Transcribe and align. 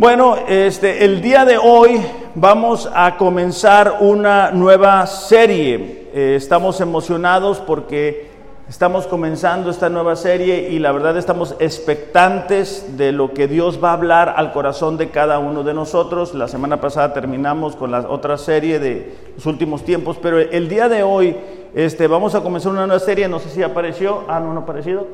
Bueno, 0.00 0.38
este, 0.48 1.04
el 1.04 1.20
día 1.20 1.44
de 1.44 1.58
hoy 1.58 2.00
vamos 2.34 2.88
a 2.94 3.18
comenzar 3.18 3.98
una 4.00 4.50
nueva 4.50 5.06
serie. 5.06 6.08
Eh, 6.14 6.36
estamos 6.38 6.80
emocionados 6.80 7.58
porque 7.58 8.30
estamos 8.66 9.06
comenzando 9.06 9.68
esta 9.68 9.90
nueva 9.90 10.16
serie 10.16 10.70
y 10.70 10.78
la 10.78 10.92
verdad 10.92 11.18
estamos 11.18 11.54
expectantes 11.58 12.96
de 12.96 13.12
lo 13.12 13.34
que 13.34 13.46
Dios 13.46 13.78
va 13.84 13.90
a 13.90 13.92
hablar 13.92 14.32
al 14.38 14.54
corazón 14.54 14.96
de 14.96 15.10
cada 15.10 15.38
uno 15.38 15.64
de 15.64 15.74
nosotros. 15.74 16.32
La 16.32 16.48
semana 16.48 16.80
pasada 16.80 17.12
terminamos 17.12 17.76
con 17.76 17.90
la 17.90 17.98
otra 18.08 18.38
serie 18.38 18.78
de 18.78 19.14
los 19.36 19.44
últimos 19.44 19.84
tiempos, 19.84 20.16
pero 20.16 20.38
el 20.38 20.70
día 20.70 20.88
de 20.88 21.02
hoy 21.02 21.36
este, 21.74 22.06
vamos 22.06 22.34
a 22.34 22.40
comenzar 22.40 22.72
una 22.72 22.86
nueva 22.86 23.00
serie, 23.00 23.28
no 23.28 23.38
sé 23.38 23.50
si 23.50 23.62
apareció, 23.62 24.24
ah, 24.28 24.40
no, 24.40 24.54
no 24.54 24.60
ha 24.60 24.62
aparecido, 24.62 25.06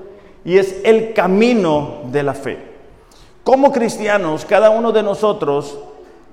y 0.44 0.58
es 0.58 0.80
el 0.84 1.12
camino 1.12 2.02
de 2.12 2.22
la 2.22 2.34
fe. 2.34 2.75
Como 3.46 3.70
cristianos, 3.70 4.44
cada 4.44 4.70
uno 4.70 4.90
de 4.90 5.04
nosotros 5.04 5.78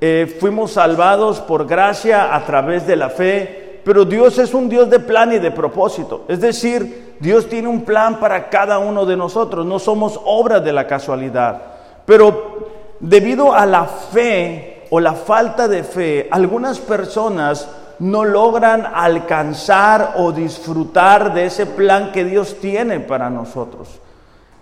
eh, 0.02 0.36
fuimos 0.40 0.72
salvados 0.72 1.42
por 1.42 1.68
gracia 1.68 2.34
a 2.34 2.44
través 2.44 2.88
de 2.88 2.96
la 2.96 3.12
fe, 3.12 3.82
pero 3.86 4.04
Dios 4.04 4.40
es 4.40 4.52
un 4.56 4.68
Dios 4.68 4.90
de 4.90 4.98
plan 5.00 5.32
y 5.32 5.38
de 5.38 5.52
propósito. 5.52 6.24
Es 6.28 6.42
decir, 6.42 7.18
Dios 7.20 7.48
tiene 7.48 7.68
un 7.68 7.82
plan 7.82 8.20
para 8.20 8.50
cada 8.50 8.80
uno 8.80 9.06
de 9.06 9.16
nosotros, 9.16 9.64
no 9.64 9.78
somos 9.78 10.20
obras 10.26 10.64
de 10.64 10.74
la 10.74 10.88
casualidad. 10.88 11.62
Pero 12.04 12.70
debido 13.00 13.54
a 13.54 13.68
la 13.68 13.86
fe 13.86 14.88
o 14.90 15.00
la 15.00 15.14
falta 15.14 15.68
de 15.68 15.84
fe, 15.84 16.28
algunas 16.32 16.80
personas 16.80 17.70
no 18.00 18.26
logran 18.26 18.88
alcanzar 18.92 20.16
o 20.18 20.32
disfrutar 20.32 21.32
de 21.32 21.46
ese 21.46 21.68
plan 21.68 22.12
que 22.12 22.26
Dios 22.26 22.58
tiene 22.60 23.02
para 23.02 23.30
nosotros 23.30 24.00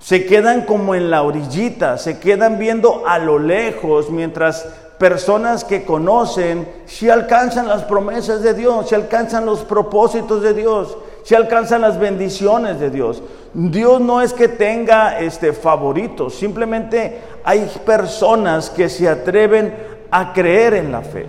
se 0.02 0.26
quedan 0.26 0.66
como 0.66 0.96
en 0.96 1.12
la 1.12 1.22
orillita, 1.22 1.98
se 1.98 2.20
quedan 2.20 2.58
viendo 2.58 3.04
a 3.08 3.20
lo 3.20 3.38
lejos 3.38 4.10
mientras 4.10 4.68
personas 4.98 5.64
que 5.64 5.86
conocen 5.86 6.68
si 6.86 7.10
alcanzan 7.10 7.68
las 7.68 7.84
promesas 7.84 8.42
de 8.42 8.54
Dios, 8.56 8.90
si 8.90 8.96
alcanzan 8.96 9.46
los 9.46 9.60
propósitos 9.62 10.42
de 10.42 10.54
Dios, 10.56 10.98
si 11.24 11.36
alcanzan 11.36 11.82
las 11.82 12.00
bendiciones 12.00 12.80
de 12.80 12.90
Dios. 12.90 13.22
Dios 13.54 14.02
no 14.02 14.22
es 14.22 14.34
que 14.34 14.48
tenga 14.48 15.20
este 15.20 15.54
favoritos, 15.54 16.36
simplemente 16.36 17.20
hay 17.44 17.72
personas 17.86 18.72
que 18.72 18.90
se 18.90 19.08
atreven 19.08 19.76
a 20.10 20.34
creer 20.34 20.74
en 20.74 20.92
la 20.92 21.02
fe. 21.02 21.28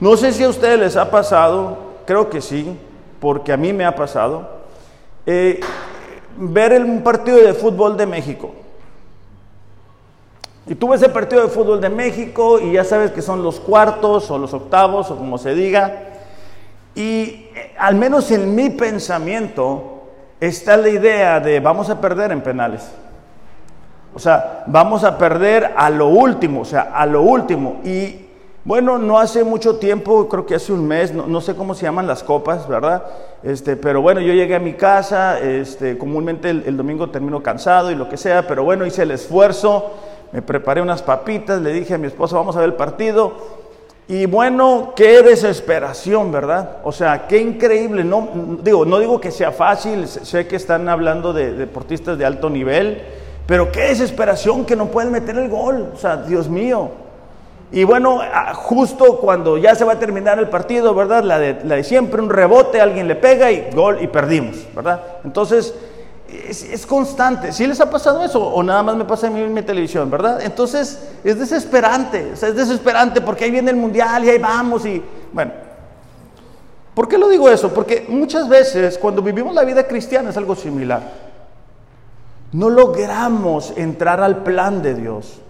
No 0.00 0.16
sé 0.16 0.32
si 0.32 0.42
a 0.42 0.48
ustedes 0.48 0.78
les 0.78 0.96
ha 0.96 1.10
pasado, 1.10 1.78
creo 2.04 2.28
que 2.30 2.40
sí, 2.40 2.76
porque 3.20 3.52
a 3.52 3.56
mí 3.56 3.72
me 3.72 3.84
ha 3.84 3.94
pasado. 3.94 4.48
Eh, 5.24 5.60
ver 6.36 6.80
un 6.82 7.02
partido 7.02 7.38
de 7.38 7.54
fútbol 7.54 7.96
de 7.96 8.06
México. 8.06 8.52
Y 10.66 10.74
tú 10.74 10.88
ves 10.88 11.02
el 11.02 11.12
partido 11.12 11.42
de 11.42 11.48
fútbol 11.48 11.80
de 11.80 11.88
México 11.88 12.58
y 12.58 12.72
ya 12.72 12.84
sabes 12.84 13.12
que 13.12 13.22
son 13.22 13.42
los 13.42 13.60
cuartos 13.60 14.30
o 14.30 14.38
los 14.38 14.52
octavos 14.52 15.10
o 15.10 15.16
como 15.16 15.38
se 15.38 15.54
diga. 15.54 16.02
Y 16.94 17.48
eh, 17.54 17.74
al 17.78 17.94
menos 17.94 18.30
en 18.32 18.54
mi 18.54 18.70
pensamiento 18.70 20.02
está 20.40 20.76
la 20.76 20.88
idea 20.88 21.38
de 21.38 21.60
vamos 21.60 21.88
a 21.88 22.00
perder 22.00 22.32
en 22.32 22.40
penales. 22.40 22.90
O 24.12 24.18
sea, 24.18 24.64
vamos 24.66 25.04
a 25.04 25.18
perder 25.18 25.74
a 25.76 25.90
lo 25.90 26.08
último, 26.08 26.62
o 26.62 26.64
sea, 26.64 26.90
a 26.94 27.06
lo 27.06 27.22
último. 27.22 27.80
Y 27.84 28.25
bueno, 28.66 28.98
no 28.98 29.20
hace 29.20 29.44
mucho 29.44 29.76
tiempo, 29.76 30.28
creo 30.28 30.44
que 30.44 30.56
hace 30.56 30.72
un 30.72 30.88
mes, 30.88 31.14
no, 31.14 31.40
sé 31.40 31.54
cómo 31.54 31.72
se 31.72 31.84
llaman 31.84 32.08
las 32.08 32.24
copas, 32.24 32.66
¿verdad? 32.66 33.04
Este, 33.44 33.76
pero 33.76 34.02
bueno, 34.02 34.20
yo 34.20 34.32
llegué 34.32 34.56
a 34.56 34.58
mi 34.58 34.72
casa, 34.72 35.38
este, 35.38 35.96
comúnmente 35.96 36.50
el, 36.50 36.76
domingo 36.76 37.08
termino 37.10 37.44
cansado 37.44 37.92
y 37.92 37.94
lo 37.94 38.08
que 38.08 38.16
sea, 38.16 38.44
pero 38.48 38.64
bueno, 38.64 38.84
hice 38.84 39.04
el 39.04 39.12
esfuerzo, 39.12 39.92
me 40.32 40.42
preparé 40.42 40.82
unas 40.82 41.00
papitas, 41.00 41.62
le 41.62 41.72
dije 41.72 41.94
a 41.94 41.98
mi 41.98 42.08
esposa, 42.08 42.34
vamos 42.34 42.56
a 42.56 42.58
ver 42.58 42.70
el 42.70 42.74
partido. 42.74 43.34
Y 44.08 44.26
bueno, 44.26 44.94
qué 44.96 45.22
desesperación, 45.22 46.32
¿verdad? 46.32 46.78
O 46.82 46.90
sea, 46.90 47.28
qué 47.28 47.38
increíble. 47.38 48.02
No 48.02 48.58
digo, 48.64 48.84
no 48.84 48.98
digo 48.98 49.20
que 49.20 49.30
sea 49.30 49.52
fácil, 49.52 50.08
sé 50.08 50.48
que 50.48 50.56
están 50.56 50.88
hablando 50.88 51.32
de 51.32 51.52
deportistas 51.52 52.18
de 52.18 52.24
alto 52.24 52.50
nivel, 52.50 53.00
pero 53.46 53.70
qué 53.70 53.82
desesperación 53.82 54.64
que 54.64 54.74
no 54.74 54.86
pueden 54.86 55.12
meter 55.12 55.38
el 55.38 55.48
gol. 55.48 55.90
O 55.94 55.96
sea, 55.96 56.16
Dios 56.16 56.48
mío. 56.48 57.05
Y 57.72 57.84
bueno, 57.84 58.20
justo 58.54 59.18
cuando 59.18 59.58
ya 59.58 59.74
se 59.74 59.84
va 59.84 59.94
a 59.94 59.98
terminar 59.98 60.38
el 60.38 60.48
partido, 60.48 60.94
¿verdad? 60.94 61.24
La 61.24 61.38
de, 61.38 61.64
la 61.64 61.76
de 61.76 61.84
siempre, 61.84 62.22
un 62.22 62.30
rebote, 62.30 62.80
alguien 62.80 63.08
le 63.08 63.16
pega 63.16 63.50
y 63.50 63.70
gol 63.74 63.98
y 64.00 64.06
perdimos, 64.06 64.56
¿verdad? 64.74 65.00
Entonces, 65.24 65.74
es, 66.28 66.86
constante. 66.86 67.52
¿Sí 67.52 67.66
les 67.66 67.80
ha 67.80 67.90
pasado 67.90 68.22
eso? 68.24 68.40
O 68.40 68.62
nada 68.62 68.82
más 68.82 68.96
me 68.96 69.04
pasa 69.04 69.26
en 69.26 69.52
mi 69.52 69.62
televisión, 69.62 70.10
¿verdad? 70.10 70.40
Entonces, 70.42 71.08
es 71.24 71.38
desesperante, 71.38 72.32
o 72.34 72.36
sea, 72.36 72.50
es 72.50 72.56
desesperante 72.56 73.20
porque 73.20 73.44
ahí 73.44 73.50
viene 73.50 73.70
el 73.70 73.76
mundial 73.76 74.24
y 74.24 74.30
ahí 74.30 74.38
vamos 74.38 74.86
y, 74.86 75.02
bueno. 75.32 75.66
¿Por 76.94 77.08
qué 77.08 77.18
lo 77.18 77.28
digo 77.28 77.50
eso? 77.50 77.74
Porque 77.74 78.06
muchas 78.08 78.48
veces 78.48 78.96
cuando 78.96 79.20
vivimos 79.20 79.54
la 79.54 79.64
vida 79.64 79.86
cristiana 79.86 80.30
es 80.30 80.36
algo 80.38 80.56
similar. 80.56 81.02
No 82.52 82.70
logramos 82.70 83.74
entrar 83.76 84.22
al 84.22 84.42
plan 84.42 84.80
de 84.80 84.94
Dios. 84.94 85.42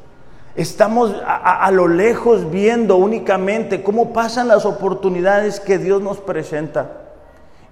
Estamos 0.57 1.15
a, 1.27 1.71
lo 1.71 1.87
lejos 1.87 2.51
viendo 2.51 2.97
únicamente 2.97 3.83
cómo 3.83 4.15
pasan 4.15 4.49
las 4.49 4.65
oportunidades 4.65 5.61
que 5.61 5.77
Dios 5.77 6.01
nos 6.01 6.17
presenta 6.17 6.93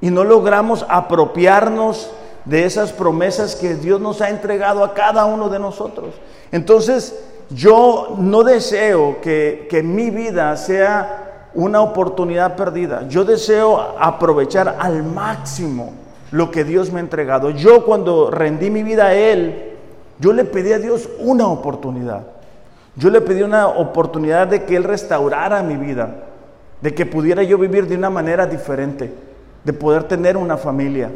y 0.02 0.10
no 0.10 0.22
logramos 0.22 0.84
apropiarnos 0.90 2.10
de 2.44 2.66
esas 2.66 2.92
promesas 2.92 3.56
que 3.56 3.74
Dios 3.74 4.02
nos 4.02 4.20
ha 4.20 4.28
entregado 4.28 4.84
a 4.84 4.92
cada 4.92 5.24
uno 5.24 5.48
de 5.48 5.58
nosotros. 5.58 6.14
Entonces, 6.52 7.18
yo 7.48 8.16
no 8.18 8.42
deseo 8.42 9.18
que, 9.22 9.66
que 9.70 9.82
mi 9.82 10.10
vida 10.10 10.54
sea 10.58 11.50
una 11.54 11.80
oportunidad 11.80 12.54
perdida. 12.54 13.08
Yo 13.08 13.24
deseo 13.24 13.80
aprovechar 13.98 14.76
al 14.78 15.02
máximo 15.04 15.92
lo 16.32 16.50
que 16.50 16.64
Dios 16.64 16.92
me 16.92 16.98
ha 16.98 17.02
entregado. 17.02 17.48
Yo 17.48 17.86
cuando 17.86 18.30
rendí 18.30 18.68
mi 18.68 18.82
vida 18.82 19.06
a 19.06 19.14
Él, 19.14 19.72
yo 20.18 20.34
le 20.34 20.44
pedí 20.44 20.72
a 20.74 20.78
Dios 20.78 21.08
una 21.18 21.46
oportunidad. 21.46 22.33
Yo 22.96 23.10
le 23.10 23.20
pedí 23.20 23.42
una 23.42 23.68
oportunidad 23.68 24.46
de 24.46 24.64
que 24.64 24.76
Él 24.76 24.84
restaurara 24.84 25.62
mi 25.62 25.76
vida, 25.76 26.14
de 26.80 26.94
que 26.94 27.06
pudiera 27.06 27.42
yo 27.42 27.58
vivir 27.58 27.88
de 27.88 27.96
una 27.96 28.10
manera 28.10 28.46
diferente, 28.46 29.12
de 29.64 29.72
poder 29.72 30.04
tener 30.04 30.36
una 30.36 30.56
familia. 30.56 31.10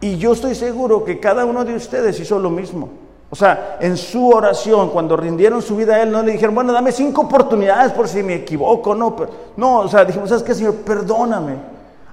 Y 0.00 0.16
yo 0.16 0.32
estoy 0.32 0.54
seguro 0.54 1.04
que 1.04 1.20
cada 1.20 1.44
uno 1.44 1.64
de 1.64 1.76
ustedes 1.76 2.18
hizo 2.18 2.38
lo 2.38 2.50
mismo. 2.50 2.88
O 3.30 3.36
sea, 3.36 3.78
en 3.80 3.96
su 3.96 4.28
oración, 4.28 4.90
cuando 4.90 5.16
rindieron 5.16 5.62
su 5.62 5.76
vida 5.76 5.94
a 5.94 6.02
Él, 6.02 6.10
no 6.10 6.22
le 6.22 6.32
dijeron, 6.32 6.54
bueno, 6.54 6.72
dame 6.72 6.92
cinco 6.92 7.22
oportunidades 7.22 7.92
por 7.92 8.08
si 8.08 8.22
me 8.22 8.34
equivoco, 8.34 8.94
no. 8.94 9.16
Pero, 9.16 9.30
no, 9.56 9.78
o 9.78 9.88
sea, 9.88 10.04
dijimos, 10.04 10.28
¿sabes 10.28 10.42
qué, 10.42 10.54
Señor? 10.54 10.74
Perdóname, 10.76 11.54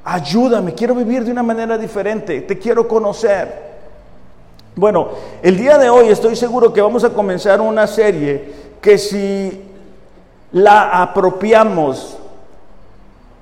ayúdame, 0.03 0.73
quiero 0.73 0.95
vivir 0.95 1.25
de 1.25 1.31
una 1.31 1.43
manera 1.43 1.77
diferente, 1.77 2.41
te 2.41 2.57
quiero 2.57 2.87
conocer. 2.87 3.68
Bueno, 4.79 5.09
el 5.43 5.57
día 5.57 5.77
de 5.77 5.89
hoy 5.89 6.07
estoy 6.07 6.37
seguro 6.37 6.71
que 6.71 6.81
vamos 6.81 7.03
a 7.03 7.09
comenzar 7.09 7.59
una 7.59 7.85
serie 7.85 8.53
que 8.79 8.97
si 8.97 9.61
la 10.53 11.01
apropiamos, 11.01 12.17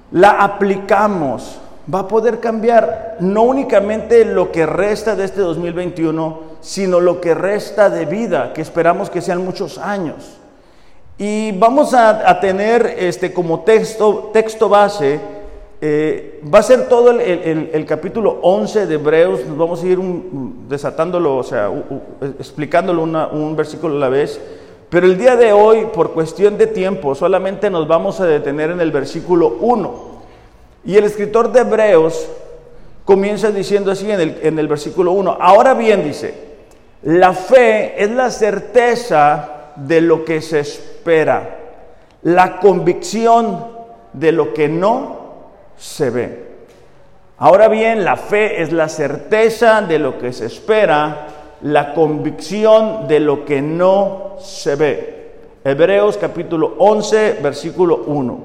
la 0.10 0.32
aplicamos, 0.32 1.60
va 1.94 2.00
a 2.00 2.08
poder 2.08 2.40
cambiar 2.40 3.18
no 3.20 3.44
únicamente 3.44 4.26
lo 4.26 4.52
que 4.52 4.66
resta 4.66 5.16
de 5.16 5.26
este 5.26 5.42
2021, 5.42 6.40
sino 6.60 7.00
lo 7.00 7.22
que 7.22 7.36
resta 7.36 7.92
de 7.92 8.08
vida, 8.08 8.52
que 8.52 8.64
esperamos 8.64 9.12
que 9.12 9.22
sean 9.22 9.46
muchos 9.46 9.78
años. 9.78 10.40
Y 11.20 11.52
vamos 11.52 11.94
a, 11.94 12.40
tener 12.40 12.96
este, 12.98 13.32
como 13.32 13.60
texto, 13.60 14.32
texto 14.34 14.70
base 14.70 15.37
eh, 15.80 16.42
va 16.52 16.60
a 16.60 16.64
ser 16.64 16.88
todo 16.90 17.12
el, 17.12 17.86
capítulo 17.86 18.40
11 18.42 18.88
de 18.88 18.96
Hebreos, 18.96 19.46
nos 19.46 19.58
vamos 19.58 19.84
a 19.84 19.86
ir 19.86 20.00
desatándolo, 20.68 21.38
o 21.38 21.44
sea, 21.44 21.70
explicándolo 22.40 23.04
un 23.04 23.56
versículo 23.56 23.96
a 23.96 24.00
la 24.00 24.10
vez, 24.10 24.42
pero 24.90 25.06
el 25.06 25.18
día 25.18 25.36
de 25.36 25.54
hoy, 25.54 25.88
por 25.94 26.14
cuestión 26.14 26.58
de 26.58 26.66
tiempo, 26.66 27.14
solamente 27.14 27.70
nos 27.70 27.88
vamos 27.88 28.20
a 28.20 28.26
detener 28.26 28.72
en 28.72 28.82
el 28.82 28.92
versículo 28.92 29.58
1. 29.60 30.18
Y 30.86 30.96
el 30.96 31.04
escritor 31.04 31.52
de 31.52 31.60
Hebreos 31.60 32.28
comienza 33.06 33.52
diciendo 33.52 33.92
así 33.92 34.10
en 34.10 34.20
el, 34.20 34.40
en 34.42 34.58
el 34.58 34.68
versículo 34.68 35.12
1, 35.12 35.38
ahora 35.40 35.76
bien 35.76 36.04
dice, 36.04 36.34
la 37.04 37.34
fe 37.34 38.02
es 38.04 38.10
la 38.10 38.32
certeza 38.32 39.74
de 39.76 40.02
lo 40.02 40.26
que 40.26 40.42
se 40.42 40.60
espera, 40.62 41.60
la 42.24 42.60
convicción 42.60 43.68
de 44.14 44.32
lo 44.32 44.54
que 44.56 44.68
no 44.70 45.17
se 45.78 46.10
ve. 46.10 46.48
Ahora 47.38 47.68
bien, 47.68 48.04
la 48.04 48.18
fe 48.18 48.62
es 48.62 48.74
la 48.74 48.90
certeza 48.90 49.82
de 49.82 50.00
lo 50.00 50.18
que 50.18 50.34
se 50.34 50.48
espera, 50.48 51.28
la 51.62 51.94
convicción 51.94 53.08
de 53.08 53.20
lo 53.20 53.46
que 53.46 53.62
no 53.62 54.38
se 54.40 54.76
ve. 54.76 55.18
Hebreos 55.64 56.18
capítulo 56.18 56.76
11, 56.80 57.40
versículo 57.44 58.04
1. 58.08 58.40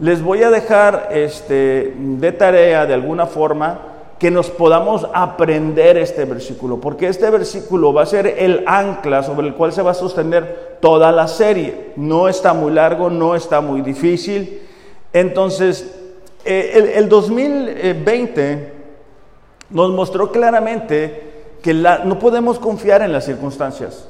Les 0.00 0.22
voy 0.22 0.42
a 0.42 0.50
dejar 0.50 1.08
este, 1.12 1.94
de 1.96 2.32
tarea 2.32 2.86
de 2.86 2.94
alguna 2.94 3.26
forma 3.26 3.80
que 4.18 4.30
nos 4.30 4.50
podamos 4.50 5.06
aprender 5.14 5.96
este 5.96 6.26
versículo, 6.26 6.78
porque 6.78 7.08
este 7.08 7.30
versículo 7.30 7.94
va 7.94 8.02
a 8.02 8.06
ser 8.06 8.26
el 8.26 8.64
ancla 8.66 9.22
sobre 9.22 9.46
el 9.46 9.54
cual 9.54 9.72
se 9.72 9.80
va 9.80 9.92
a 9.92 9.94
sostener 9.94 10.76
toda 10.80 11.10
la 11.10 11.26
serie. 11.26 11.92
No 11.96 12.28
está 12.28 12.52
muy 12.52 12.72
largo, 12.72 13.08
no 13.08 13.34
está 13.34 13.62
muy 13.62 13.80
difícil. 13.80 14.60
Entonces, 15.14 15.99
eh, 16.44 16.94
el, 16.96 17.08
2020 17.08 18.72
nos 19.70 19.90
mostró 19.90 20.32
claramente 20.32 21.30
que 21.62 21.74
no 21.74 22.18
podemos 22.18 22.58
confiar 22.58 23.02
en 23.02 23.12
las 23.12 23.24
circunstancias. 23.24 24.08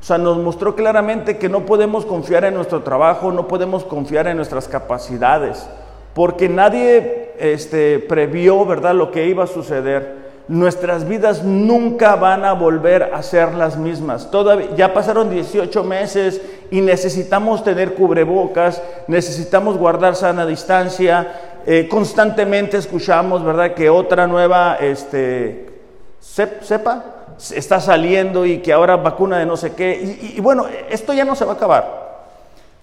O 0.00 0.04
sea, 0.04 0.18
nos 0.18 0.38
mostró 0.38 0.76
claramente 0.76 1.38
que 1.38 1.48
no 1.48 1.66
podemos 1.66 2.06
confiar 2.06 2.44
en 2.44 2.54
nuestro 2.54 2.82
trabajo, 2.82 3.32
no 3.32 3.48
podemos 3.48 3.84
confiar 3.84 4.28
en 4.28 4.36
nuestras 4.36 4.68
capacidades, 4.68 5.68
porque 6.14 6.48
nadie 6.48 7.32
este, 7.38 7.98
previó, 7.98 8.64
¿verdad?, 8.64 8.94
lo 8.94 9.10
que 9.10 9.26
iba 9.26 9.44
a 9.44 9.48
suceder. 9.48 10.28
Nuestras 10.46 11.06
vidas 11.06 11.44
nunca 11.44 12.16
van 12.16 12.44
a 12.44 12.54
volver 12.54 13.10
a 13.12 13.22
ser 13.22 13.54
las 13.54 13.76
mismas. 13.76 14.30
Todavía, 14.30 14.74
ya 14.76 14.94
pasaron 14.94 15.28
18 15.28 15.84
meses 15.84 16.40
y 16.70 16.80
necesitamos 16.80 17.62
tener 17.64 17.94
cubrebocas, 17.94 18.80
necesitamos 19.08 19.76
guardar 19.76 20.14
sana 20.14 20.46
distancia. 20.46 21.57
Eh, 21.70 21.86
constantemente 21.86 22.78
escuchamos, 22.78 23.44
¿verdad?, 23.44 23.74
que 23.74 23.90
otra 23.90 24.26
nueva 24.26 24.78
este, 24.80 25.68
cepa 26.18 27.26
está 27.54 27.78
saliendo 27.78 28.46
y 28.46 28.62
que 28.62 28.72
ahora 28.72 28.96
vacuna 28.96 29.36
de 29.36 29.44
no 29.44 29.54
sé 29.54 29.74
qué. 29.74 30.32
y 30.34 30.40
bueno, 30.40 30.64
esto 30.88 31.12
ya 31.12 31.26
no 31.26 31.36
se 31.36 31.44
va 31.44 31.52
a 31.52 31.56
acabar. 31.56 32.08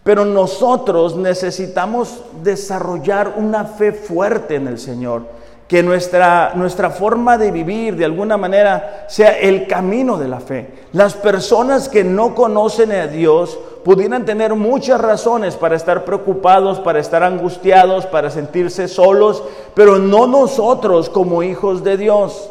Pero 0.03 0.23
nosotros 0.23 1.15
necesitamos 1.15 2.21
desarrollar 2.43 3.33
una 3.37 3.65
fe 3.65 3.91
fuerte 3.91 4.53
en 4.53 4.67
el 4.67 4.77
Señor, 4.77 5.23
que 5.67 5.81
nuestra, 5.81 6.51
nuestra 6.55 6.91
forma 6.91 7.37
de 7.37 7.51
vivir 7.51 7.95
de 7.95 8.05
alguna 8.05 8.37
manera 8.37 9.05
sea 9.09 9.39
el 9.39 9.65
camino 9.65 10.17
de 10.17 10.27
la 10.27 10.39
fe. 10.39 10.67
Las 10.93 11.15
personas 11.15 11.89
que 11.89 12.03
no 12.03 12.35
conocen 12.35 12.91
a 12.91 13.07
Dios 13.07 13.57
pudieran 13.83 14.25
tener 14.25 14.53
muchas 14.53 15.01
razones 15.01 15.55
para 15.55 15.75
estar 15.75 16.05
preocupados, 16.05 16.79
para 16.79 16.99
estar 16.99 17.23
angustiados, 17.23 18.05
para 18.05 18.29
sentirse 18.29 18.87
solos, 18.87 19.43
pero 19.73 19.97
no 19.97 20.27
nosotros 20.27 21.09
como 21.09 21.41
hijos 21.41 21.83
de 21.83 21.97
Dios. 21.97 22.49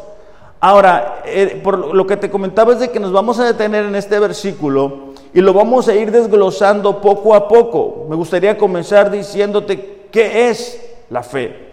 Ahora, 0.59 1.21
eh, 1.25 1.59
por 1.63 1.93
lo 1.95 2.07
que 2.07 2.17
te 2.17 2.29
comentaba 2.29 2.73
es 2.73 2.79
de 2.79 2.89
que 2.89 2.99
nos 2.99 3.13
vamos 3.13 3.39
a 3.39 3.45
detener 3.45 3.85
en 3.85 3.95
este 3.95 4.19
versículo 4.19 5.13
y 5.33 5.39
lo 5.39 5.53
vamos 5.53 5.87
a 5.87 5.95
ir 5.95 6.11
desglosando 6.11 6.99
poco 6.99 7.33
a 7.33 7.47
poco. 7.47 8.07
Me 8.09 8.15
gustaría 8.15 8.57
comenzar 8.57 9.09
diciéndote 9.09 10.07
qué 10.11 10.49
es 10.49 10.81
la 11.09 11.23
fe. 11.23 11.64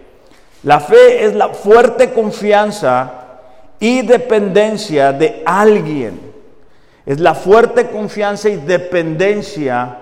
La 0.63 0.79
fe 0.79 1.25
es 1.25 1.35
la 1.35 1.49
fuerte 1.49 2.11
confianza 2.11 3.11
y 3.79 4.01
dependencia 4.01 5.11
de 5.11 5.43
alguien. 5.45 6.19
Es 7.05 7.19
la 7.19 7.35
fuerte 7.35 7.87
confianza 7.89 8.49
y 8.49 8.55
dependencia 8.55 9.97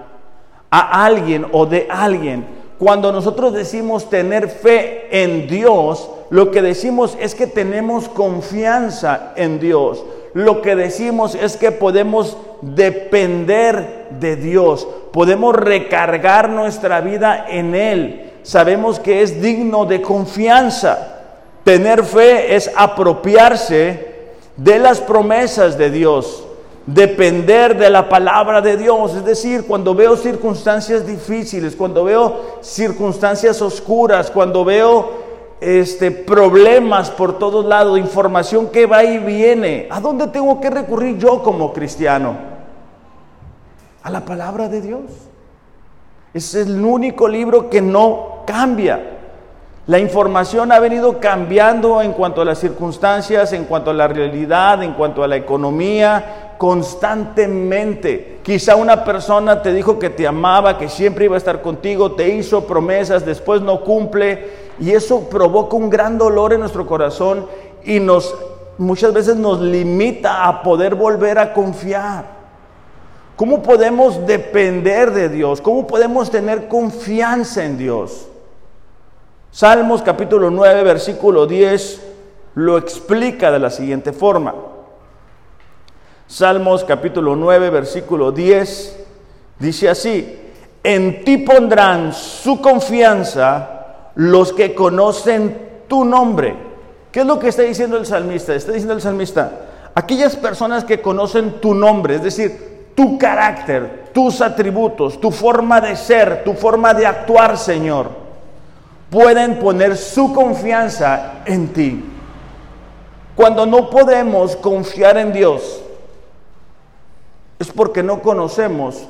a 0.70 1.06
alguien 1.06 1.48
o 1.52 1.66
de 1.66 1.88
alguien. 1.90 2.46
Cuando 2.78 3.12
nosotros 3.12 3.54
decimos 3.54 4.10
tener 4.10 4.50
fe 4.50 5.08
en 5.12 5.48
Dios, 5.48 6.10
lo 6.30 6.52
que 6.52 6.62
decimos 6.62 7.18
es 7.20 7.36
que 7.36 7.48
tenemos 7.48 8.08
confianza 8.08 9.34
en 9.36 9.60
Dios. 9.60 10.04
Lo 10.34 10.62
que 10.62 10.76
decimos 10.76 11.36
es 11.36 11.58
que 11.58 11.72
podemos 11.72 12.38
depender 12.62 14.08
de 14.20 14.36
Dios, 14.36 14.88
podemos 15.12 15.56
recargar 15.56 16.50
nuestra 16.50 17.02
vida 17.02 17.46
en 17.50 17.76
Él. 17.76 18.31
Sabemos 18.44 19.00
que 19.00 19.22
es 19.22 19.42
digno 19.42 19.86
de 19.86 20.02
confianza. 20.02 21.20
Tener 21.64 22.04
fe 22.04 22.56
es 22.56 22.72
apropiarse 22.76 24.32
de 24.58 24.80
las 24.80 25.00
promesas 25.00 25.78
de 25.78 25.92
Dios, 25.92 26.44
depender 26.86 27.78
de 27.78 27.90
la 27.90 28.10
palabra 28.10 28.62
de 28.62 28.78
Dios. 28.78 29.16
Es 29.16 29.26
decir, 29.26 29.66
cuando 29.68 29.94
veo 29.94 30.18
circunstancias 30.18 31.06
difíciles, 31.06 31.76
cuando 31.76 32.04
veo 32.04 32.60
circunstancias 32.62 33.62
oscuras, 33.62 34.32
cuando 34.32 34.66
veo 34.66 35.22
este, 35.60 36.12
problemas 36.12 37.12
por 37.12 37.38
todos 37.38 37.66
lados, 37.66 38.00
información 38.00 38.70
que 38.70 38.88
va 38.88 39.04
y 39.04 39.20
viene, 39.20 39.88
¿a 39.92 40.00
dónde 40.00 40.28
tengo 40.28 40.60
que 40.60 40.70
recurrir 40.70 41.18
yo 41.18 41.44
como 41.44 41.72
cristiano? 41.72 42.52
a 44.04 44.10
la 44.10 44.26
palabra 44.26 44.68
de 44.68 44.82
Dios. 44.82 45.02
Es 46.34 46.56
el 46.56 46.84
único 46.84 47.28
libro 47.28 47.70
que 47.70 47.82
no 47.82 48.31
cambia. 48.46 49.18
La 49.88 50.00
información 50.00 50.72
ha 50.72 50.80
venido 50.80 51.20
cambiando 51.20 52.02
en 52.02 52.14
cuanto 52.14 52.42
a 52.42 52.46
las 52.46 52.60
circunstancias, 52.60 53.52
en 53.52 53.66
cuanto 53.66 53.90
a 53.90 53.94
la 53.94 54.08
realidad, 54.08 54.84
en 54.84 54.94
cuanto 54.94 55.24
a 55.24 55.28
la 55.28 55.36
economía, 55.36 56.54
constantemente. 56.58 58.40
Quizá 58.44 58.76
una 58.76 59.04
persona 59.04 59.62
te 59.62 59.74
dijo 59.74 59.98
que 59.98 60.12
te 60.12 60.28
amaba, 60.28 60.78
que 60.78 60.88
siempre 60.88 61.26
iba 61.26 61.36
a 61.36 61.40
estar 61.40 61.62
contigo, 61.62 62.12
te 62.12 62.30
hizo 62.30 62.68
promesas, 62.68 63.26
después 63.26 63.62
no 63.62 63.82
cumple, 63.82 64.50
y 64.80 64.92
eso 64.92 65.28
provoca 65.30 65.76
un 65.76 65.90
gran 65.90 66.18
dolor 66.18 66.54
en 66.54 66.60
nuestro 66.60 66.86
corazón 66.86 67.48
y 67.84 68.00
nos 68.00 68.36
muchas 68.78 69.14
veces 69.14 69.36
nos 69.36 69.60
limita 69.60 70.48
a 70.48 70.64
poder 70.64 70.96
volver 70.96 71.38
a 71.38 71.54
confiar. 71.54 72.26
¿Cómo 73.36 73.62
podemos 73.62 74.26
depender 74.26 75.12
de 75.12 75.30
Dios? 75.30 75.62
¿Cómo 75.62 75.88
podemos 75.88 76.30
tener 76.30 76.68
confianza 76.68 77.64
en 77.64 77.78
Dios? 77.78 78.28
Salmos 79.54 80.02
capítulo 80.02 80.50
9, 80.50 80.82
versículo 80.84 81.46
10 81.46 82.02
lo 82.56 82.78
explica 82.78 83.52
de 83.52 83.60
la 83.60 83.70
siguiente 83.70 84.14
forma. 84.14 84.56
Salmos 86.26 86.86
capítulo 86.86 87.36
9, 87.36 87.70
versículo 87.70 88.32
10 88.32 89.06
dice 89.60 89.90
así, 89.90 90.40
en 90.82 91.26
ti 91.26 91.40
pondrán 91.40 92.14
su 92.14 92.62
confianza 92.62 94.12
los 94.16 94.54
que 94.54 94.74
conocen 94.74 95.84
tu 95.90 96.06
nombre. 96.06 96.56
¿Qué 97.12 97.20
es 97.20 97.26
lo 97.26 97.38
que 97.38 97.50
está 97.50 97.64
diciendo 97.64 97.98
el 97.98 98.06
salmista? 98.06 98.56
Está 98.56 98.72
diciendo 98.72 98.94
el 98.94 99.02
salmista, 99.02 99.52
aquellas 99.94 100.38
personas 100.38 100.86
que 100.86 101.02
conocen 101.02 101.60
tu 101.60 101.74
nombre, 101.74 102.16
es 102.16 102.24
decir, 102.24 102.94
tu 102.96 103.18
carácter, 103.18 104.12
tus 104.14 104.40
atributos, 104.40 105.20
tu 105.20 105.30
forma 105.30 105.82
de 105.82 105.98
ser, 105.98 106.46
tu 106.46 106.54
forma 106.54 106.94
de 106.94 107.06
actuar, 107.06 107.58
Señor, 107.58 108.21
pueden 109.12 109.60
poner 109.60 109.98
su 109.98 110.34
confianza 110.34 111.44
en 111.46 111.68
ti. 111.74 112.04
Cuando 113.36 113.66
no 113.66 113.90
podemos 113.90 114.56
confiar 114.56 115.18
en 115.18 115.34
Dios, 115.34 115.84
es 117.60 117.70
porque 117.72 118.02
no 118.02 118.22
conocemos 118.22 119.06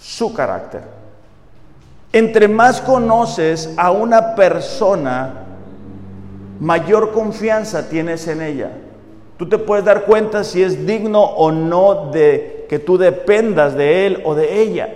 su 0.00 0.32
carácter. 0.32 0.82
Entre 2.12 2.48
más 2.48 2.80
conoces 2.80 3.74
a 3.76 3.90
una 3.90 4.34
persona, 4.34 5.44
mayor 6.58 7.12
confianza 7.12 7.90
tienes 7.90 8.26
en 8.28 8.40
ella. 8.40 8.70
Tú 9.36 9.46
te 9.46 9.58
puedes 9.58 9.84
dar 9.84 10.06
cuenta 10.06 10.44
si 10.44 10.62
es 10.62 10.86
digno 10.86 11.22
o 11.22 11.52
no 11.52 12.10
de 12.10 12.64
que 12.70 12.78
tú 12.78 12.96
dependas 12.96 13.74
de 13.74 14.06
él 14.06 14.22
o 14.24 14.34
de 14.34 14.62
ella. 14.62 14.94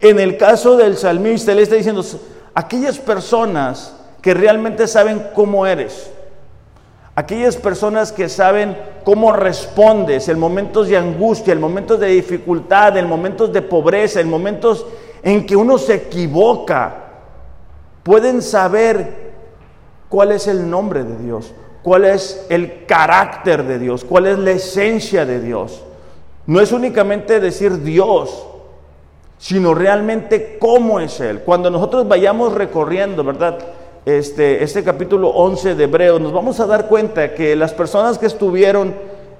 En 0.00 0.18
el 0.18 0.38
caso 0.38 0.78
del 0.78 0.96
salmista, 0.96 1.52
él 1.52 1.58
está 1.58 1.74
diciendo, 1.74 2.02
aquellas 2.54 2.98
personas 2.98 3.94
que 4.22 4.34
realmente 4.34 4.86
saben 4.86 5.28
cómo 5.34 5.66
eres, 5.66 6.10
aquellas 7.14 7.56
personas 7.56 8.12
que 8.12 8.28
saben 8.28 8.76
cómo 9.04 9.32
respondes 9.32 10.28
en 10.28 10.38
momentos 10.38 10.88
de 10.88 10.96
angustia, 10.96 11.52
en 11.52 11.60
momentos 11.60 11.98
de 12.00 12.08
dificultad, 12.08 12.96
en 12.96 13.08
momentos 13.08 13.52
de 13.52 13.62
pobreza, 13.62 14.20
en 14.20 14.28
momentos 14.28 14.86
en 15.22 15.46
que 15.46 15.56
uno 15.56 15.78
se 15.78 15.94
equivoca, 15.94 16.94
pueden 18.02 18.42
saber 18.42 19.32
cuál 20.08 20.32
es 20.32 20.46
el 20.46 20.68
nombre 20.68 21.04
de 21.04 21.16
Dios 21.16 21.52
cuál 21.82 22.04
es 22.04 22.44
el 22.48 22.84
carácter 22.86 23.64
de 23.64 23.78
Dios, 23.78 24.04
cuál 24.04 24.26
es 24.26 24.38
la 24.38 24.50
esencia 24.50 25.24
de 25.24 25.40
Dios. 25.40 25.82
No 26.46 26.60
es 26.60 26.72
únicamente 26.72 27.40
decir 27.40 27.82
Dios, 27.82 28.46
sino 29.38 29.74
realmente 29.74 30.58
cómo 30.58 31.00
es 31.00 31.20
Él. 31.20 31.40
Cuando 31.40 31.70
nosotros 31.70 32.06
vayamos 32.06 32.52
recorriendo, 32.52 33.24
¿verdad? 33.24 33.58
Este, 34.04 34.62
este 34.62 34.82
capítulo 34.82 35.28
11 35.28 35.74
de 35.74 35.84
Hebreo, 35.84 36.18
nos 36.18 36.32
vamos 36.32 36.60
a 36.60 36.66
dar 36.66 36.88
cuenta 36.88 37.34
que 37.34 37.54
las 37.54 37.72
personas 37.72 38.18
que 38.18 38.26
estuvieron 38.26 38.94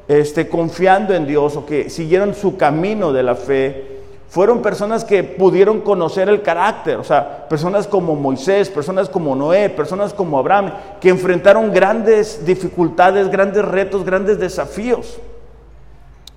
este, 0.06 0.48
confiando 0.48 1.14
en 1.14 1.26
Dios 1.26 1.56
o 1.56 1.66
que 1.66 1.90
siguieron 1.90 2.34
su 2.34 2.56
camino 2.56 3.12
de 3.12 3.22
la 3.22 3.34
fe, 3.34 3.98
fueron 4.28 4.60
personas 4.60 5.04
que 5.04 5.24
pudieron 5.24 5.80
conocer 5.80 6.28
el 6.28 6.42
carácter, 6.42 6.98
o 6.98 7.04
sea, 7.04 7.48
personas 7.48 7.86
como 7.86 8.14
Moisés, 8.14 8.68
personas 8.68 9.08
como 9.08 9.34
Noé, 9.34 9.70
personas 9.70 10.12
como 10.12 10.38
Abraham, 10.38 10.72
que 11.00 11.08
enfrentaron 11.08 11.72
grandes 11.72 12.44
dificultades, 12.44 13.30
grandes 13.30 13.64
retos, 13.64 14.04
grandes 14.04 14.38
desafíos. 14.38 15.18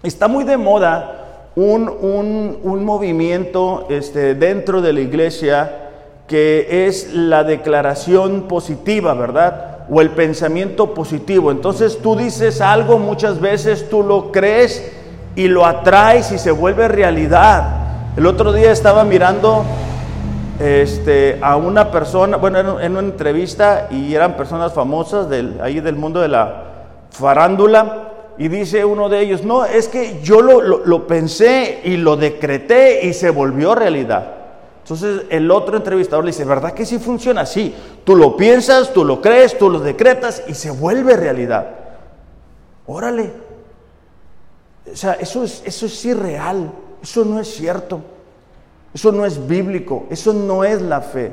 Está 0.04 0.30
muy 0.30 0.46
de 0.46 0.56
moda 0.56 1.21
un, 1.56 2.58
un, 2.64 2.86
movimiento 2.86 3.88
este, 3.90 4.36
dentro 4.36 4.82
de 4.82 4.94
la 4.94 5.02
iglesia 5.02 5.90
que 6.28 6.88
es 6.88 7.14
la 7.14 7.44
declaración 7.44 8.44
positiva, 8.44 9.14
¿verdad? 9.14 9.72
o 9.90 10.00
el 10.00 10.12
pensamiento 10.12 10.94
positivo. 10.94 11.52
Entonces 11.52 12.00
tú 12.02 12.16
dices 12.16 12.62
algo, 12.62 12.98
muchas 12.98 13.42
veces 13.42 13.90
tú 13.90 14.04
lo 14.04 14.32
crees 14.32 14.90
y 15.36 15.50
lo 15.50 15.66
atraes 15.66 16.32
y 16.32 16.38
se 16.38 16.52
vuelve 16.52 16.88
realidad. 16.88 18.14
El 18.16 18.26
otro 18.26 18.54
día 18.54 18.72
estaba 18.72 19.04
mirando 19.04 19.66
este, 20.60 21.40
a 21.42 21.58
una 21.58 21.92
persona, 21.92 22.38
bueno, 22.38 22.80
en, 22.80 22.92
una 22.92 23.00
entrevista 23.02 23.88
y 23.92 24.14
eran 24.14 24.38
personas 24.38 24.74
famosas 24.74 25.30
del, 25.30 25.60
ahí 25.62 25.82
del 25.82 25.96
mundo 25.96 26.22
de 26.22 26.30
la 26.30 26.64
farándula. 27.10 28.08
Y 28.38 28.48
dice 28.48 28.84
uno 28.86 29.10
de 29.10 29.22
ellos, 29.22 29.44
no, 29.44 29.66
es 29.66 29.88
que 29.88 30.20
yo 30.24 30.42
lo, 30.42 30.62
lo 30.62 31.08
pensé 31.08 31.82
y 31.84 31.98
lo 31.98 32.16
decreté 32.16 33.06
y 33.06 33.14
se 33.14 33.30
volvió 33.30 33.76
realidad. 33.76 34.42
Entonces 34.84 35.24
el 35.30 35.50
otro 35.52 35.78
entrevistador 35.78 36.26
le 36.26 36.32
dice, 36.32 36.44
¿verdad 36.44 36.74
que 36.74 36.86
sí 36.86 37.00
funciona 37.00 37.42
así? 37.42 37.74
Tú 38.04 38.16
lo 38.16 38.36
piensas, 38.36 38.94
tú 38.94 39.06
lo 39.06 39.22
crees, 39.22 39.58
tú 39.58 39.70
lo 39.70 39.80
decretas 39.80 40.44
y 40.48 40.54
se 40.54 40.72
vuelve 40.72 41.16
realidad. 41.16 41.68
Órale. 42.88 43.32
O 44.92 44.96
sea, 44.96 45.14
eso 45.14 45.44
es, 45.44 45.62
eso 45.66 45.86
es 45.86 46.06
irreal, 46.06 46.72
eso 47.02 47.24
no 47.24 47.40
es 47.40 47.48
cierto, 47.54 48.02
eso 48.94 49.12
no 49.12 49.26
es 49.26 49.48
bíblico, 49.48 50.08
eso 50.10 50.34
no 50.34 50.64
es 50.64 50.82
la 50.82 51.02
fe. 51.02 51.32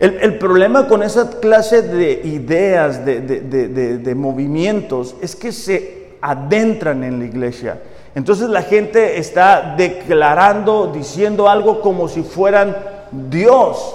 El, 0.00 0.38
problema 0.38 0.86
con 0.86 1.02
esa 1.02 1.40
clase 1.40 1.82
de 1.82 2.20
ideas, 2.24 3.04
de, 3.04 3.20
de 3.20 4.14
movimientos, 4.14 5.16
es 5.20 5.34
que 5.34 5.50
se 5.50 5.97
adentran 6.20 7.04
en 7.04 7.18
la 7.18 7.24
iglesia 7.24 7.78
entonces 8.18 8.48
la 8.48 8.62
gente 8.62 9.18
está 9.18 9.74
declarando, 9.76 10.90
diciendo 10.92 11.48
algo 11.48 11.80
como 11.80 12.08
si 12.08 12.24
fueran 12.24 12.76
Dios. 13.12 13.94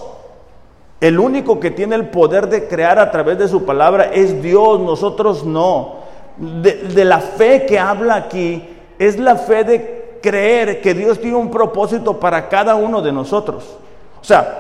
El 1.02 1.20
único 1.20 1.60
que 1.60 1.72
tiene 1.72 1.96
el 1.96 2.08
poder 2.08 2.48
de 2.48 2.68
crear 2.70 3.00
a 3.00 3.12
través 3.12 3.38
de 3.38 3.50
su 3.50 3.66
palabra 3.66 4.12
es 4.14 4.42
Dios, 4.42 4.80
nosotros 4.80 5.44
no. 5.44 5.96
De, 6.38 7.04
la 7.04 7.20
fe 7.20 7.66
que 7.66 7.78
habla 7.78 8.16
aquí 8.16 8.64
es 8.98 9.20
la 9.20 9.36
fe 9.36 9.66
de 9.66 10.20
creer 10.22 10.82
que 10.82 10.94
Dios 10.94 11.20
tiene 11.20 11.36
un 11.36 11.52
propósito 11.52 12.18
para 12.18 12.48
cada 12.48 12.76
uno 12.76 13.02
de 13.02 13.12
nosotros. 13.12 13.76
O 14.22 14.24
sea, 14.24 14.60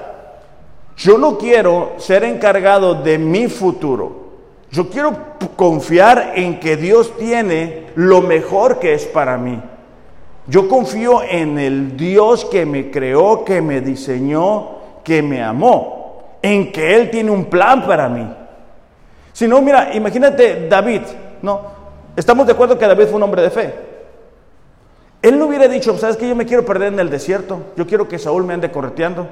yo 0.98 1.18
no 1.18 1.38
quiero 1.38 1.94
ser 2.00 2.26
encargado 2.26 2.96
de 2.96 3.18
mi 3.18 3.48
futuro. 3.48 4.23
Yo 4.74 4.90
quiero 4.90 5.16
confiar 5.56 6.34
en 6.34 6.60
que 6.60 6.76
Dios 6.76 7.16
tiene 7.16 7.92
lo 7.94 8.22
mejor 8.24 8.80
que 8.80 8.96
es 8.96 9.06
para 9.06 9.38
mí. 9.38 9.62
Yo 10.48 10.68
confío 10.68 11.22
en 11.22 11.60
el 11.60 11.96
Dios 11.96 12.44
que 12.46 12.66
me 12.66 12.90
creó, 12.90 13.46
que 13.46 13.62
me 13.62 13.82
diseñó, 13.82 14.70
que 15.04 15.22
me 15.22 15.44
amó, 15.44 16.24
en 16.42 16.72
que 16.72 16.96
Él 16.96 17.12
tiene 17.12 17.30
un 17.30 17.46
plan 17.46 17.86
para 17.86 18.10
mí. 18.10 18.28
Si 19.32 19.48
no, 19.48 19.62
mira, 19.62 19.94
imagínate 19.94 20.68
David, 20.68 21.02
¿no? 21.44 21.62
Estamos 22.16 22.48
de 22.48 22.54
acuerdo 22.54 22.76
que 22.76 22.88
David 22.88 23.06
fue 23.06 23.18
un 23.18 23.24
hombre 23.24 23.44
de 23.44 23.52
fe. 23.52 23.76
Él 25.22 25.38
no 25.38 25.46
hubiera 25.46 25.68
dicho, 25.68 25.96
¿sabes 26.00 26.18
que 26.18 26.28
Yo 26.28 26.36
me 26.36 26.48
quiero 26.48 26.66
perder 26.66 26.94
en 26.94 27.00
el 27.00 27.12
desierto, 27.12 27.60
yo 27.78 27.86
quiero 27.86 28.08
que 28.08 28.18
Saúl 28.18 28.44
me 28.44 28.56
ande 28.56 28.72
correteando. 28.72 29.28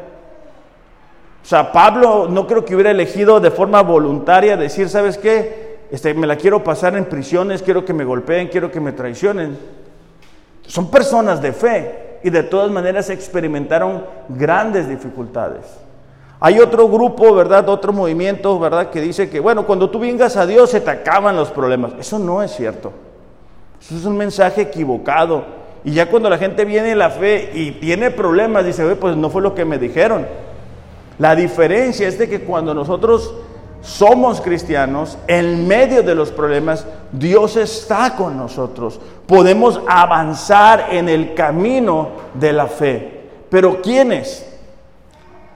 O 1.43 1.45
sea, 1.45 1.71
Pablo 1.71 2.27
no 2.29 2.45
creo 2.47 2.63
que 2.63 2.75
hubiera 2.75 2.91
elegido 2.91 3.39
de 3.39 3.51
forma 3.51 3.81
voluntaria 3.81 4.55
decir, 4.57 4.89
¿sabes 4.89 5.17
qué? 5.17 5.79
Este, 5.91 6.13
me 6.13 6.27
la 6.27 6.37
quiero 6.37 6.63
pasar 6.63 6.95
en 6.95 7.05
prisiones, 7.05 7.61
quiero 7.61 7.83
que 7.83 7.93
me 7.93 8.05
golpeen, 8.05 8.47
quiero 8.47 8.71
que 8.71 8.79
me 8.79 8.91
traicionen. 8.91 9.57
Son 10.67 10.89
personas 10.89 11.41
de 11.41 11.51
fe 11.51 12.19
y 12.23 12.29
de 12.29 12.43
todas 12.43 12.71
maneras 12.71 13.09
experimentaron 13.09 14.05
grandes 14.29 14.87
dificultades. 14.87 15.65
Hay 16.39 16.59
otro 16.59 16.87
grupo, 16.87 17.35
¿verdad? 17.35 17.67
Otro 17.69 17.93
movimiento, 17.93 18.57
¿verdad? 18.59 18.89
Que 18.89 19.01
dice 19.01 19.29
que, 19.29 19.39
bueno, 19.39 19.65
cuando 19.65 19.89
tú 19.89 19.99
vengas 19.99 20.37
a 20.37 20.45
Dios 20.45 20.69
se 20.71 20.81
te 20.81 20.89
acaban 20.89 21.35
los 21.35 21.51
problemas. 21.51 21.93
Eso 21.99 22.17
no 22.17 22.41
es 22.41 22.51
cierto. 22.51 22.93
Eso 23.81 23.95
es 23.95 24.05
un 24.05 24.17
mensaje 24.17 24.61
equivocado. 24.61 25.43
Y 25.83 25.91
ya 25.91 26.09
cuando 26.09 26.29
la 26.29 26.37
gente 26.37 26.65
viene 26.65 26.91
en 26.91 26.99
la 26.99 27.09
fe 27.09 27.51
y 27.53 27.71
tiene 27.71 28.11
problemas, 28.11 28.65
dice, 28.65 28.95
pues 28.95 29.15
no 29.17 29.29
fue 29.29 29.41
lo 29.41 29.53
que 29.53 29.65
me 29.65 29.77
dijeron. 29.77 30.25
La 31.19 31.35
diferencia 31.35 32.07
es 32.07 32.17
de 32.17 32.27
que 32.29 32.41
cuando 32.41 32.73
nosotros 32.73 33.33
somos 33.81 34.41
cristianos, 34.41 35.17
en 35.27 35.67
medio 35.67 36.03
de 36.03 36.15
los 36.15 36.31
problemas, 36.31 36.85
Dios 37.11 37.55
está 37.57 38.15
con 38.15 38.37
nosotros. 38.37 38.99
Podemos 39.25 39.81
avanzar 39.87 40.87
en 40.91 41.09
el 41.09 41.33
camino 41.33 42.09
de 42.35 42.53
la 42.53 42.67
fe. 42.67 43.21
Pero 43.49 43.81
¿quiénes? 43.81 44.47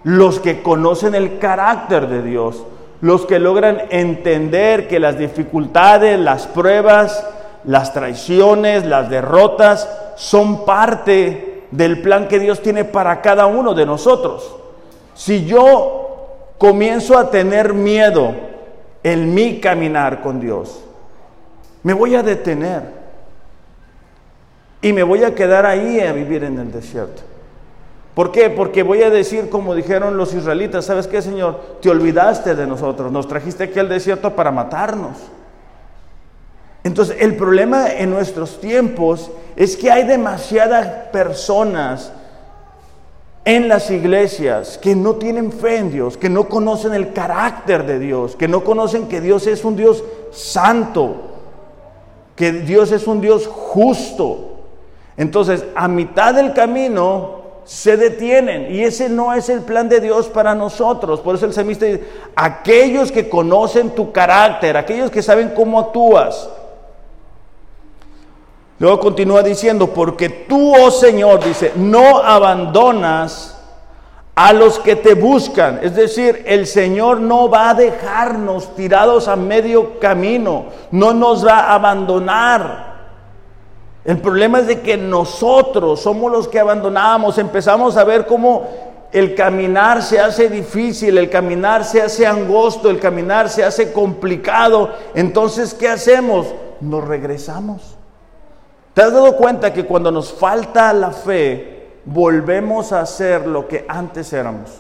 Los 0.04 0.40
que 0.40 0.62
conocen 0.62 1.16
el 1.16 1.38
carácter 1.38 2.08
de 2.08 2.22
Dios, 2.24 2.64
los 3.02 3.26
que 3.26 3.40
logran 3.40 3.84
entender 3.90 4.88
que 4.88 5.00
las 5.00 5.18
dificultades, 5.18 6.20
las 6.20 6.48
pruebas, 6.48 7.26
las 7.64 7.94
traiciones, 7.94 8.86
las 8.86 9.10
derrotas 9.10 9.90
son 10.16 10.66
parte 10.66 11.68
del 11.72 12.02
plan 12.02 12.28
que 12.28 12.40
Dios 12.40 12.62
tiene 12.62 12.86
para 12.86 13.22
cada 13.22 13.46
uno 13.46 13.74
de 13.74 13.86
nosotros. 13.86 14.56
Si 15.16 15.46
yo 15.46 16.54
comienzo 16.58 17.18
a 17.18 17.32
tener 17.32 17.74
miedo 17.74 18.36
en 19.02 19.34
mi 19.34 19.60
caminar 19.60 20.22
con 20.22 20.40
Dios, 20.40 20.82
me 21.84 21.94
voy 21.94 22.16
a 22.16 22.22
detener 22.22 22.84
y 24.82 24.94
me 24.94 25.04
voy 25.04 25.24
a 25.24 25.34
quedar 25.34 25.66
ahí 25.66 26.00
a 26.00 26.12
vivir 26.12 26.44
en 26.44 26.60
el 26.60 26.72
desierto. 26.72 27.24
¿Por 28.14 28.32
qué? 28.32 28.50
Porque 28.50 28.84
voy 28.84 29.04
a 29.04 29.10
decir, 29.10 29.50
como 29.50 29.74
dijeron 29.74 30.18
los 30.18 30.34
israelitas, 30.34 30.86
¿sabes 30.86 31.08
qué, 31.08 31.22
Señor? 31.22 31.80
Te 31.82 31.90
olvidaste 31.90 32.56
de 32.56 32.68
nosotros, 32.68 33.12
nos 33.12 33.28
trajiste 33.28 33.66
aquí 33.66 33.80
al 33.80 33.90
desierto 33.90 34.36
para 34.36 34.52
matarnos. 34.52 35.18
Entonces, 36.84 37.18
el 37.20 37.36
problema 37.36 37.92
en 37.92 38.12
nuestros 38.12 38.62
tiempos 38.62 39.32
es 39.56 39.76
que 39.76 39.92
hay 39.92 40.04
demasiadas 40.04 40.88
personas 41.12 42.14
en 43.46 43.68
las 43.68 43.92
iglesias 43.92 44.80
que 44.80 44.96
no 44.96 45.16
tienen 45.16 45.52
fe 45.52 45.78
en 45.78 45.92
Dios, 45.92 46.18
que 46.18 46.30
no 46.30 46.50
conocen 46.50 46.96
el 46.96 47.14
carácter 47.14 47.86
de 47.86 48.00
Dios, 48.00 48.36
que 48.36 48.48
no 48.48 48.64
conocen 48.64 49.08
que 49.08 49.22
Dios 49.22 49.46
es 49.46 49.64
un 49.64 49.76
Dios 49.76 50.04
santo, 50.32 51.16
que 52.36 52.52
Dios 52.52 52.92
es 52.92 53.06
un 53.06 53.22
Dios 53.22 53.48
justo. 53.48 54.56
Entonces, 55.16 55.64
a 55.76 55.88
mitad 55.88 56.34
del 56.34 56.54
camino 56.54 57.36
se 57.66 57.98
detienen 57.98 58.74
y 58.74 58.82
ese 58.84 59.10
no 59.10 59.32
es 59.34 59.48
el 59.50 59.62
plan 59.62 59.90
de 59.90 60.02
Dios 60.02 60.28
para 60.28 60.56
nosotros. 60.56 61.20
Por 61.22 61.36
eso 61.36 61.46
el 61.46 61.54
semista 61.54 61.86
dice, 61.86 62.04
aquellos 62.36 63.12
que 63.12 63.30
conocen 63.30 63.92
tu 63.92 64.12
carácter, 64.12 64.76
aquellos 64.76 65.12
que 65.12 65.22
saben 65.22 65.54
cómo 65.56 65.80
actúas, 65.80 66.50
Luego 68.78 69.00
continúa 69.00 69.42
diciendo, 69.42 69.88
porque 69.88 70.30
tú, 70.30 70.76
oh 70.76 70.92
Señor, 70.92 71.44
dice, 71.44 71.72
no 71.76 72.18
abandonas 72.18 73.56
a 74.36 74.52
los 74.52 74.80
que 74.80 74.98
te 74.98 75.14
buscan. 75.14 75.80
Es 75.82 75.96
decir, 75.96 76.44
el 76.46 76.68
Señor 76.68 77.22
no 77.22 77.50
va 77.50 77.70
a 77.70 77.74
dejarnos 77.74 78.76
tirados 78.76 79.30
a 79.30 79.38
medio 79.38 79.98
camino, 80.00 80.66
no 80.92 81.14
nos 81.14 81.48
va 81.48 81.60
a 81.60 81.76
abandonar. 81.76 82.96
El 84.04 84.18
problema 84.18 84.60
es 84.60 84.68
de 84.68 84.82
que 84.82 84.98
nosotros 84.98 86.02
somos 86.02 86.32
los 86.32 86.48
que 86.50 86.60
abandonamos, 86.60 87.38
empezamos 87.38 87.96
a 87.96 88.04
ver 88.04 88.26
cómo 88.26 88.68
el 89.14 89.34
caminar 89.34 90.04
se 90.04 90.20
hace 90.20 90.50
difícil, 90.50 91.18
el 91.18 91.30
caminar 91.30 91.86
se 91.86 92.02
hace 92.02 92.28
angosto, 92.28 92.90
el 92.90 93.00
caminar 93.00 93.50
se 93.50 93.64
hace 93.64 93.94
complicado. 93.94 94.90
Entonces, 95.16 95.74
¿qué 95.74 95.88
hacemos? 95.88 96.48
Nos 96.82 97.06
regresamos. 97.06 97.95
¿Te 98.96 99.02
has 99.02 99.12
dado 99.12 99.36
cuenta 99.36 99.74
que 99.74 99.86
cuando 99.86 100.10
nos 100.10 100.32
falta 100.32 100.94
la 100.94 101.12
fe, 101.12 102.00
volvemos 102.06 102.94
a 102.94 103.06
ser 103.06 103.46
lo 103.46 103.68
que 103.68 103.86
antes 103.90 104.32
éramos? 104.32 104.72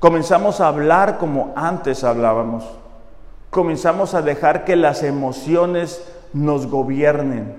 Comenzamos 0.00 0.58
a 0.58 0.68
hablar 0.68 1.18
como 1.18 1.52
antes 1.54 2.02
hablábamos. 2.02 2.64
Comenzamos 3.50 4.14
a 4.14 4.22
dejar 4.22 4.64
que 4.64 4.74
las 4.74 5.02
emociones 5.02 6.02
nos 6.32 6.66
gobiernen. 6.66 7.56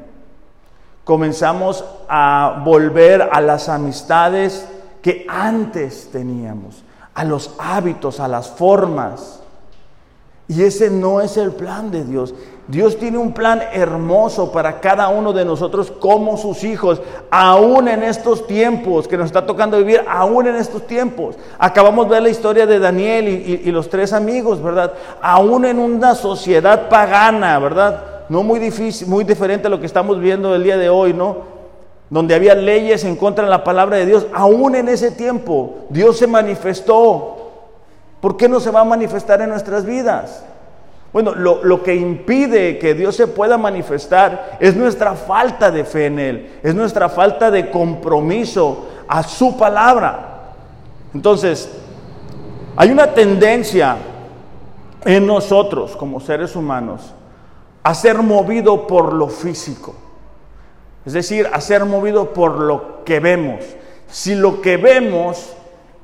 Comenzamos 1.04 1.86
a 2.10 2.64
volver 2.66 3.30
a 3.32 3.42
las 3.42 3.70
amistades 3.70 4.68
que 5.04 5.28
antes 5.30 6.10
teníamos, 6.12 6.84
a 7.14 7.24
los 7.24 7.54
hábitos, 7.60 8.20
a 8.20 8.28
las 8.28 8.50
formas. 8.50 9.42
Y 10.48 10.64
ese 10.64 10.90
no 10.90 11.22
es 11.22 11.38
el 11.38 11.52
plan 11.52 11.92
de 11.92 12.04
Dios. 12.04 12.34
Dios 12.68 12.98
tiene 12.98 13.18
un 13.18 13.32
plan 13.32 13.62
hermoso 13.74 14.52
para 14.52 14.80
cada 14.80 15.10
uno 15.10 15.34
de 15.34 15.46
nosotros 15.46 15.92
como 15.92 16.36
sus 16.38 16.64
hijos, 16.64 17.02
aún 17.30 17.88
en 17.88 18.02
estos 18.02 18.48
tiempos 18.48 19.08
que 19.08 19.18
nos 19.18 19.28
está 19.28 19.46
tocando 19.46 19.78
vivir, 19.78 20.02
aún 20.08 20.48
en 20.48 20.56
estos 20.56 20.88
tiempos. 20.88 21.36
Acabamos 21.60 22.06
de 22.08 22.12
ver 22.12 22.24
la 22.24 22.30
historia 22.30 22.66
de 22.66 22.80
Daniel 22.80 23.28
y, 23.28 23.72
los 23.72 23.90
tres 23.90 24.14
amigos, 24.14 24.62
¿verdad? 24.64 24.94
Aún 25.22 25.66
en 25.66 25.78
una 25.78 26.16
sociedad 26.16 26.90
pagana, 26.90 27.60
¿verdad? 27.60 28.04
No 28.30 28.42
muy 28.42 28.60
difícil, 28.60 29.08
muy 29.08 29.24
diferente 29.24 29.68
a 29.68 29.70
lo 29.70 29.80
que 29.80 29.86
estamos 29.86 30.20
viendo 30.20 30.56
el 30.56 30.64
día 30.64 30.78
de 30.78 30.90
hoy, 30.90 31.14
¿no? 31.14 31.56
Donde 32.10 32.34
había 32.34 32.56
leyes 32.56 33.04
en 33.04 33.16
contra 33.16 33.46
de 33.46 33.52
la 33.52 33.64
palabra 33.64 33.98
de 33.98 34.06
Dios, 34.06 34.26
aún 34.34 34.76
en 34.76 34.90
ese 34.90 35.12
tiempo 35.12 35.86
Dios 35.90 36.18
se 36.18 36.28
manifestó 36.28 37.36
¿Por 38.26 38.38
qué 38.38 38.50
no 38.50 38.60
se 38.60 38.72
va 38.72 38.82
a 38.82 38.86
manifestar 38.86 39.40
en 39.42 39.50
nuestras 39.50 39.86
vidas? 39.86 40.44
Bueno, 41.16 41.34
lo, 41.34 41.82
que 41.82 41.96
impide 41.96 42.78
que 42.78 42.94
Dios 42.94 43.16
se 43.16 43.28
pueda 43.28 43.58
manifestar 43.58 44.58
es 44.60 44.76
nuestra 44.76 45.16
falta 45.16 45.72
de 45.72 45.86
fe 45.86 46.08
en 46.08 46.20
Él, 46.20 46.60
es 46.62 46.76
nuestra 46.76 47.08
falta 47.08 47.50
de 47.50 47.72
compromiso 47.72 48.86
a 49.08 49.24
su 49.24 49.58
palabra. 49.58 50.52
Entonces, 51.14 51.72
hay 52.76 52.92
una 52.92 53.14
tendencia 53.14 53.96
en 55.06 55.26
nosotros 55.26 55.96
como 55.96 56.20
seres 56.20 56.54
humanos 56.54 57.14
a 57.82 57.94
ser 57.94 58.18
movido 58.18 58.86
por 58.86 59.14
lo 59.14 59.30
físico. 59.30 59.96
Es 61.06 61.14
decir, 61.14 61.48
a 61.54 61.62
ser 61.62 61.86
movido 61.86 62.34
por 62.34 62.60
lo 62.60 63.06
que 63.06 63.22
vemos. 63.22 63.64
Si 64.10 64.36
lo 64.36 64.60
que 64.62 64.76
vemos 64.76 65.54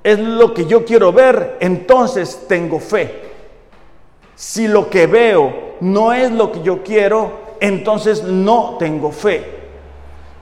es 0.05 0.19
lo 0.19 0.53
que 0.53 0.67
yo 0.67 0.85
quiero 0.85 1.11
ver, 1.11 1.57
entonces 1.59 2.45
tengo 2.47 2.79
fe. 2.79 3.30
Si 4.41 4.67
lo 4.67 4.89
que 4.89 5.05
veo 5.05 5.53
no 5.81 6.13
es 6.13 6.31
lo 6.31 6.51
que 6.51 6.63
yo 6.63 6.81
quiero, 6.81 7.31
entonces 7.60 8.24
no 8.24 8.75
tengo 8.79 9.12
fe. 9.12 9.45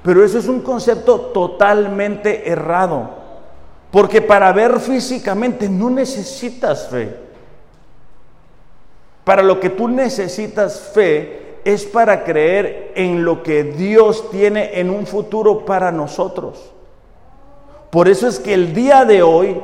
Pero 0.02 0.24
eso 0.24 0.40
es 0.40 0.48
un 0.48 0.62
concepto 0.62 1.20
totalmente 1.34 2.50
errado. 2.50 3.10
Porque 3.92 4.22
para 4.22 4.54
ver 4.54 4.80
físicamente 4.80 5.68
no 5.68 5.90
necesitas 5.90 6.88
fe. 6.88 7.14
Para 9.26 9.44
lo 9.44 9.60
que 9.60 9.70
tú 9.70 9.90
necesitas 9.90 10.80
fe 10.80 11.58
es 11.66 11.84
para 11.84 12.24
creer 12.24 12.94
en 12.96 13.26
lo 13.26 13.44
que 13.44 13.66
Dios 13.66 14.32
tiene 14.32 14.80
en 14.80 14.92
un 14.92 15.06
futuro 15.08 15.66
para 15.66 15.92
nosotros. 15.92 16.72
Por 17.90 18.08
eso 18.08 18.30
es 18.30 18.40
que 18.40 18.54
el 18.54 18.74
día 18.74 19.04
de 19.04 19.24
hoy 19.24 19.60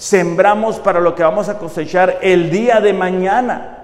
sembramos 0.00 0.80
para 0.80 0.98
lo 0.98 1.14
que 1.14 1.22
vamos 1.22 1.50
a 1.50 1.58
cosechar 1.58 2.20
el 2.22 2.50
día 2.50 2.80
de 2.80 2.94
mañana. 2.94 3.76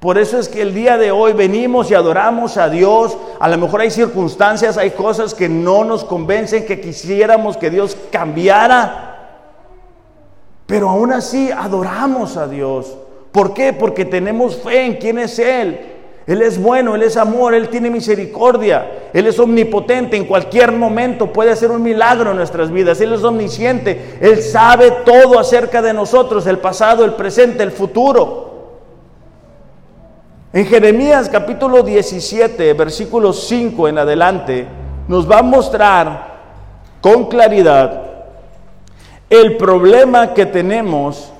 Por 0.00 0.18
eso 0.18 0.36
es 0.36 0.48
que 0.48 0.62
el 0.62 0.74
día 0.74 0.98
de 0.98 1.12
hoy 1.12 1.32
venimos 1.32 1.92
y 1.92 1.94
adoramos 1.94 2.56
a 2.56 2.68
Dios. 2.68 3.16
A 3.38 3.48
lo 3.48 3.56
mejor 3.56 3.82
hay 3.82 3.92
circunstancias, 3.92 4.76
hay 4.76 4.90
cosas 4.90 5.32
que 5.32 5.48
no 5.48 5.84
nos 5.84 6.04
convencen, 6.04 6.66
que 6.66 6.80
quisiéramos 6.80 7.56
que 7.56 7.70
Dios 7.70 7.96
cambiara. 8.10 9.36
Pero 10.66 10.90
aún 10.90 11.12
así 11.12 11.52
adoramos 11.52 12.36
a 12.36 12.48
Dios. 12.48 12.98
¿Por 13.30 13.54
qué? 13.54 13.72
Porque 13.72 14.04
tenemos 14.04 14.56
fe 14.56 14.86
en 14.86 14.96
quién 14.96 15.20
es 15.20 15.38
Él. 15.38 15.95
Él 16.26 16.42
es 16.42 16.60
bueno, 16.60 16.96
Él 16.96 17.02
es 17.02 17.16
amor, 17.16 17.54
Él 17.54 17.68
tiene 17.68 17.88
misericordia, 17.88 19.10
Él 19.12 19.28
es 19.28 19.38
omnipotente, 19.38 20.16
en 20.16 20.24
cualquier 20.24 20.72
momento 20.72 21.32
puede 21.32 21.52
hacer 21.52 21.70
un 21.70 21.82
milagro 21.82 22.32
en 22.32 22.36
nuestras 22.36 22.72
vidas, 22.72 23.00
Él 23.00 23.12
es 23.12 23.22
omnisciente, 23.22 24.18
Él 24.20 24.42
sabe 24.42 24.90
todo 25.04 25.38
acerca 25.38 25.80
de 25.80 25.92
nosotros, 25.92 26.46
el 26.46 26.58
pasado, 26.58 27.04
el 27.04 27.14
presente, 27.14 27.62
el 27.62 27.70
futuro. 27.70 28.46
En 30.52 30.66
Jeremías 30.66 31.28
capítulo 31.28 31.82
17, 31.82 32.72
versículo 32.72 33.32
5 33.32 33.88
en 33.88 33.98
adelante, 33.98 34.66
nos 35.06 35.30
va 35.30 35.38
a 35.38 35.42
mostrar 35.42 36.36
con 37.00 37.26
claridad 37.26 38.02
el 39.30 39.56
problema 39.56 40.34
que 40.34 40.46
tenemos 40.46 41.30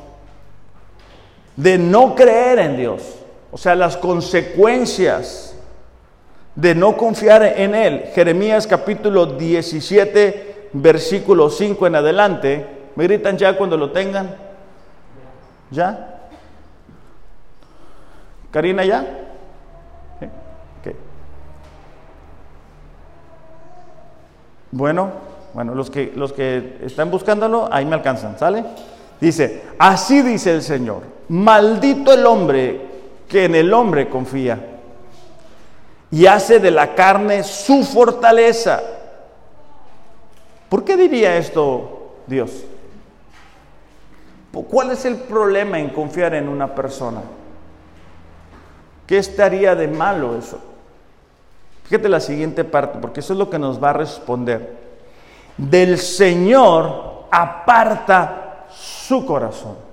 de 1.57 1.79
no 1.79 2.15
creer 2.15 2.59
en 2.59 2.77
Dios, 2.77 3.03
o 3.51 3.59
sea, 3.59 3.75
las 3.75 3.97
consecuencias 3.97 5.55
de 6.55 6.75
no 6.75 6.97
confiar 6.97 7.43
en 7.43 7.75
Él. 7.75 8.05
Jeremías 8.15 8.67
capítulo 8.67 9.27
17, 9.27 10.71
versículo 10.73 11.51
5 11.51 11.87
en 11.87 11.95
adelante. 11.95 12.67
¿Me 12.97 13.05
gritan 13.05 13.37
ya 13.37 13.57
cuando 13.57 13.77
lo 13.77 13.93
tengan? 13.93 14.35
¿Ya? 15.71 16.21
¿Karina 18.51 18.85
ya? 18.85 19.27
Bueno, 24.77 25.11
bueno, 25.55 25.75
los 25.75 25.91
que, 25.91 26.13
los 26.15 26.35
que 26.35 26.79
están 26.83 27.11
buscándolo, 27.11 27.69
ahí 27.73 27.87
me 27.87 27.95
alcanzan, 27.95 28.39
¿sale? 28.39 28.63
Dice, 29.19 29.63
así 29.79 30.21
dice 30.21 30.53
el 30.53 30.63
Señor, 30.63 31.03
maldito 31.29 32.13
el 32.13 32.27
hombre 32.27 32.86
que 33.29 33.45
en 33.45 33.55
el 33.55 33.73
hombre 33.73 34.09
confía 34.09 34.77
y 36.11 36.27
hace 36.27 36.61
de 36.61 36.71
la 36.71 36.95
carne 36.95 37.43
su 37.43 37.85
fortaleza. 37.85 38.81
¿Por 40.69 40.85
qué 40.85 40.97
diría 40.97 41.37
esto 41.37 42.15
Dios? 42.27 42.65
¿Cuál 44.71 44.93
es 44.93 45.05
el 45.05 45.17
problema 45.17 45.79
en 45.79 45.91
confiar 45.91 46.35
en 46.35 46.49
una 46.49 46.75
persona? 46.75 47.21
¿Qué 49.07 49.19
estaría 49.19 49.75
de 49.75 49.87
malo 49.87 50.37
eso? 50.37 50.59
Fíjate 51.85 52.09
la 52.09 52.21
siguiente 52.21 52.65
parte, 52.65 52.99
porque 52.99 53.21
eso 53.21 53.35
es 53.35 53.39
lo 53.39 53.51
que 53.51 53.59
nos 53.59 53.83
va 53.83 53.91
a 53.91 53.95
responder. 53.95 54.77
Del 55.57 55.99
Señor 55.99 57.27
aparta 57.31 58.67
su 58.71 59.25
corazón. 59.25 59.86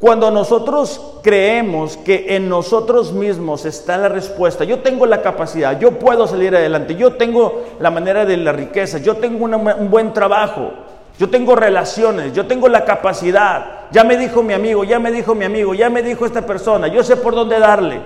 Cuando 0.00 0.30
nosotros 0.30 1.18
creemos 1.22 1.98
que 1.98 2.34
en 2.34 2.48
nosotros 2.48 3.12
mismos 3.12 3.66
está 3.66 3.98
la 3.98 4.08
respuesta, 4.08 4.64
yo 4.64 4.78
tengo 4.78 5.04
la 5.04 5.20
capacidad, 5.20 5.78
yo 5.78 5.98
puedo 5.98 6.26
salir 6.26 6.56
adelante, 6.56 6.96
yo 6.96 7.16
tengo 7.16 7.64
la 7.78 7.90
manera 7.90 8.24
de 8.24 8.38
la 8.38 8.50
riqueza, 8.52 8.96
yo 8.96 9.18
tengo 9.18 9.44
un 9.44 9.90
buen 9.90 10.14
trabajo, 10.14 10.70
yo 11.18 11.28
tengo 11.28 11.54
relaciones, 11.54 12.32
yo 12.32 12.46
tengo 12.46 12.66
la 12.70 12.86
capacidad, 12.86 13.90
ya 13.90 14.02
me 14.02 14.16
dijo 14.16 14.42
mi 14.42 14.54
amigo, 14.54 14.84
ya 14.84 14.98
me 14.98 15.12
dijo 15.12 15.34
mi 15.34 15.44
amigo, 15.44 15.74
ya 15.74 15.90
me 15.90 16.02
dijo 16.02 16.24
esta 16.24 16.46
persona, 16.46 16.88
yo 16.88 17.04
sé 17.04 17.16
por 17.16 17.34
dónde 17.34 17.58
darle. 17.58 18.00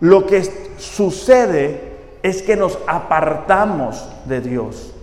Lo 0.00 0.26
que 0.26 0.42
sucede 0.78 1.92
es 2.24 2.42
que 2.42 2.56
nos 2.56 2.76
apartamos 2.88 4.04
de 4.24 4.40
Dios. 4.40 4.94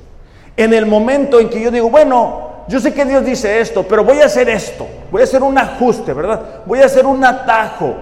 En 0.57 0.73
el 0.73 0.85
momento 0.85 1.39
en 1.39 1.49
que 1.49 1.61
yo 1.61 1.71
digo, 1.71 1.89
bueno, 1.89 2.50
yo 2.67 2.79
sé 2.79 2.93
que 2.93 3.05
Dios 3.05 3.25
dice 3.25 3.59
esto, 3.59 3.83
pero 3.83 4.03
voy 4.03 4.19
a 4.19 4.25
hacer 4.25 4.49
esto, 4.49 4.87
voy 5.11 5.21
a 5.21 5.23
hacer 5.23 5.43
un 5.43 5.57
ajuste, 5.57 6.13
¿verdad? 6.13 6.61
Voy 6.65 6.79
a 6.79 6.85
hacer 6.85 7.05
un 7.05 7.23
atajo. 7.23 7.95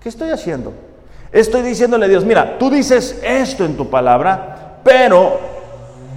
¿Qué 0.00 0.08
estoy 0.08 0.30
haciendo? 0.30 0.72
Estoy 1.30 1.62
diciéndole 1.62 2.06
a 2.06 2.08
Dios, 2.08 2.24
mira, 2.24 2.58
tú 2.58 2.70
dices 2.70 3.20
esto 3.22 3.64
en 3.64 3.76
tu 3.76 3.88
palabra, 3.88 4.78
pero 4.84 5.38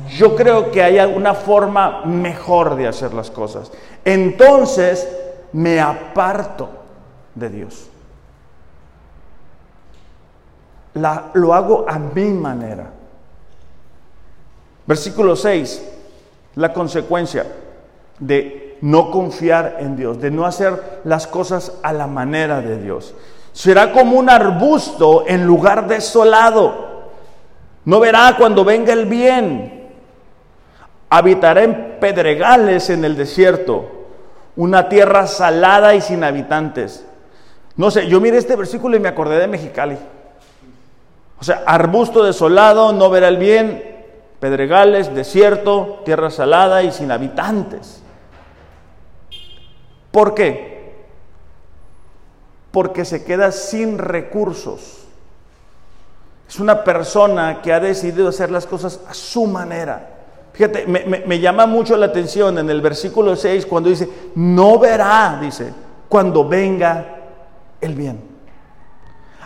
yo 0.09 0.35
creo 0.35 0.71
que 0.71 0.83
hay 0.83 0.99
una 0.99 1.33
forma 1.33 2.03
mejor 2.05 2.75
de 2.75 2.87
hacer 2.87 3.13
las 3.13 3.31
cosas. 3.31 3.71
Entonces 4.03 5.07
me 5.53 5.79
aparto 5.79 6.69
de 7.33 7.49
Dios. 7.49 7.89
lo 11.33 11.53
hago 11.53 11.85
a 11.87 11.99
mi 11.99 12.29
manera. 12.29 12.89
Versículo 14.87 15.35
6 15.35 15.94
la 16.55 16.73
consecuencia 16.73 17.45
de 18.19 18.77
no 18.81 19.11
confiar 19.11 19.77
en 19.79 19.95
Dios, 19.95 20.19
de 20.19 20.31
no 20.31 20.45
hacer 20.45 21.01
las 21.03 21.27
cosas 21.27 21.73
a 21.83 21.93
la 21.93 22.07
manera 22.07 22.61
de 22.61 22.77
Dios. 22.77 23.13
Será 23.51 23.91
como 23.91 24.17
un 24.17 24.29
arbusto 24.29 25.23
en 25.27 25.45
lugar 25.45 25.87
desolado. 25.87 27.09
No 27.85 27.99
verá 27.99 28.35
cuando 28.37 28.65
venga 28.65 28.93
el 28.93 29.05
bien. 29.05 29.91
Habitará 31.09 31.63
en 31.63 31.97
pedregales 31.99 32.89
en 32.89 33.05
el 33.05 33.15
desierto, 33.15 34.07
una 34.55 34.89
tierra 34.89 35.27
salada 35.27 35.95
y 35.95 36.01
sin 36.01 36.23
habitantes. 36.23 37.05
No 37.77 37.91
sé, 37.91 38.07
yo 38.07 38.19
miré 38.19 38.37
este 38.37 38.55
versículo 38.55 38.97
y 38.97 38.99
me 38.99 39.09
acordé 39.09 39.39
de 39.39 39.47
Mexicali. 39.47 39.97
O 41.39 41.43
sea, 41.43 41.63
arbusto 41.65 42.23
desolado, 42.23 42.93
no 42.93 43.09
verá 43.09 43.27
el 43.27 43.37
bien, 43.37 43.94
pedregales, 44.45 45.11
desierto, 45.15 46.03
tierra 46.05 46.29
salada 46.29 46.83
y 46.83 46.91
sin 46.91 47.09
habitantes. 47.09 48.03
¿Por 50.11 50.35
qué? 50.35 51.03
Porque 52.69 53.05
se 53.05 53.25
queda 53.25 53.51
sin 53.51 53.97
recursos. 53.97 55.07
Es 56.47 56.59
una 56.59 56.83
persona 56.83 57.59
que 57.63 57.73
ha 57.73 57.79
decidido 57.79 58.27
hacer 58.27 58.51
las 58.51 58.67
cosas 58.67 58.99
a 59.09 59.15
su 59.15 59.47
manera. 59.47 60.09
Fíjate, 60.53 60.85
me, 60.85 61.39
llama 61.39 61.65
mucho 61.65 61.97
la 61.97 62.05
atención 62.05 62.59
en 62.59 62.69
el 62.69 62.81
versículo 62.81 63.35
6 63.35 63.65
cuando 63.65 63.89
dice, 63.89 64.07
no 64.35 64.77
verá, 64.77 65.39
dice, 65.41 65.73
cuando 66.07 66.47
venga 66.47 67.15
el 67.81 67.95
bien. 67.95 68.34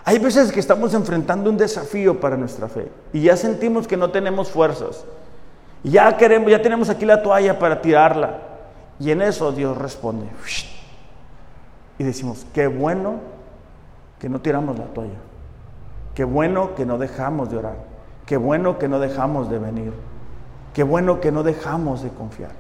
Hay 0.10 0.18
veces 0.18 0.52
que 0.52 0.60
estamos 0.60 0.96
enfrentando 0.96 1.52
un 1.52 1.58
desafío 1.58 2.20
para 2.20 2.36
nuestra 2.36 2.68
fe 2.68 2.88
y 3.14 3.22
ya 3.22 3.38
sentimos 3.38 3.88
que 3.88 3.96
no 3.96 4.10
tenemos 4.10 4.50
fuerzas. 4.50 5.06
Y 5.84 5.92
ya 5.92 6.18
queremos, 6.18 6.50
ya 6.50 6.60
tenemos 6.64 6.90
aquí 6.90 7.06
la 7.06 7.22
toalla 7.22 7.60
para 7.60 7.80
tirarla. 7.80 8.40
Y 9.00 9.12
en 9.12 9.22
eso 9.22 9.52
Dios 9.52 9.78
responde. 9.78 10.26
Y 12.00 12.04
decimos, 12.04 12.44
qué 12.56 12.66
bueno 12.66 13.18
que 14.18 14.30
no 14.30 14.42
tiramos 14.42 14.80
la 14.80 14.86
toalla. 14.86 15.20
Qué 16.16 16.24
bueno 16.24 16.74
que 16.74 16.88
no 16.88 16.98
dejamos 16.98 17.52
de 17.52 17.58
orar. 17.58 17.78
Qué 18.26 18.38
bueno 18.38 18.80
que 18.80 18.88
no 18.88 19.00
dejamos 19.00 19.48
de 19.52 19.60
venir. 19.60 19.94
Qué 20.74 20.82
bueno 20.82 21.22
que 21.22 21.32
no 21.32 21.44
dejamos 21.44 22.02
de 22.02 22.10
confiar. 22.10 22.54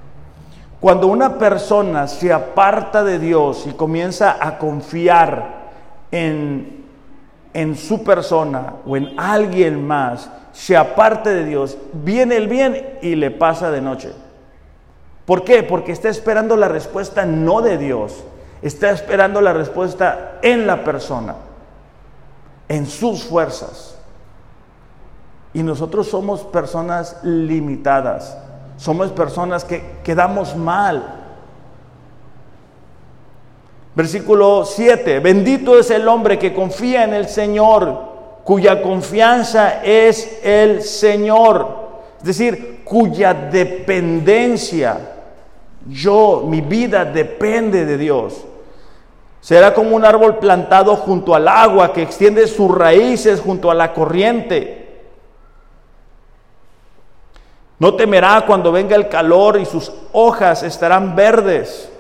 Cuando 0.80 1.08
una 1.08 1.40
persona 1.40 2.08
se 2.08 2.32
aparta 2.32 3.04
de 3.04 3.18
Dios 3.18 3.66
y 3.66 3.72
comienza 3.72 4.38
a 4.40 4.60
confiar 4.60 5.72
en, 6.12 6.79
en 7.54 7.76
su 7.76 8.04
persona 8.04 8.76
o 8.86 8.96
en 8.96 9.14
alguien 9.18 9.86
más, 9.86 10.30
se 10.52 10.78
aparte 10.78 11.30
de 11.30 11.46
Dios, 11.46 11.78
viene 11.94 12.38
el 12.38 12.48
bien 12.48 12.98
y 13.02 13.16
le 13.16 13.32
pasa 13.32 13.72
de 13.72 13.82
noche. 13.82 14.14
¿Por 15.26 15.44
qué? 15.44 15.64
Porque 15.64 15.92
está 15.92 16.10
esperando 16.10 16.58
la 16.58 16.68
respuesta 16.68 17.26
no 17.26 17.62
de 17.62 17.78
Dios, 17.78 18.24
está 18.62 18.90
esperando 18.90 19.42
la 19.42 19.54
respuesta 19.54 20.40
en 20.42 20.66
la 20.66 20.84
persona, 20.84 21.36
en 22.68 22.86
sus 22.86 23.24
fuerzas. 23.24 23.96
Y 25.54 25.64
nosotros 25.64 26.08
somos 26.08 26.42
personas 26.42 27.18
limitadas, 27.24 28.38
somos 28.78 29.12
personas 29.12 29.66
que 29.66 29.98
quedamos 30.04 30.56
mal. 30.56 31.19
Versículo 34.00 34.64
7, 34.64 35.20
bendito 35.20 35.78
es 35.78 35.92
el 35.92 36.08
hombre 36.08 36.40
que 36.40 36.54
confía 36.54 37.04
en 37.04 37.14
el 37.14 37.28
Señor, 37.28 38.40
cuya 38.46 38.82
confianza 38.82 39.84
es 39.84 40.40
el 40.42 40.84
Señor, 40.84 41.90
es 42.20 42.24
decir, 42.24 42.80
cuya 42.86 43.34
dependencia 43.34 44.98
yo, 45.86 46.46
mi 46.48 46.62
vida 46.62 47.04
depende 47.04 47.86
de 47.86 47.98
Dios. 47.98 48.46
Será 49.42 49.74
como 49.74 49.98
un 49.98 50.06
árbol 50.06 50.38
plantado 50.38 50.96
junto 50.96 51.36
al 51.36 51.50
agua 51.50 51.92
que 51.92 52.02
extiende 52.02 52.48
sus 52.48 52.74
raíces 52.74 53.42
junto 53.42 53.70
a 53.70 53.76
la 53.76 53.94
corriente. 53.94 55.02
No 57.80 57.96
temerá 57.96 58.46
cuando 58.48 58.72
venga 58.72 58.96
el 58.96 59.10
calor 59.10 59.60
y 59.60 59.66
sus 59.66 59.92
hojas 60.14 60.64
estarán 60.64 61.18
verdes. 61.18 61.92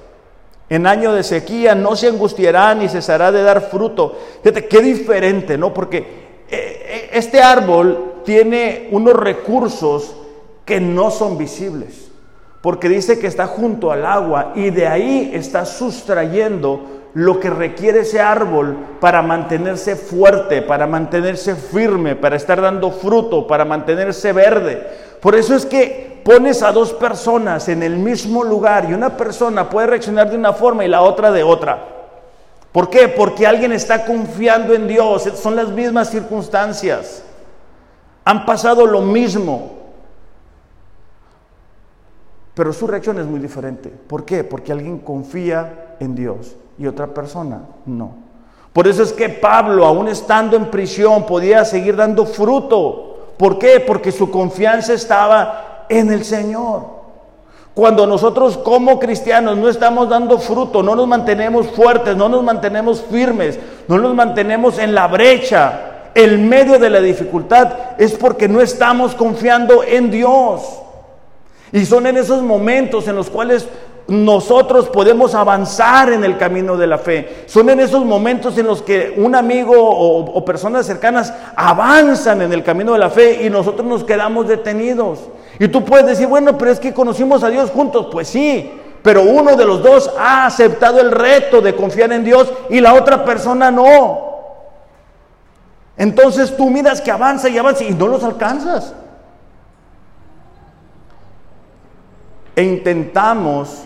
En 0.69 0.85
año 0.85 1.13
de 1.13 1.23
sequía 1.23 1.73
no 1.75 1.95
se 1.95 2.07
angustiará 2.07 2.75
ni 2.75 2.87
cesará 2.87 3.31
de 3.31 3.41
dar 3.41 3.61
fruto. 3.69 4.17
Fíjate, 4.43 4.67
qué 4.67 4.81
diferente, 4.81 5.57
¿no? 5.57 5.73
Porque 5.73 5.97
eh, 5.97 6.47
eh, 6.49 7.09
este 7.13 7.41
árbol 7.41 8.21
tiene 8.23 8.87
unos 8.91 9.15
recursos 9.15 10.15
que 10.65 10.79
no 10.79 11.09
son 11.09 11.37
visibles 11.37 12.09
porque 12.61 12.89
dice 12.89 13.19
que 13.19 13.27
está 13.27 13.47
junto 13.47 13.91
al 13.91 14.05
agua 14.05 14.53
y 14.55 14.69
de 14.69 14.87
ahí 14.87 15.31
está 15.33 15.65
sustrayendo 15.65 16.97
lo 17.13 17.39
que 17.39 17.49
requiere 17.49 18.01
ese 18.01 18.19
árbol 18.19 18.77
para 18.99 19.21
mantenerse 19.21 19.95
fuerte, 19.95 20.61
para 20.61 20.85
mantenerse 20.85 21.55
firme, 21.55 22.15
para 22.15 22.35
estar 22.35 22.61
dando 22.61 22.91
fruto, 22.91 23.47
para 23.47 23.65
mantenerse 23.65 24.31
verde. 24.33 24.85
Por 25.21 25.35
eso 25.35 25.55
es 25.55 25.65
que 25.65 26.21
pones 26.23 26.61
a 26.63 26.71
dos 26.71 26.93
personas 26.93 27.67
en 27.69 27.83
el 27.83 27.97
mismo 27.97 28.43
lugar 28.43 28.89
y 28.89 28.93
una 28.93 29.17
persona 29.17 29.69
puede 29.69 29.87
reaccionar 29.87 30.29
de 30.29 30.37
una 30.37 30.53
forma 30.53 30.85
y 30.85 30.87
la 30.87 31.01
otra 31.01 31.31
de 31.31 31.43
otra. 31.43 31.87
¿Por 32.71 32.89
qué? 32.89 33.07
Porque 33.07 33.47
alguien 33.47 33.71
está 33.71 34.05
confiando 34.05 34.73
en 34.73 34.87
Dios, 34.87 35.23
son 35.35 35.55
las 35.55 35.69
mismas 35.69 36.09
circunstancias. 36.09 37.23
Han 38.25 38.45
pasado 38.45 38.85
lo 38.85 39.01
mismo, 39.01 39.71
pero 42.53 42.71
su 42.73 42.85
reacción 42.85 43.17
es 43.19 43.25
muy 43.25 43.39
diferente. 43.39 43.89
¿Por 43.89 44.23
qué? 44.23 44.43
Porque 44.43 44.71
alguien 44.71 44.99
confía 44.99 45.95
en 45.99 46.13
Dios 46.13 46.55
y 46.77 46.85
otra 46.85 47.07
persona 47.07 47.61
no. 47.85 48.29
Por 48.71 48.87
eso 48.87 49.01
es 49.01 49.13
que 49.13 49.29
Pablo, 49.29 49.85
aún 49.85 50.07
estando 50.07 50.55
en 50.55 50.69
prisión, 50.69 51.25
podía 51.25 51.65
seguir 51.65 51.95
dando 51.95 52.25
fruto. 52.25 53.08
¿Por 53.39 53.57
qué? 53.57 53.79
Porque 53.79 54.11
su 54.11 54.29
confianza 54.29 54.91
estaba 54.91 55.85
en 55.87 56.11
el 56.11 56.25
Señor. 56.25 56.99
Cuando 57.73 58.05
nosotros 58.05 58.57
como 58.57 58.99
cristianos 58.99 59.55
no 59.55 59.69
estamos 59.69 60.09
dando 60.09 60.39
fruto, 60.39 60.83
no 60.83 60.93
nos 60.93 61.07
mantenemos 61.07 61.67
fuertes, 61.67 62.17
no 62.17 62.27
nos 62.27 62.43
mantenemos 62.43 63.01
firmes, 63.09 63.57
no 63.87 63.97
nos 63.97 64.13
mantenemos 64.13 64.77
en 64.77 64.93
la 64.93 65.07
brecha, 65.07 66.09
en 66.13 66.49
medio 66.49 66.77
de 66.79 66.89
la 66.89 66.99
dificultad, 66.99 67.71
es 67.97 68.11
porque 68.11 68.49
no 68.49 68.59
estamos 68.59 69.15
confiando 69.15 69.85
en 69.85 70.11
Dios. 70.11 70.61
Y 71.71 71.85
son 71.85 72.07
en 72.07 72.17
esos 72.17 72.43
momentos 72.43 73.07
en 73.07 73.15
los 73.15 73.29
cuales 73.29 73.69
nosotros 74.09 74.89
podemos 74.89 75.35
avanzar 75.35 76.11
en 76.11 76.23
el 76.23 76.37
camino 76.37 76.75
de 76.77 76.87
la 76.87 76.97
fe. 76.97 77.43
Son 77.45 77.69
en 77.69 77.79
esos 77.79 78.03
momentos 78.03 78.57
en 78.57 78.67
los 78.67 78.81
que 78.81 79.13
un 79.17 79.35
amigo 79.35 79.73
o, 79.77 80.45
personas 80.45 80.85
cercanas 80.85 81.33
avanzan 81.55 82.41
en 82.41 82.51
el 82.53 82.63
camino 82.63 82.93
de 82.93 82.99
la 82.99 83.09
fe 83.09 83.45
y 83.45 83.49
nosotros 83.49 83.87
nos 83.87 84.03
quedamos 84.03 84.47
detenidos. 84.47 85.19
Y 85.59 85.67
tú 85.67 85.85
puedes 85.85 86.05
decir, 86.05 86.27
bueno, 86.27 86.57
pero 86.57 86.71
es 86.71 86.79
que 86.79 86.93
conocimos 86.93 87.43
a 87.43 87.49
Dios 87.49 87.69
juntos. 87.69 88.07
Pues 88.11 88.27
sí, 88.27 88.71
pero 89.01 89.23
uno 89.23 89.55
de 89.55 89.65
los 89.65 89.81
dos 89.83 90.11
ha 90.19 90.45
aceptado 90.45 90.99
el 90.99 91.11
reto 91.11 91.61
de 91.61 91.75
confiar 91.75 92.11
en 92.11 92.23
Dios 92.23 92.51
y 92.69 92.81
la 92.81 92.93
otra 92.93 93.23
persona 93.23 93.71
no. 93.71 94.27
Entonces 95.97 96.55
tú 96.55 96.69
miras 96.69 97.01
que 97.01 97.11
avanza 97.11 97.49
y 97.49 97.57
avanza 97.57 97.83
y 97.83 97.91
no 97.91 98.07
los 98.07 98.23
alcanzas. 98.23 98.93
e 102.59 102.63
intentamos 102.63 103.83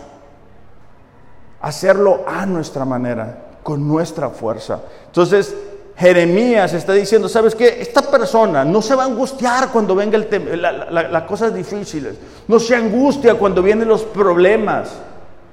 hacerlo 1.64 2.24
a 2.28 2.46
nuestra 2.46 2.86
manera, 2.86 3.38
con 3.64 3.88
nuestra 3.88 4.30
fuerza. 4.30 4.82
Entonces, 5.08 5.56
Jeremías 5.96 6.74
está 6.74 6.92
diciendo, 6.94 7.30
¿sabes 7.30 7.56
qué? 7.56 7.82
Esta 7.82 8.02
persona 8.02 8.66
no 8.66 8.82
se 8.82 8.96
va 8.96 9.04
a 9.04 9.06
angustiar 9.06 9.70
cuando 9.70 9.96
venga 9.96 10.18
el 10.18 10.62
las 10.62 11.24
cosas 11.24 11.54
difíciles, 11.56 12.16
no 12.48 12.60
se 12.60 12.76
angustia 12.76 13.36
cuando 13.36 13.64
vienen 13.64 13.88
los 13.88 14.04
problemas. 14.04 14.92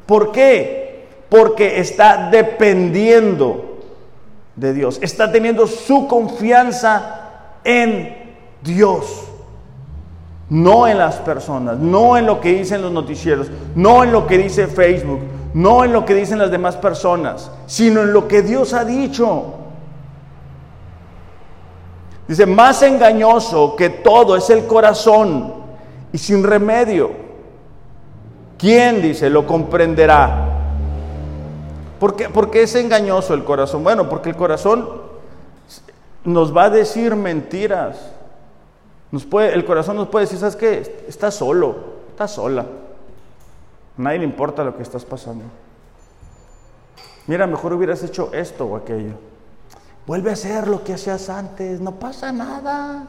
¿Por 0.05 0.33
qué? 0.33 1.07
Porque 1.29 1.79
está 1.79 2.29
dependiendo 2.29 3.79
de 4.57 4.73
Dios, 4.73 4.99
está 5.01 5.31
teniendo 5.31 5.69
su 5.69 6.09
confianza 6.09 7.21
en 7.63 8.17
Dios 8.63 9.31
no 10.51 10.89
en 10.89 10.99
las 10.99 11.15
personas, 11.17 11.79
no 11.79 12.19
en 12.19 12.27
lo 12.27 12.41
que 12.41 12.53
dicen 12.53 12.83
los 12.83 12.91
noticieros, 12.91 13.47
no 13.77 14.03
en 14.03 14.11
lo 14.11 14.27
que 14.27 14.37
dice 14.37 14.67
Facebook, 14.67 15.21
no 15.55 15.85
en 15.85 15.93
lo 15.93 16.05
que 16.05 16.15
dicen 16.15 16.39
las 16.39 16.51
demás 16.51 16.77
personas, 16.77 17.51
sino 17.67 18.03
en 18.03 18.13
lo 18.13 18.29
que 18.29 18.43
Dios 18.43 18.73
ha 18.73 18.85
dicho. 18.85 19.55
Dice, 22.29 22.47
más 22.47 22.83
engañoso 22.83 23.75
que 23.75 23.91
todo 23.91 24.37
es 24.37 24.49
el 24.51 24.67
corazón 24.67 25.53
y 26.13 26.19
sin 26.19 26.45
remedio. 26.45 27.11
¿Quién, 28.57 29.03
dice, 29.03 29.31
lo 29.31 29.47
comprenderá? 29.47 30.47
¿Por 31.99 32.15
qué, 32.15 32.29
¿Por 32.29 32.51
qué 32.51 32.63
es 32.63 32.75
engañoso 32.77 33.35
el 33.35 33.45
corazón? 33.45 33.83
Bueno, 33.83 34.09
porque 34.09 34.31
el 34.31 34.37
corazón 34.37 34.89
nos 36.25 36.57
va 36.57 36.65
a 36.65 36.71
decir 36.71 37.17
mentiras 37.17 37.97
el 39.13 39.65
corazón 39.65 39.97
nos 39.97 40.09
puede 40.09 40.27
decir, 40.27 40.39
¿sabes 40.39 40.57
qué? 40.57 41.05
Estás 41.09 41.35
solo, 41.35 41.75
estás 42.11 42.33
sola. 42.33 42.65
Nadie 44.01 44.21
le 44.21 44.25
importa 44.25 44.65
lo 44.65 44.75
que 44.75 44.83
estás 44.83 45.05
pasando. 45.05 45.45
Mira, 47.27 47.47
mejor 47.47 47.75
hubieras 47.75 48.03
hecho 48.03 48.33
esto 48.33 48.65
o 48.65 48.77
aquello. 48.77 49.13
Vuelve 50.07 50.31
a 50.31 50.33
hacer 50.33 50.69
lo 50.69 50.83
que 50.83 50.95
hacías 50.95 51.29
antes, 51.29 51.81
no 51.81 51.97
pasa 51.97 52.33
nada. 52.33 53.05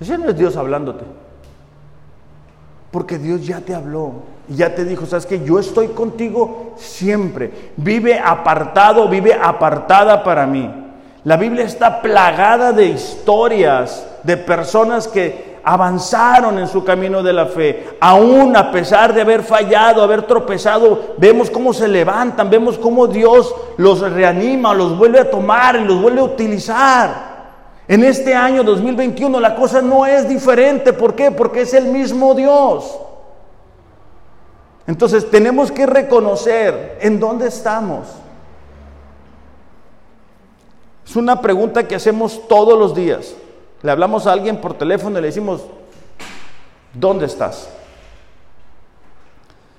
Ese 0.00 0.18
no 0.18 0.28
es 0.28 0.36
Dios 0.36 0.56
hablándote. 0.56 1.04
Porque 2.90 3.18
Dios 3.18 3.46
ya 3.46 3.60
te 3.60 3.76
habló 3.76 4.12
y 4.48 4.56
ya 4.56 4.74
te 4.74 4.84
dijo, 4.84 5.06
sabes 5.06 5.24
que 5.24 5.44
yo 5.44 5.60
estoy 5.60 5.88
contigo 5.88 6.74
siempre. 6.76 7.72
Vive 7.76 8.18
apartado, 8.18 9.08
vive 9.08 9.34
apartada 9.34 10.24
para 10.24 10.46
mí. 10.46 10.68
La 11.22 11.36
Biblia 11.36 11.64
está 11.64 12.02
plagada 12.02 12.72
de 12.72 12.86
historias 12.86 14.04
de 14.24 14.36
personas 14.36 15.06
que 15.06 15.49
avanzaron 15.64 16.58
en 16.58 16.68
su 16.68 16.84
camino 16.84 17.22
de 17.22 17.32
la 17.32 17.46
fe. 17.46 17.96
Aún 18.00 18.56
a 18.56 18.70
pesar 18.70 19.12
de 19.12 19.20
haber 19.20 19.42
fallado, 19.42 20.02
haber 20.02 20.22
tropezado, 20.22 21.14
vemos 21.18 21.50
cómo 21.50 21.72
se 21.72 21.88
levantan, 21.88 22.50
vemos 22.50 22.78
cómo 22.78 23.06
Dios 23.06 23.54
los 23.76 24.00
reanima, 24.00 24.74
los 24.74 24.96
vuelve 24.96 25.20
a 25.20 25.30
tomar 25.30 25.76
y 25.76 25.84
los 25.84 26.00
vuelve 26.00 26.20
a 26.20 26.24
utilizar. 26.24 27.30
En 27.88 28.04
este 28.04 28.34
año 28.34 28.62
2021 28.62 29.40
la 29.40 29.54
cosa 29.54 29.82
no 29.82 30.06
es 30.06 30.28
diferente. 30.28 30.92
¿Por 30.92 31.14
qué? 31.14 31.30
Porque 31.30 31.62
es 31.62 31.74
el 31.74 31.86
mismo 31.86 32.34
Dios. 32.34 32.98
Entonces 34.86 35.30
tenemos 35.30 35.70
que 35.72 35.86
reconocer 35.86 36.98
en 37.00 37.18
dónde 37.18 37.48
estamos. 37.48 38.06
Es 41.06 41.16
una 41.16 41.40
pregunta 41.40 41.88
que 41.88 41.96
hacemos 41.96 42.46
todos 42.46 42.78
los 42.78 42.94
días. 42.94 43.34
Le 43.82 43.90
hablamos 43.90 44.26
a 44.26 44.32
alguien 44.32 44.60
por 44.60 44.74
teléfono 44.74 45.18
y 45.18 45.22
le 45.22 45.28
decimos, 45.28 45.62
¿dónde 46.92 47.26
estás? 47.26 47.70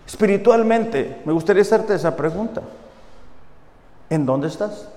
Espiritualmente, 0.08 1.22
me 1.26 1.34
gustaría 1.34 1.62
hacerte 1.62 1.96
esa 1.96 2.16
pregunta. 2.16 2.62
¿En 4.10 4.26
dónde 4.26 4.48
estás? 4.48 4.90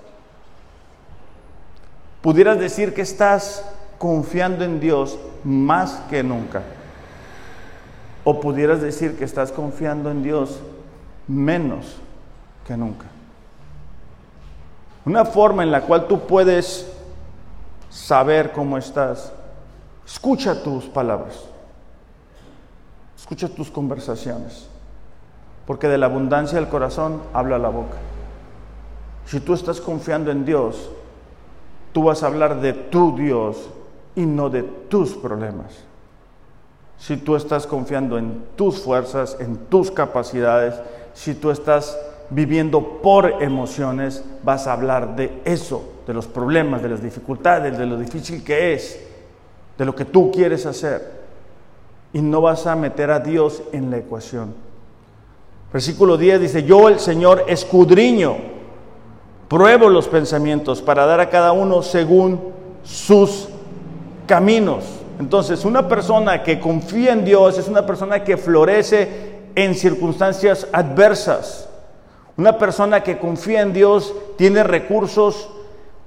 Pudieras 2.21 2.59
decir 2.59 2.93
que 2.93 3.01
estás 3.01 3.63
confiando 3.97 4.65
en 4.65 4.79
Dios 4.79 5.17
más 5.43 6.01
que 6.09 6.23
nunca. 6.23 6.63
O 8.23 8.41
pudieras 8.41 8.81
decir 8.81 9.17
que 9.17 9.23
estás 9.23 9.51
confiando 9.51 10.09
en 10.09 10.23
Dios 10.23 10.59
menos 11.27 11.97
que 12.67 12.75
nunca. 12.75 13.05
Una 15.05 15.23
forma 15.23 15.61
en 15.61 15.71
la 15.71 15.81
cual 15.81 16.07
tú 16.07 16.21
puedes 16.21 16.91
saber 17.95 18.51
cómo 18.51 18.77
estás, 18.77 19.31
escucha 20.05 20.61
tus 20.61 20.83
palabras, 20.83 21.45
escucha 23.17 23.47
tus 23.47 23.71
conversaciones, 23.71 24.67
porque 25.65 25.87
de 25.87 25.97
la 25.97 26.07
abundancia 26.07 26.59
del 26.59 26.67
corazón 26.67 27.21
habla 27.33 27.57
la 27.57 27.69
boca. 27.69 27.95
Si 29.25 29.39
tú 29.39 29.53
estás 29.53 29.79
confiando 29.79 30.29
en 30.29 30.43
Dios, 30.43 30.89
tú 31.93 32.03
vas 32.03 32.21
a 32.21 32.27
hablar 32.27 32.59
de 32.59 32.73
tu 32.73 33.15
Dios 33.15 33.69
y 34.13 34.25
no 34.25 34.49
de 34.49 34.63
tus 34.63 35.13
problemas. 35.13 35.73
Si 36.97 37.15
tú 37.15 37.37
estás 37.37 37.65
confiando 37.65 38.17
en 38.17 38.45
tus 38.57 38.81
fuerzas, 38.81 39.37
en 39.39 39.55
tus 39.55 39.89
capacidades, 39.89 40.75
si 41.13 41.33
tú 41.33 41.49
estás 41.49 41.97
viviendo 42.29 43.01
por 43.01 43.41
emociones, 43.43 44.23
vas 44.43 44.67
a 44.67 44.73
hablar 44.73 45.15
de 45.15 45.41
eso, 45.45 45.83
de 46.07 46.13
los 46.13 46.27
problemas, 46.27 46.81
de 46.81 46.89
las 46.89 47.01
dificultades, 47.01 47.77
de 47.77 47.85
lo 47.85 47.97
difícil 47.97 48.43
que 48.43 48.73
es, 48.73 48.99
de 49.77 49.85
lo 49.85 49.95
que 49.95 50.05
tú 50.05 50.31
quieres 50.31 50.65
hacer. 50.65 51.25
Y 52.13 52.21
no 52.21 52.41
vas 52.41 52.65
a 52.67 52.75
meter 52.75 53.11
a 53.11 53.19
Dios 53.19 53.61
en 53.71 53.91
la 53.91 53.97
ecuación. 53.97 54.53
Versículo 55.71 56.17
10 56.17 56.41
dice, 56.41 56.63
yo 56.63 56.87
el 56.87 56.99
Señor 56.99 57.43
escudriño, 57.47 58.37
pruebo 59.47 59.89
los 59.89 60.07
pensamientos 60.07 60.81
para 60.81 61.05
dar 61.05 61.19
a 61.19 61.29
cada 61.29 61.51
uno 61.51 61.81
según 61.81 62.39
sus 62.83 63.49
caminos. 64.25 64.83
Entonces, 65.19 65.65
una 65.65 65.87
persona 65.87 66.43
que 66.43 66.59
confía 66.59 67.13
en 67.13 67.25
Dios 67.25 67.57
es 67.57 67.67
una 67.67 67.85
persona 67.85 68.23
que 68.23 68.37
florece 68.37 69.35
en 69.55 69.75
circunstancias 69.75 70.67
adversas. 70.71 71.69
Una 72.37 72.57
persona 72.57 73.01
que 73.01 73.17
confía 73.17 73.61
en 73.61 73.73
Dios 73.73 74.13
tiene 74.37 74.63
recursos 74.63 75.49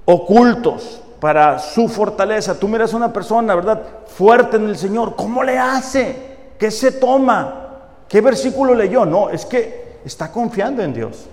ocultos 0.05 1.01
para 1.19 1.59
su 1.59 1.87
fortaleza. 1.87 2.59
Tú 2.59 2.67
miras 2.67 2.93
a 2.93 2.97
una 2.97 3.11
persona, 3.11 3.55
¿verdad? 3.55 3.81
Fuerte 4.07 4.57
en 4.57 4.65
el 4.65 4.77
Señor. 4.77 5.15
¿Cómo 5.15 5.43
le 5.43 5.57
hace? 5.57 6.37
¿Qué 6.57 6.71
se 6.71 6.93
toma? 6.93 7.67
¿Qué 8.07 8.21
versículo 8.21 8.73
leyó? 8.73 9.05
No, 9.05 9.29
es 9.29 9.45
que 9.45 9.99
está 10.05 10.31
confiando 10.31 10.81
en 10.83 10.93
Dios. 10.93 11.25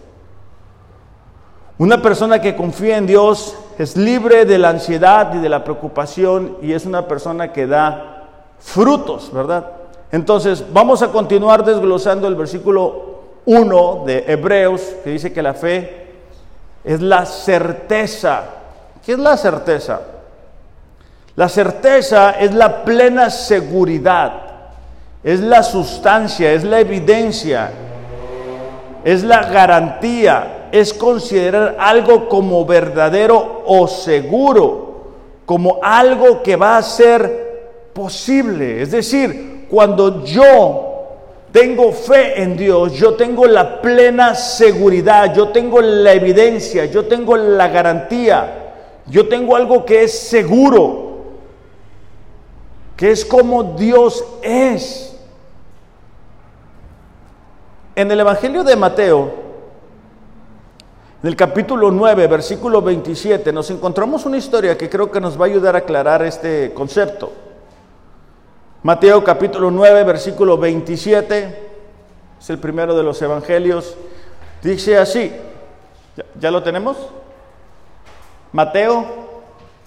Una 1.79 2.01
persona 2.01 2.41
que 2.41 2.57
confía 2.57 2.97
en 2.97 3.07
Dios 3.07 3.55
es 3.79 3.97
libre 3.97 4.47
de 4.47 4.59
la 4.59 4.71
ansiedad 4.71 5.35
y 5.35 5.39
de 5.39 5.49
la 5.51 5.63
preocupación 5.63 6.57
y 6.63 6.73
es 6.73 6.87
una 6.87 7.07
persona 7.07 7.53
que 7.53 7.67
da 7.67 8.29
frutos, 8.59 9.31
¿verdad? 9.33 9.73
Entonces, 10.11 10.65
vamos 10.73 11.03
a 11.03 11.09
continuar 11.09 11.65
desglosando 11.65 12.29
el 12.29 12.35
versículo 12.35 13.16
1 13.47 14.03
de 14.05 14.25
Hebreos, 14.27 14.83
que 15.03 15.11
dice 15.11 15.33
que 15.33 15.43
la 15.43 15.55
fe 15.55 16.07
es 16.85 17.01
la 17.01 17.25
certeza. 17.25 18.43
¿Qué 19.05 19.13
es 19.13 19.19
la 19.19 19.37
certeza? 19.37 20.01
La 21.37 21.49
certeza 21.49 22.33
es 22.33 22.55
la 22.55 22.85
plena 22.85 23.31
seguridad, 23.31 24.33
es 25.23 25.41
la 25.41 25.63
sustancia, 25.63 26.53
es 26.53 26.65
la 26.65 26.81
evidencia, 26.81 27.71
es 29.05 29.23
la 29.23 29.43
garantía, 29.43 30.69
es 30.73 30.95
considerar 30.95 31.77
algo 31.79 32.29
como 32.29 32.65
verdadero 32.65 33.63
o 33.67 33.87
seguro, 33.87 35.13
como 35.45 35.79
algo 35.83 36.43
que 36.43 36.57
va 36.57 36.79
a 36.79 36.83
ser 36.83 37.91
posible. 37.93 38.83
Es 38.83 38.91
decir, 38.91 39.67
cuando 39.71 40.25
yo 40.25 40.86
tengo 41.57 41.91
fe 41.91 42.43
en 42.43 42.55
Dios, 42.55 42.93
yo 42.93 43.15
tengo 43.15 43.47
la 43.47 43.81
plena 43.81 44.35
seguridad, 44.35 45.35
yo 45.35 45.49
tengo 45.49 45.81
la 45.81 46.13
evidencia, 46.13 46.85
yo 46.85 47.07
tengo 47.07 47.35
la 47.35 47.69
garantía, 47.69 48.75
yo 49.07 49.27
tengo 49.27 49.57
algo 49.57 49.83
que 49.87 50.03
es 50.03 50.19
seguro, 50.19 51.25
que 52.95 53.11
es 53.11 53.25
como 53.25 53.75
Dios 53.75 54.23
es. 54.43 55.17
En 57.95 58.11
el 58.11 58.21
Evangelio 58.21 58.63
de 58.63 58.77
Mateo, 58.77 59.33
en 61.23 61.27
el 61.27 61.37
capítulo 61.37 61.91
9, 61.91 62.27
versículo 62.27 62.83
27, 62.83 63.51
nos 63.51 63.71
encontramos 63.71 64.27
una 64.27 64.37
historia 64.37 64.77
que 64.77 64.91
creo 64.91 65.11
que 65.11 65.23
nos 65.23 65.41
va 65.41 65.47
a 65.47 65.49
ayudar 65.49 65.75
a 65.75 65.79
aclarar 65.79 66.23
este 66.23 66.75
concepto. 66.75 67.46
Mateo 68.87 69.25
capítulo 69.25 69.73
9, 69.73 70.05
versículo 70.05 70.57
27, 70.59 71.59
es 72.39 72.51
el 72.51 72.61
primero 72.61 72.97
de 72.97 73.03
los 73.03 73.21
evangelios, 73.21 73.97
dice 74.63 74.97
así, 74.97 75.33
¿ya, 76.39 76.53
lo 76.53 76.63
tenemos? 76.63 76.97
Mateo 78.53 79.05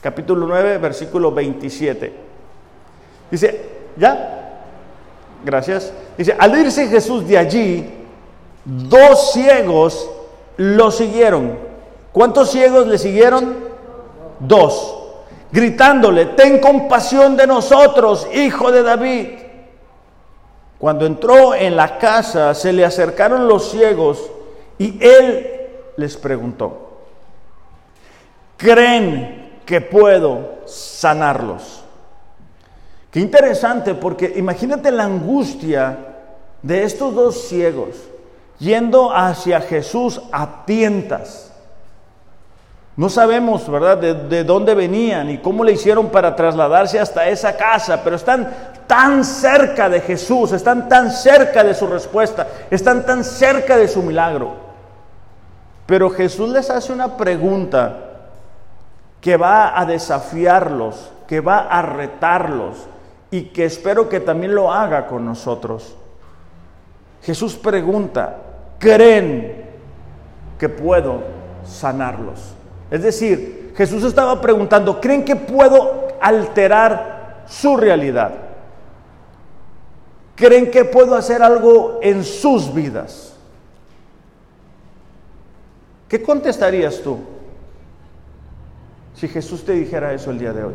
capítulo 0.02 0.46
9, 0.48 0.80
versículo 0.80 1.32
27. 1.32 2.12
Dice, 3.32 3.70
¿ya? 3.96 4.66
Gracias. 5.46 5.94
Dice, 6.18 6.36
al 6.38 6.60
irse 6.60 6.90
Jesús 6.90 7.26
de 7.26 7.38
allí, 7.38 7.90
dos 8.66 9.32
ciegos 9.32 10.12
lo 10.58 10.92
siguieron. 10.92 11.58
¿Cuántos 12.12 12.52
ciegos 12.52 12.86
le 12.86 12.98
siguieron? 12.98 13.60
Dos 14.42 14.99
gritándole, 15.52 16.28
ten 16.28 16.60
compasión 16.60 17.36
de 17.36 17.48
nosotros, 17.48 18.28
hijo 18.34 18.72
de 18.72 18.84
David. 18.84 19.28
Cuando 20.78 21.06
entró 21.06 21.54
en 21.56 21.76
la 21.76 21.98
casa, 21.98 22.54
se 22.54 22.72
le 22.72 22.86
acercaron 22.86 23.48
los 23.48 23.72
ciegos 23.72 24.32
y 24.78 24.98
él 25.04 25.52
les 25.98 26.16
preguntó, 26.16 27.02
¿creen 28.56 29.60
que 29.66 29.82
puedo 29.82 30.60
sanarlos? 30.66 31.84
Qué 33.12 33.20
interesante, 33.20 33.96
porque 33.96 34.34
imagínate 34.38 34.92
la 34.92 35.04
angustia 35.04 35.98
de 36.62 36.84
estos 36.84 37.14
dos 37.14 37.48
ciegos 37.48 37.96
yendo 38.60 39.12
hacia 39.16 39.62
Jesús 39.62 40.22
a 40.32 40.66
tientas 40.66 41.49
no 43.00 43.08
sabemos, 43.08 43.70
¿verdad?, 43.72 43.98
de, 43.98 44.44
dónde 44.44 44.76
venían 44.76 45.30
y 45.30 45.38
cómo 45.38 45.64
le 45.64 45.72
hicieron 45.72 46.10
para 46.10 46.36
trasladarse 46.36 47.00
hasta 47.00 47.30
esa 47.30 47.56
casa, 47.56 48.04
pero 48.04 48.18
están 48.18 48.52
tan 48.88 49.24
cerca 49.24 49.88
de 49.88 50.02
Jesús, 50.02 50.52
están 50.52 50.90
tan 50.90 51.10
cerca 51.10 51.64
de 51.64 51.74
su 51.74 51.88
respuesta, 51.88 52.46
están 52.70 53.06
tan 53.06 53.24
cerca 53.24 53.78
de 53.78 53.88
su 53.88 54.04
milagro. 54.04 54.52
Pero 55.86 56.10
Jesús 56.10 56.50
les 56.50 56.70
hace 56.70 56.92
una 56.92 57.16
pregunta 57.16 58.00
que 59.22 59.38
va 59.38 59.80
a 59.80 59.86
desafiarlos, 59.86 61.14
que 61.26 61.40
va 61.40 61.70
a 61.70 61.82
retarlos 61.82 62.86
y 63.32 63.44
que 63.44 63.64
espero 63.64 64.10
que 64.10 64.20
también 64.20 64.54
lo 64.54 64.74
haga 64.74 65.08
con 65.08 65.24
nosotros. 65.24 65.96
Jesús 67.24 67.56
pregunta, 67.56 68.36
¿creen 68.78 69.70
que 70.60 70.68
puedo 70.68 71.22
sanarlos? 71.64 72.59
Es 72.91 73.04
decir, 73.04 73.73
Jesús 73.75 74.04
estaba 74.04 74.41
preguntando, 74.41 74.99
¿creen 74.99 75.23
que 75.23 75.36
puedo 75.36 76.08
alterar 76.19 77.43
su 77.47 77.78
realidad? 77.78 78.32
¿Creen 80.36 80.71
que 80.71 80.86
puedo 80.86 81.15
hacer 81.15 81.43
algo 81.43 81.99
en 82.02 82.23
sus 82.23 82.73
vidas? 82.73 83.34
¿Qué 86.08 86.21
contestarías 86.21 87.02
tú 87.02 87.19
si 89.15 89.28
Jesús 89.28 89.63
te 89.63 89.73
dijera 89.73 90.13
eso 90.13 90.32
el 90.32 90.39
día 90.39 90.54
de 90.54 90.63
hoy? 90.63 90.73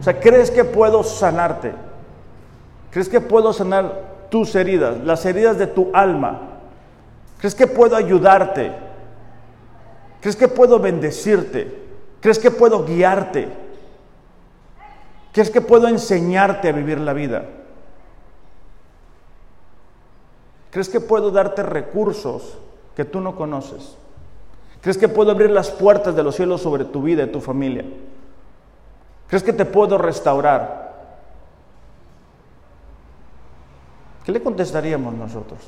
O 0.00 0.02
sea, 0.02 0.18
¿crees 0.20 0.50
que 0.50 0.64
puedo 0.64 1.02
sanarte? 1.02 1.72
¿Crees 2.90 3.08
que 3.08 3.20
puedo 3.20 3.52
sanar 3.52 4.26
tus 4.28 4.54
heridas, 4.54 4.98
las 5.04 5.24
heridas 5.24 5.56
de 5.56 5.68
tu 5.68 5.90
alma? 5.94 6.40
¿Crees 7.38 7.54
que 7.54 7.66
puedo 7.66 7.96
ayudarte? 7.96 8.91
¿Crees 10.22 10.36
que 10.36 10.46
puedo 10.46 10.78
bendecirte? 10.78 11.82
¿Crees 12.20 12.38
que 12.38 12.52
puedo 12.52 12.84
guiarte? 12.84 13.48
¿Crees 15.32 15.50
que 15.50 15.60
puedo 15.60 15.88
enseñarte 15.88 16.68
a 16.68 16.72
vivir 16.72 17.00
la 17.00 17.12
vida? 17.12 17.44
¿Crees 20.70 20.88
que 20.88 21.00
puedo 21.00 21.32
darte 21.32 21.64
recursos 21.64 22.56
que 22.94 23.04
tú 23.04 23.20
no 23.20 23.34
conoces? 23.34 23.96
¿Crees 24.80 24.96
que 24.96 25.08
puedo 25.08 25.32
abrir 25.32 25.50
las 25.50 25.70
puertas 25.70 26.14
de 26.14 26.22
los 26.22 26.36
cielos 26.36 26.62
sobre 26.62 26.84
tu 26.84 27.02
vida 27.02 27.24
y 27.24 27.32
tu 27.32 27.40
familia? 27.40 27.84
¿Crees 29.26 29.42
que 29.42 29.52
te 29.52 29.64
puedo 29.64 29.98
restaurar? 29.98 30.92
¿Qué 34.24 34.30
le 34.30 34.40
contestaríamos 34.40 35.14
nosotros? 35.14 35.58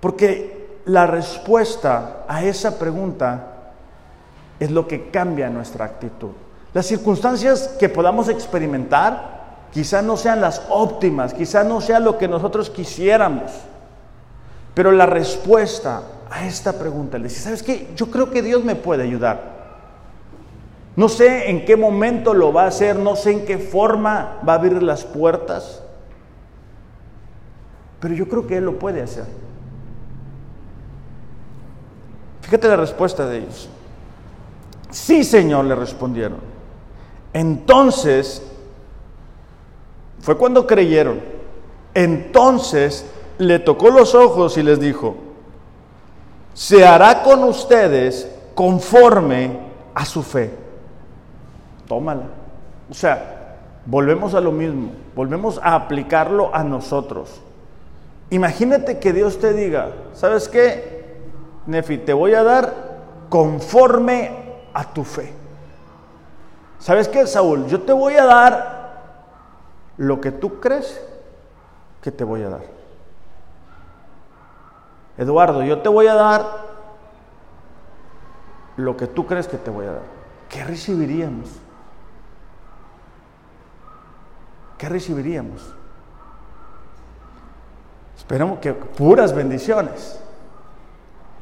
Porque 0.00 0.61
la 0.84 1.06
respuesta 1.06 2.24
a 2.28 2.44
esa 2.44 2.78
pregunta 2.78 3.46
es 4.58 4.70
lo 4.70 4.86
que 4.86 5.10
cambia 5.10 5.50
nuestra 5.50 5.84
actitud. 5.84 6.30
Las 6.74 6.86
circunstancias 6.86 7.76
que 7.78 7.88
podamos 7.88 8.28
experimentar 8.28 9.42
quizá 9.72 10.02
no 10.02 10.16
sean 10.16 10.40
las 10.40 10.62
óptimas, 10.68 11.34
quizá 11.34 11.64
no 11.64 11.80
sea 11.80 12.00
lo 12.00 12.18
que 12.18 12.28
nosotros 12.28 12.70
quisiéramos, 12.70 13.50
pero 14.74 14.92
la 14.92 15.06
respuesta 15.06 16.02
a 16.30 16.46
esta 16.46 16.72
pregunta, 16.78 17.18
le 17.18 17.24
dice, 17.24 17.40
¿sabes 17.40 17.62
qué? 17.62 17.90
Yo 17.94 18.10
creo 18.10 18.30
que 18.30 18.42
Dios 18.42 18.64
me 18.64 18.74
puede 18.74 19.02
ayudar. 19.02 19.52
No 20.96 21.08
sé 21.08 21.50
en 21.50 21.64
qué 21.64 21.76
momento 21.76 22.34
lo 22.34 22.52
va 22.52 22.64
a 22.64 22.68
hacer, 22.68 22.96
no 22.96 23.16
sé 23.16 23.32
en 23.32 23.44
qué 23.44 23.58
forma 23.58 24.38
va 24.46 24.54
a 24.54 24.56
abrir 24.56 24.82
las 24.82 25.04
puertas, 25.04 25.82
pero 28.00 28.14
yo 28.14 28.28
creo 28.28 28.46
que 28.46 28.58
Él 28.58 28.64
lo 28.64 28.78
puede 28.78 29.02
hacer. 29.02 29.41
Fíjate 32.42 32.68
la 32.68 32.76
respuesta 32.76 33.26
de 33.26 33.38
ellos. 33.38 33.68
Sí, 34.90 35.24
Señor, 35.24 35.64
le 35.64 35.74
respondieron. 35.74 36.38
Entonces, 37.32 38.42
fue 40.20 40.36
cuando 40.36 40.66
creyeron. 40.66 41.20
Entonces 41.94 43.06
le 43.38 43.58
tocó 43.58 43.90
los 43.90 44.14
ojos 44.14 44.56
y 44.56 44.62
les 44.62 44.80
dijo, 44.80 45.16
se 46.54 46.86
hará 46.86 47.22
con 47.22 47.44
ustedes 47.44 48.30
conforme 48.54 49.58
a 49.94 50.04
su 50.04 50.22
fe. 50.22 50.50
Tómala. 51.88 52.24
O 52.90 52.94
sea, 52.94 53.56
volvemos 53.86 54.34
a 54.34 54.40
lo 54.40 54.52
mismo, 54.52 54.92
volvemos 55.14 55.58
a 55.62 55.74
aplicarlo 55.74 56.54
a 56.54 56.62
nosotros. 56.62 57.40
Imagínate 58.30 58.98
que 58.98 59.12
Dios 59.12 59.38
te 59.38 59.52
diga, 59.52 59.92
¿sabes 60.14 60.48
qué? 60.48 61.01
Nefi, 61.66 61.98
te 61.98 62.12
voy 62.12 62.34
a 62.34 62.42
dar 62.42 62.74
conforme 63.28 64.60
a 64.74 64.84
tu 64.92 65.04
fe. 65.04 65.32
¿Sabes 66.78 67.08
qué, 67.08 67.26
Saúl? 67.26 67.66
Yo 67.66 67.82
te 67.82 67.92
voy 67.92 68.14
a 68.14 68.24
dar 68.24 69.02
lo 69.96 70.20
que 70.20 70.32
tú 70.32 70.60
crees 70.60 71.00
que 72.00 72.10
te 72.10 72.24
voy 72.24 72.42
a 72.42 72.48
dar. 72.48 72.62
Eduardo, 75.16 75.62
yo 75.62 75.80
te 75.80 75.88
voy 75.88 76.08
a 76.08 76.14
dar 76.14 76.44
lo 78.76 78.96
que 78.96 79.06
tú 79.06 79.26
crees 79.26 79.46
que 79.46 79.58
te 79.58 79.70
voy 79.70 79.86
a 79.86 79.92
dar. 79.92 80.02
¿Qué 80.48 80.64
recibiríamos? 80.64 81.48
¿Qué 84.78 84.88
recibiríamos? 84.88 85.74
Esperamos 88.16 88.58
que 88.58 88.72
puras 88.72 89.34
bendiciones. 89.34 90.21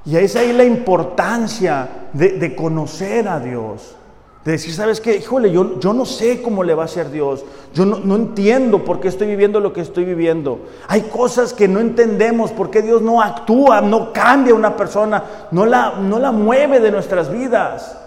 Y 0.04 0.16
es 0.16 0.34
ahí 0.36 0.52
la 0.52 0.64
importancia 0.64 2.08
de, 2.12 2.56
conocer 2.56 3.28
a 3.28 3.38
Dios. 3.38 3.96
De 4.44 4.52
decir, 4.52 4.72
¿sabes 4.72 5.00
qué? 5.00 5.16
Híjole, 5.16 5.52
yo, 5.52 5.78
yo 5.78 5.92
no 5.92 6.06
sé 6.06 6.40
cómo 6.40 6.64
le 6.64 6.74
va 6.74 6.84
a 6.84 6.88
ser 6.88 7.10
Dios. 7.10 7.44
Yo 7.74 7.84
no, 7.84 7.98
no, 7.98 8.16
entiendo 8.16 8.82
por 8.82 9.00
qué 9.00 9.08
estoy 9.08 9.28
viviendo 9.28 9.60
lo 9.60 9.74
que 9.74 9.82
estoy 9.82 10.04
viviendo. 10.04 10.60
Hay 10.88 11.02
cosas 11.02 11.52
que 11.52 11.68
no 11.68 11.80
entendemos, 11.80 12.50
por 12.50 12.70
qué 12.70 12.80
Dios 12.80 13.02
no 13.02 13.20
actúa, 13.20 13.82
no 13.82 14.12
cambia 14.12 14.54
a 14.54 14.56
una 14.56 14.76
persona, 14.76 15.22
no 15.50 15.66
la, 15.66 15.96
no 16.00 16.18
la 16.18 16.32
mueve 16.32 16.80
de 16.80 16.90
nuestras 16.90 17.30
vidas. 17.30 17.98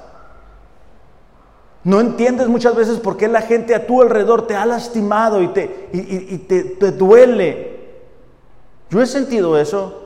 No 1.84 1.99
entiendes 1.99 2.47
muchas 2.47 2.75
veces 2.75 2.97
por 2.97 3.17
qué 3.17 3.27
la 3.27 3.41
gente 3.41 3.75
a 3.75 3.86
tu 3.86 4.01
alrededor 4.01 4.47
te 4.47 4.56
ha 4.56 4.65
lastimado 4.65 5.43
y 5.43 5.49
te, 5.49 5.89
y, 5.93 6.34
y 6.34 6.38
te, 6.39 6.63
te 6.63 6.91
duele. 6.91 7.73
Yo 8.89 9.01
he 9.01 9.06
sentido 9.06 9.60
eso. 9.60 10.02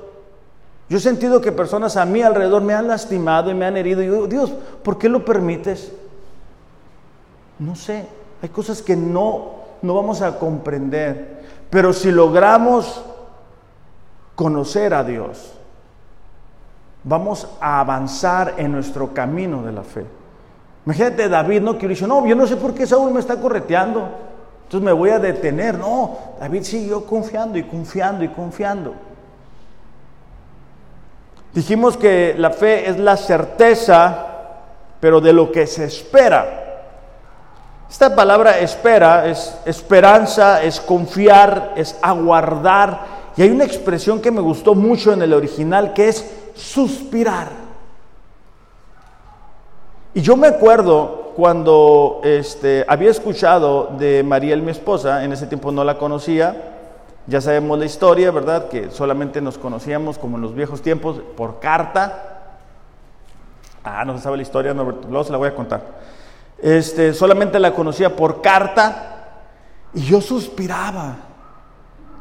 Yo 0.90 0.98
he 0.98 1.02
sentido 1.02 1.42
que 1.42 1.52
personas 1.52 1.98
a 1.98 2.06
mi 2.06 2.22
alrededor 2.22 2.62
me 2.62 2.74
han 2.74 2.88
lastimado 2.88 3.52
y 3.52 3.54
me 3.54 3.66
han 3.66 3.76
herido. 3.76 4.02
Y 4.02 4.08
yo 4.08 4.14
digo, 4.14 4.28
Dios, 4.28 4.54
¿por 4.84 4.98
qué 4.98 5.10
lo 5.10 5.26
permites? 5.26 5.92
No 7.60 7.76
sé, 7.76 8.06
hay 8.42 8.50
cosas 8.50 8.82
que 8.82 8.96
no, 8.96 9.52
no 9.82 9.96
vamos 9.96 10.22
a 10.22 10.38
comprender, 10.38 11.44
pero 11.70 11.92
si 11.92 12.12
logramos 12.12 13.04
conocer 14.36 14.94
a 14.94 15.04
Dios, 15.04 15.54
vamos 17.04 17.48
a 17.60 17.80
avanzar 17.80 18.54
en 18.58 18.72
nuestro 18.72 19.14
camino 19.14 19.64
de 19.64 19.72
la 19.72 19.84
fe. 19.84 20.06
Imagínate 20.86 21.28
David, 21.28 21.62
¿no? 21.62 21.78
Que 21.78 21.88
dice, 21.88 22.08
no, 22.08 22.26
yo 22.26 22.36
no 22.36 22.48
sé 22.48 22.56
por 22.56 22.74
qué 22.74 22.86
Saúl 22.86 23.12
me 23.12 23.20
está 23.20 23.42
correteando, 23.42 24.08
entonces 24.64 24.86
me 24.86 24.94
voy 24.94 25.10
a 25.10 25.20
detener. 25.20 25.78
No, 25.78 26.18
David 26.40 26.64
siguió 26.64 27.06
confiando 27.06 27.58
y 27.58 27.64
confiando 27.64 28.24
y 28.24 28.30
confiando. 28.30 28.94
Dijimos 31.54 31.98
que 31.98 32.36
la 32.38 32.52
fe 32.52 32.90
es 32.90 33.00
la 33.00 33.18
certeza, 33.18 34.28
pero 35.00 35.22
de 35.22 35.34
lo 35.34 35.52
que 35.52 35.66
se 35.68 35.86
espera. 35.86 36.66
Esta 37.90 38.16
palabra 38.16 38.60
espera 38.60 39.28
es 39.28 39.58
esperanza, 39.66 40.62
es 40.62 40.80
confiar, 40.82 41.74
es 41.76 41.98
aguardar. 42.02 43.18
Y 43.38 43.44
hay 43.44 43.50
una 43.50 43.64
expresión 43.64 44.20
que 44.20 44.32
me 44.32 44.42
gustó 44.42 44.76
mucho 44.76 45.14
en 45.14 45.22
el 45.22 45.34
original 45.34 45.94
que 45.94 46.10
es 46.10 46.26
suspirar. 46.54 47.50
Y 50.14 50.22
yo 50.22 50.36
me 50.36 50.48
acuerdo 50.48 51.34
cuando 51.36 52.22
este, 52.24 52.84
había 52.88 53.12
escuchado 53.12 53.92
de 53.98 54.24
Mariel, 54.24 54.64
mi 54.64 54.72
esposa, 54.72 55.24
en 55.24 55.32
ese 55.32 55.46
tiempo 55.46 55.72
no 55.72 55.84
la 55.84 55.98
conocía, 56.00 56.77
ya 57.28 57.42
sabemos 57.42 57.78
la 57.78 57.86
historia, 57.86 58.32
¿verdad? 58.32 58.70
Que 58.70 58.90
solamente 58.90 59.42
nos 59.42 59.58
conocíamos 59.58 60.18
como 60.18 60.38
en 60.38 60.44
los 60.44 60.56
viejos 60.56 60.82
tiempos 60.82 61.20
por 61.36 61.60
carta. 61.60 62.54
Ah, 63.84 64.06
no 64.06 64.16
se 64.18 64.24
sabe 64.24 64.38
la 64.38 64.44
historia, 64.44 64.74
no, 64.74 64.84
luego 65.10 65.30
la 65.30 65.38
voy 65.38 65.50
a 65.50 65.56
contar. 65.56 65.82
Este, 66.58 67.14
solamente 67.14 67.60
la 67.60 67.74
conocía 67.74 68.16
por 68.16 68.42
carta 68.42 69.18
y 69.94 70.02
yo 70.06 70.22
suspiraba. 70.22 71.18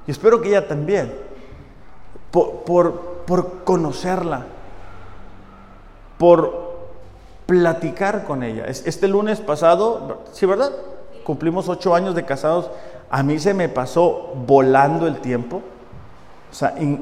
Y 0.08 0.10
espero 0.10 0.40
que 0.40 0.48
ella 0.48 0.66
también, 0.66 1.14
por, 2.30 2.64
por, 3.24 3.64
conocerla, 3.64 4.46
por 6.18 6.66
platicar 7.46 8.24
con 8.24 8.42
ella. 8.42 8.66
Este 8.66 9.06
lunes 9.06 9.40
pasado, 9.40 10.22
¿sí, 10.32 10.46
verdad? 10.46 10.72
Cumplimos 11.26 11.68
ocho 11.68 11.92
años 11.92 12.14
de 12.14 12.24
casados. 12.24 12.70
A 13.10 13.24
mí 13.24 13.40
se 13.40 13.52
me 13.52 13.68
pasó 13.68 14.32
volando 14.46 15.08
el 15.08 15.18
tiempo. 15.18 15.60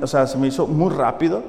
O 0.00 0.06
sea, 0.06 0.26
se 0.26 0.38
me 0.38 0.46
hizo 0.46 0.66
muy 0.66 0.90
rápido. 0.94 1.42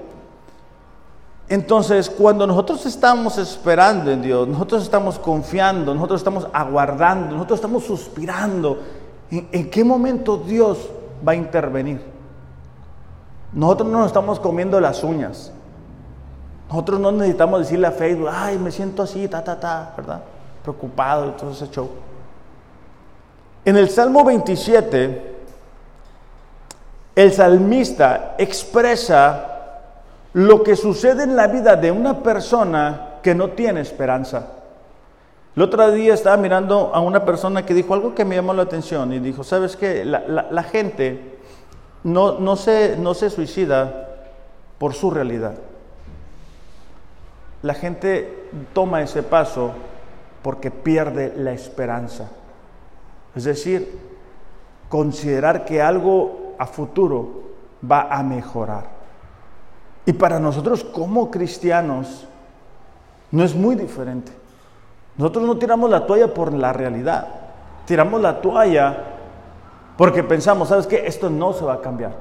Entonces, 1.48 2.10
cuando 2.10 2.46
nosotros 2.46 2.86
estamos 2.86 3.38
esperando 3.38 4.12
en 4.12 4.22
Dios, 4.22 4.46
nosotros 4.46 4.84
estamos 4.84 5.18
confiando, 5.18 5.94
nosotros 5.94 6.20
estamos 6.20 6.48
aguardando, 6.52 7.36
nosotros 7.36 7.60
estamos 7.60 7.86
suspirando, 7.86 8.80
¿en, 9.32 9.70
qué 9.70 9.84
momento 9.86 10.36
Dios 10.38 10.90
va 11.26 11.32
a 11.32 11.36
intervenir? 11.36 12.02
Nosotros 13.54 13.90
no 13.90 14.00
nos 14.00 14.08
estamos 14.08 14.38
comiendo 14.38 14.82
las 14.82 15.02
uñas. 15.02 15.54
Nosotros 16.68 17.00
no 17.00 17.14
necesitamos 17.14 17.62
decirle 17.62 17.88
a 17.88 17.92
Facebook, 17.92 18.28
ay, 18.30 18.58
me 18.58 18.70
siento 18.70 19.04
así, 19.04 19.30
ta, 19.30 19.42
ta, 19.42 19.58
ta, 19.58 19.94
¿verdad? 19.96 20.24
Preocupado 20.62 21.32
todo 21.34 21.52
ese 21.52 21.70
show. 21.70 21.88
En 23.66 23.78
el 23.78 23.90
Salmo 23.90 24.24
27, 24.24 25.36
el 27.16 27.34
salmista 27.34 28.36
expresa 28.38 29.56
lo 30.34 30.62
que 30.62 30.76
sucede 30.76 31.24
en 31.24 31.36
la 31.36 31.48
vida 31.48 31.76
de 31.76 31.92
una 31.92 32.22
persona 32.22 33.16
que 33.24 33.34
no 33.34 33.50
tiene 33.50 33.82
esperanza. 33.82 34.50
El 35.56 35.64
otro 35.64 35.92
día 35.92 36.14
estaba 36.14 36.38
mirando 36.38 36.92
a 36.94 37.00
una 37.00 37.26
persona 37.26 37.66
que 37.66 37.74
dijo 37.74 37.96
algo 37.96 38.14
que 38.14 38.24
me 38.24 38.36
llamó 38.36 38.54
la 38.54 38.64
atención 38.64 39.12
y 39.14 39.20
dijo, 39.20 39.44
¿sabes 39.44 39.76
qué? 39.76 40.06
La, 40.06 40.64
gente 40.64 41.38
no, 42.04 42.38
no, 42.38 42.58
se, 42.58 42.98
no 42.98 43.16
se 43.16 43.32
suicida 43.32 44.10
por 44.78 44.94
su 44.94 45.10
realidad. 45.10 45.56
La 47.64 47.74
gente 47.74 48.50
toma 48.74 49.02
ese 49.02 49.24
paso 49.24 49.72
porque 50.44 50.70
pierde 50.70 51.34
la 51.36 51.54
esperanza. 51.54 52.30
Es 53.36 53.44
decir, 53.44 54.00
considerar 54.90 55.66
que 55.66 55.82
algo 55.82 56.56
a 56.58 56.66
futuro 56.66 57.44
va 57.90 58.08
a 58.10 58.24
mejorar. 58.24 58.86
Y 60.06 60.14
para 60.14 60.40
nosotros 60.40 60.84
como 60.84 61.30
cristianos 61.32 62.28
no 63.32 63.44
es 63.44 63.56
muy 63.56 63.76
diferente. 63.76 64.32
Nosotros 65.18 65.46
no 65.46 65.58
tiramos 65.58 65.90
la 65.90 66.06
toalla 66.06 66.34
por 66.34 66.54
la 66.54 66.74
realidad, 66.74 67.28
tiramos 67.86 68.22
la 68.22 68.42
toalla 68.42 68.98
porque 69.98 70.24
pensamos, 70.24 70.70
¿sabes 70.70 70.88
qué? 70.88 71.08
Esto 71.08 71.30
no 71.30 71.54
se 71.54 71.64
va 71.64 71.76
a 71.76 71.82
cambiar. 71.82 72.12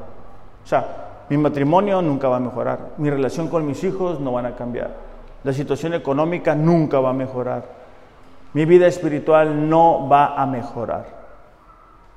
O 0.65 0.67
sea, 0.67 1.05
mi 1.29 1.37
matrimonio 1.37 2.01
nunca 2.03 2.29
va 2.29 2.37
a 2.37 2.41
mejorar, 2.41 2.79
mi 2.99 3.11
relación 3.11 3.49
con 3.49 3.67
mis 3.67 3.83
hijos 3.85 4.21
no 4.21 4.33
van 4.33 4.47
a 4.47 4.57
cambiar, 4.57 4.91
la 5.43 5.53
situación 5.53 5.95
económica 5.95 6.55
nunca 6.55 7.01
va 7.01 7.11
a 7.11 7.15
mejorar, 7.15 7.65
mi 8.55 8.65
vida 8.65 8.87
espiritual 8.87 9.69
no 9.69 10.09
va 10.09 10.41
a 10.41 10.47
mejorar. 10.47 11.05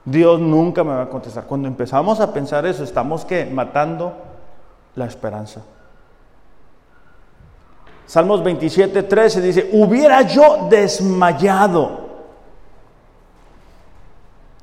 Dios 0.06 0.40
nunca 0.40 0.84
me 0.84 0.94
va 0.94 1.04
a 1.04 1.10
contestar. 1.10 1.44
Cuando 1.46 1.68
empezamos 1.68 2.20
a 2.22 2.32
pensar 2.32 2.66
eso, 2.66 2.84
estamos 2.84 3.26
que 3.26 3.46
matando 3.46 4.14
la 4.96 5.06
esperanza. 5.06 5.62
Salmos 8.06 8.42
27, 8.42 9.04
13 9.04 9.42
dice, 9.42 9.70
hubiera 9.74 10.22
yo 10.22 10.68
desmayado 10.70 12.08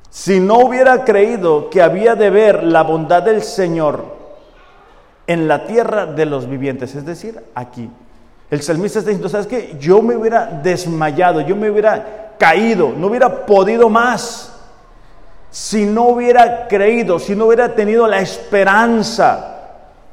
si 0.08 0.38
no 0.38 0.60
hubiera 0.60 1.04
creído 1.04 1.68
que 1.68 1.82
había 1.82 2.14
de 2.14 2.30
ver 2.30 2.62
la 2.62 2.84
bondad 2.84 3.24
del 3.24 3.42
Señor 3.42 4.04
en 5.26 5.48
la 5.48 5.66
tierra 5.66 6.06
de 6.06 6.24
los 6.24 6.48
vivientes, 6.48 6.94
es 6.94 7.04
decir, 7.04 7.42
aquí. 7.54 7.90
El 8.54 8.62
salmista 8.62 9.00
está 9.00 9.10
diciendo, 9.10 9.28
¿sabes 9.28 9.48
qué? 9.48 9.76
Yo 9.80 10.00
me 10.00 10.16
hubiera 10.16 10.46
desmayado, 10.46 11.40
yo 11.40 11.56
me 11.56 11.68
hubiera 11.68 12.34
caído, 12.38 12.92
no 12.96 13.08
hubiera 13.08 13.46
podido 13.46 13.88
más 13.88 14.52
si 15.50 15.84
no 15.84 16.04
hubiera 16.04 16.68
creído, 16.68 17.18
si 17.18 17.34
no 17.34 17.46
hubiera 17.46 17.74
tenido 17.74 18.06
la 18.06 18.20
esperanza 18.20 19.56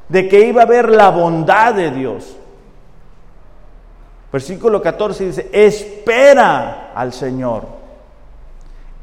de 0.08 0.28
que 0.28 0.40
iba 0.40 0.62
a 0.62 0.66
ver 0.66 0.88
la 0.88 1.10
bondad 1.10 1.72
de 1.72 1.92
Dios. 1.92 2.36
Versículo 4.32 4.82
14 4.82 5.24
dice, 5.24 5.48
espera 5.52 6.90
al 6.96 7.12
Señor, 7.12 7.62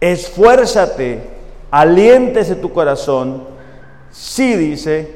esfuérzate, 0.01 1.21
aliéntese 1.71 2.57
tu 2.57 2.73
corazón. 2.73 3.45
Sí 4.11 4.57
dice, 4.57 5.15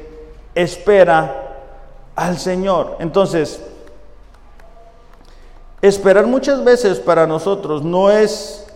espera 0.54 1.42
al 2.16 2.38
Señor. 2.38 2.96
Entonces, 3.00 3.60
esperar 5.88 6.26
muchas 6.26 6.64
veces 6.64 6.98
para 6.98 7.26
nosotros 7.26 7.82
no 7.82 8.10
es 8.10 8.66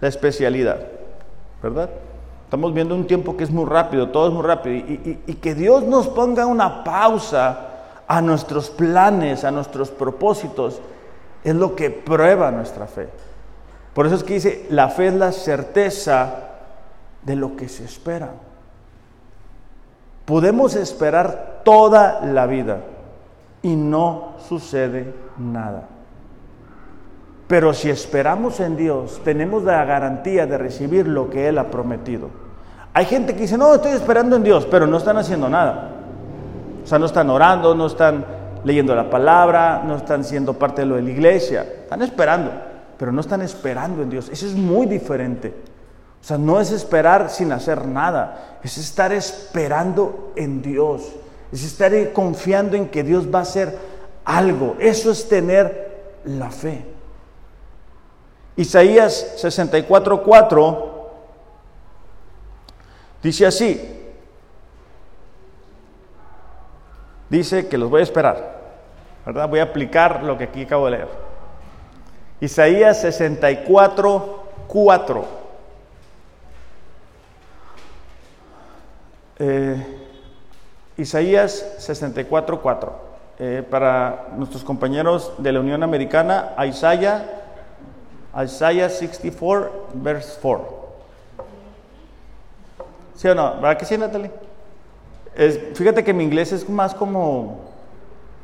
la 0.00 0.08
especialidad, 0.08 0.80
¿verdad? 1.62 1.88
Estamos 2.44 2.74
viendo 2.74 2.96
un 2.96 3.06
tiempo 3.06 3.36
que 3.36 3.44
es 3.44 3.50
muy 3.50 3.64
rápido, 3.64 4.08
todo 4.08 4.26
es 4.26 4.34
muy 4.34 4.42
rápido, 4.42 4.76
y, 4.76 5.34
que 5.40 5.54
Dios 5.54 5.84
nos 5.84 6.08
ponga 6.08 6.44
una 6.46 6.82
pausa 6.82 7.68
a 8.08 8.20
nuestros 8.20 8.70
planes, 8.70 9.44
a 9.44 9.50
nuestros 9.52 9.90
propósitos, 9.90 10.80
es 11.44 11.54
lo 11.54 11.76
que 11.76 11.90
prueba 11.90 12.50
nuestra 12.50 12.86
fe. 12.86 13.08
Por 13.94 14.06
eso 14.06 14.16
es 14.16 14.24
que 14.24 14.34
dice, 14.34 14.66
la 14.70 14.88
fe 14.88 15.06
es 15.06 15.14
la 15.14 15.32
certeza 15.32 16.34
de 17.22 17.36
lo 17.36 17.56
que 17.56 17.68
se 17.68 17.84
espera. 17.84 18.30
Podemos 20.24 20.74
esperar 20.74 21.60
toda 21.64 22.20
la 22.20 22.46
vida 22.46 22.80
y 23.62 23.76
no 23.76 24.34
sucede 24.48 25.14
nada. 25.38 25.88
Pero 27.52 27.74
si 27.74 27.90
esperamos 27.90 28.60
en 28.60 28.78
Dios, 28.78 29.20
tenemos 29.24 29.62
la 29.62 29.84
garantía 29.84 30.46
de 30.46 30.56
recibir 30.56 31.06
lo 31.06 31.28
que 31.28 31.48
Él 31.48 31.58
ha 31.58 31.70
prometido. 31.70 32.30
Hay 32.94 33.04
gente 33.04 33.34
que 33.34 33.42
dice, 33.42 33.58
no, 33.58 33.74
estoy 33.74 33.92
esperando 33.92 34.36
en 34.36 34.42
Dios, 34.42 34.66
pero 34.70 34.86
no 34.86 34.96
están 34.96 35.18
haciendo 35.18 35.50
nada. 35.50 35.90
O 36.82 36.86
sea, 36.86 36.98
no 36.98 37.04
están 37.04 37.28
orando, 37.28 37.74
no 37.74 37.88
están 37.88 38.24
leyendo 38.64 38.94
la 38.94 39.10
palabra, 39.10 39.82
no 39.86 39.96
están 39.96 40.24
siendo 40.24 40.54
parte 40.54 40.80
de 40.80 40.86
lo 40.86 40.94
de 40.94 41.02
la 41.02 41.10
iglesia. 41.10 41.60
Están 41.82 42.00
esperando, 42.00 42.50
pero 42.96 43.12
no 43.12 43.20
están 43.20 43.42
esperando 43.42 44.00
en 44.02 44.08
Dios. 44.08 44.30
Eso 44.30 44.46
es 44.46 44.54
muy 44.54 44.86
diferente. 44.86 45.54
O 46.22 46.24
sea, 46.24 46.38
no 46.38 46.58
es 46.58 46.72
esperar 46.72 47.28
sin 47.28 47.52
hacer 47.52 47.86
nada, 47.86 48.60
es 48.64 48.78
estar 48.78 49.12
esperando 49.12 50.32
en 50.36 50.62
Dios, 50.62 51.02
es 51.52 51.64
estar 51.64 51.92
confiando 52.14 52.78
en 52.78 52.88
que 52.88 53.02
Dios 53.02 53.26
va 53.26 53.40
a 53.40 53.42
hacer 53.42 53.76
algo. 54.24 54.74
Eso 54.78 55.10
es 55.10 55.28
tener 55.28 56.16
la 56.24 56.50
fe. 56.50 56.91
Isaías 58.56 59.36
64:4 59.42 60.90
dice 63.22 63.46
así, 63.46 63.98
dice 67.30 67.68
que 67.68 67.78
los 67.78 67.88
voy 67.88 68.00
a 68.00 68.04
esperar, 68.04 68.60
¿verdad? 69.24 69.48
Voy 69.48 69.60
a 69.60 69.64
aplicar 69.64 70.22
lo 70.22 70.36
que 70.36 70.44
aquí 70.44 70.64
acabo 70.64 70.86
de 70.86 70.90
leer. 70.92 71.08
Isaías 72.40 73.00
64, 73.00 74.44
4. 74.66 75.24
Eh, 79.38 79.98
Isaías 80.96 81.74
64, 81.78 82.60
4. 82.60 83.12
Eh, 83.38 83.64
para 83.68 84.26
nuestros 84.36 84.62
compañeros 84.62 85.32
de 85.38 85.52
la 85.52 85.60
Unión 85.60 85.82
Americana, 85.82 86.52
Isaías, 86.66 87.22
Isaiah 88.34 88.88
64, 88.88 89.88
verse 89.94 90.38
4. 90.40 90.82
¿Sí 93.16 93.28
o 93.28 93.34
no? 93.34 93.54
¿Verdad 93.54 93.76
que 93.76 93.84
sí, 93.84 93.98
Natalie? 93.98 94.30
fíjate 95.74 96.04
que 96.04 96.12
mi 96.12 96.24
inglés 96.24 96.52
es 96.52 96.68
más 96.68 96.94
como, 96.94 97.60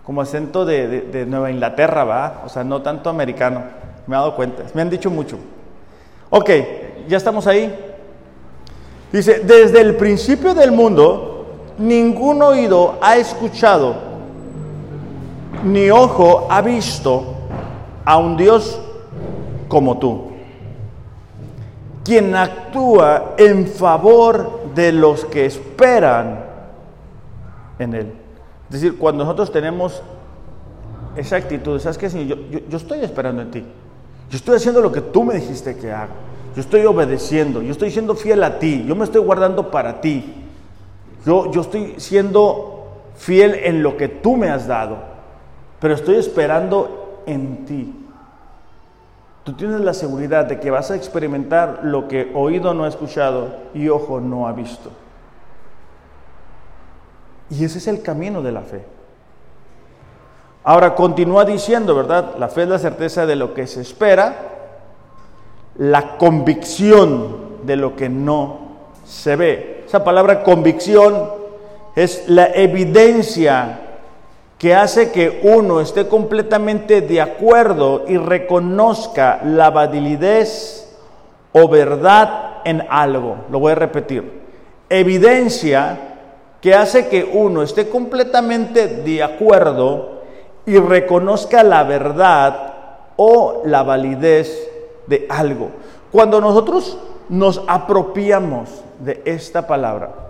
como 0.07 0.23
acento 0.23 0.65
de, 0.65 1.27
Nueva 1.29 1.51
Inglaterra, 1.51 2.05
¿va? 2.05 2.43
O 2.47 2.49
sea, 2.49 2.65
no 2.65 2.81
tanto 2.81 3.11
americano. 3.11 3.63
Me 4.07 4.17
he 4.17 4.19
dado 4.19 4.35
cuenta. 4.35 4.65
Me 4.73 4.81
han 4.81 4.89
dicho 4.89 5.11
mucho. 5.11 5.39
Ok, 6.31 6.51
ya 7.09 7.17
estamos 7.17 7.47
ahí. 7.47 7.75
Dice, 9.13 9.41
desde 9.41 9.81
el 9.81 9.97
principio 9.97 10.55
del 10.55 10.73
mundo, 10.73 11.47
ningún 11.79 12.43
oído 12.43 12.99
ha 13.01 13.17
escuchado, 13.17 13.97
ni 15.65 15.91
ojo 15.91 16.47
ha 16.51 16.61
visto 16.61 17.35
a 18.05 18.19
un 18.19 18.37
Dios 18.37 18.81
como 19.69 19.99
tú, 19.99 20.29
quien 22.05 22.35
actúa 22.35 23.35
en 23.37 23.67
favor 23.67 24.73
de 24.75 24.93
los 24.93 25.25
que 25.27 25.45
esperan 25.45 26.45
en 27.79 27.95
Él. 27.95 28.13
Es 28.69 28.81
decir, 28.81 28.99
cuando 28.99 29.25
nosotros 29.25 29.53
tenemos 29.53 30.03
esa 31.17 31.37
actitud, 31.37 31.79
¿sabes 31.81 31.99
qué, 31.99 32.09
Señor? 32.11 32.39
Yo, 32.69 32.77
estoy 32.77 33.01
esperando 33.01 33.43
en 33.43 33.51
ti. 33.51 33.65
Yo 34.31 34.37
estoy 34.37 34.57
haciendo 34.57 34.81
lo 34.81 34.93
que 34.93 35.01
tú 35.01 35.25
me 35.25 35.35
dijiste 35.35 35.77
que 35.77 35.91
haga. 35.91 36.09
Yo 36.55 36.61
estoy 36.61 36.85
obedeciendo. 36.87 37.63
Yo 37.63 37.73
estoy 37.73 37.91
siendo 37.91 38.15
fiel 38.15 38.43
a 38.43 38.59
ti. 38.59 38.85
Yo 38.87 38.95
me 38.95 39.05
estoy 39.05 39.21
guardando 39.21 39.71
para 39.71 40.01
ti. 40.01 40.35
Yo, 41.25 41.51
yo 41.51 41.63
estoy 41.63 41.95
siendo 41.99 42.89
fiel 43.17 43.55
en 43.65 43.83
lo 43.83 43.97
que 43.97 44.09
tú 44.09 44.37
me 44.37 44.51
has 44.51 44.67
dado. 44.67 44.97
Pero 45.81 45.95
estoy 45.95 46.17
esperando 46.17 47.23
en 47.27 47.65
ti. 47.65 47.95
Tú 49.49 49.55
tienes 49.55 49.81
la 49.81 49.95
seguridad 49.95 50.45
de 50.45 50.61
que 50.61 50.71
vas 50.71 50.91
a 50.91 50.95
experimentar 50.95 51.81
lo 51.83 52.07
que 52.07 52.31
oído 52.35 52.75
no 52.75 52.85
ha 52.85 52.89
escuchado 52.89 53.49
y 53.73 53.89
ojo 53.89 54.21
no 54.21 54.47
ha 54.47 54.53
visto. 54.53 54.91
Y 57.49 57.65
ese 57.65 57.79
es 57.79 57.87
el 57.87 58.03
camino 58.03 58.43
de 58.43 58.53
la 58.53 58.61
fe. 58.61 58.85
Ahora 60.65 60.95
continúa 60.95 61.47
diciendo, 61.47 61.95
¿verdad? 61.95 62.35
La 62.39 62.49
fe 62.49 62.65
es 62.65 62.69
la 62.69 62.79
certeza 62.79 63.25
de 63.25 63.37
lo 63.37 63.55
que 63.55 63.67
se 63.67 63.81
espera, 63.81 64.37
la 65.79 66.19
convicción 66.19 67.65
de 67.65 67.77
lo 67.77 67.97
que 67.97 68.11
no 68.11 68.59
se 69.07 69.35
ve. 69.35 69.85
Esa 69.87 70.05
palabra 70.05 70.43
convicción 70.43 71.27
es 71.97 72.29
la 72.29 72.49
evidencia 72.49 73.88
que 74.59 74.75
hace 74.75 75.13
que 75.13 75.41
uno 75.45 75.81
esté 75.81 76.09
completamente 76.09 77.01
de 77.01 77.21
acuerdo 77.21 78.05
y 78.09 78.17
reconozca 78.17 79.41
la 79.45 79.71
validez 79.71 80.97
o 81.53 81.69
verdad 81.69 82.59
en 82.65 82.85
algo. 82.91 83.37
Lo 83.51 83.61
voy 83.61 83.73
a 83.73 83.77
repetir. 83.77 84.43
Evidencia 84.91 85.97
que 86.61 86.75
hace 86.75 87.07
que 87.09 87.23
uno 87.25 87.63
esté 87.63 87.89
completamente 87.89 88.89
de 88.89 89.23
acuerdo 89.23 90.23
y 90.67 90.77
reconozca 90.79 91.63
la 91.63 91.85
verdad 91.85 92.75
o 93.17 93.63
la 93.65 93.85
validez 93.85 94.69
de 95.07 95.27
algo. 95.29 95.71
Cuando 96.11 96.41
nosotros 96.41 96.99
nos 97.29 97.63
apropiamos 97.69 98.69
de 98.99 99.23
esta 99.25 99.67
palabra, 99.67 100.28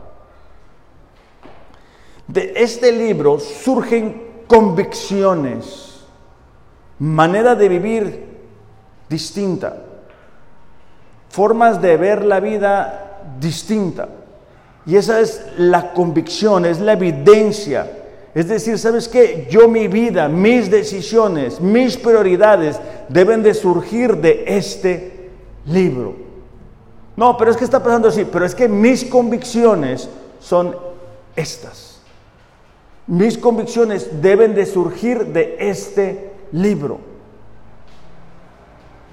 de 2.28 2.52
este 2.56 2.92
libro 2.92 3.40
surgen 3.40 4.22
convicciones, 4.46 6.04
manera 6.98 7.54
de 7.54 7.68
vivir 7.68 8.28
distinta, 9.08 9.76
formas 11.30 11.80
de 11.80 11.96
ver 11.96 12.24
la 12.24 12.38
vida 12.40 13.20
distinta. 13.40 14.08
Y 14.86 14.96
esa 14.96 15.20
es 15.20 15.44
la 15.58 15.92
convicción, 15.92 16.64
es 16.64 16.80
la 16.80 16.92
evidencia. 16.92 17.90
Es 18.34 18.48
decir, 18.48 18.78
¿sabes 18.78 19.08
qué? 19.08 19.46
Yo 19.50 19.68
mi 19.68 19.88
vida, 19.88 20.28
mis 20.28 20.70
decisiones, 20.70 21.60
mis 21.60 21.96
prioridades 21.96 22.78
deben 23.08 23.42
de 23.42 23.54
surgir 23.54 24.16
de 24.16 24.44
este 24.46 25.30
libro. 25.66 26.14
No, 27.16 27.36
pero 27.36 27.50
es 27.50 27.56
que 27.56 27.64
está 27.64 27.82
pasando 27.82 28.08
así, 28.08 28.24
pero 28.24 28.44
es 28.44 28.54
que 28.54 28.68
mis 28.68 29.04
convicciones 29.04 30.08
son 30.40 30.76
estas. 31.34 31.87
Mis 33.08 33.38
convicciones 33.38 34.20
deben 34.20 34.54
de 34.54 34.66
surgir 34.66 35.26
de 35.26 35.56
este 35.58 36.30
libro. 36.52 37.00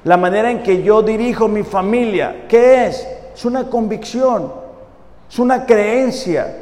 La 0.03 0.17
manera 0.17 0.51
en 0.51 0.61
que 0.61 0.83
yo 0.83 1.01
dirijo 1.01 1.47
mi 1.47 1.63
familia, 1.63 2.45
¿qué 2.49 2.87
es? 2.87 3.07
Es 3.33 3.45
una 3.45 3.69
convicción. 3.69 4.51
Es 5.29 5.39
una 5.39 5.65
creencia 5.65 6.57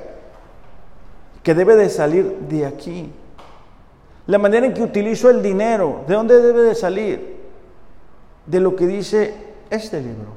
que 1.41 1.55
debe 1.55 1.75
de 1.75 1.89
salir 1.89 2.37
de 2.47 2.67
aquí. 2.67 3.11
La 4.27 4.37
manera 4.37 4.67
en 4.67 4.73
que 4.75 4.83
utilizo 4.83 5.29
el 5.29 5.41
dinero, 5.41 6.03
¿de 6.07 6.13
dónde 6.13 6.39
debe 6.39 6.61
de 6.61 6.75
salir? 6.75 7.41
De 8.45 8.59
lo 8.59 8.75
que 8.75 8.85
dice 8.85 9.33
este 9.71 9.99
libro. 9.99 10.33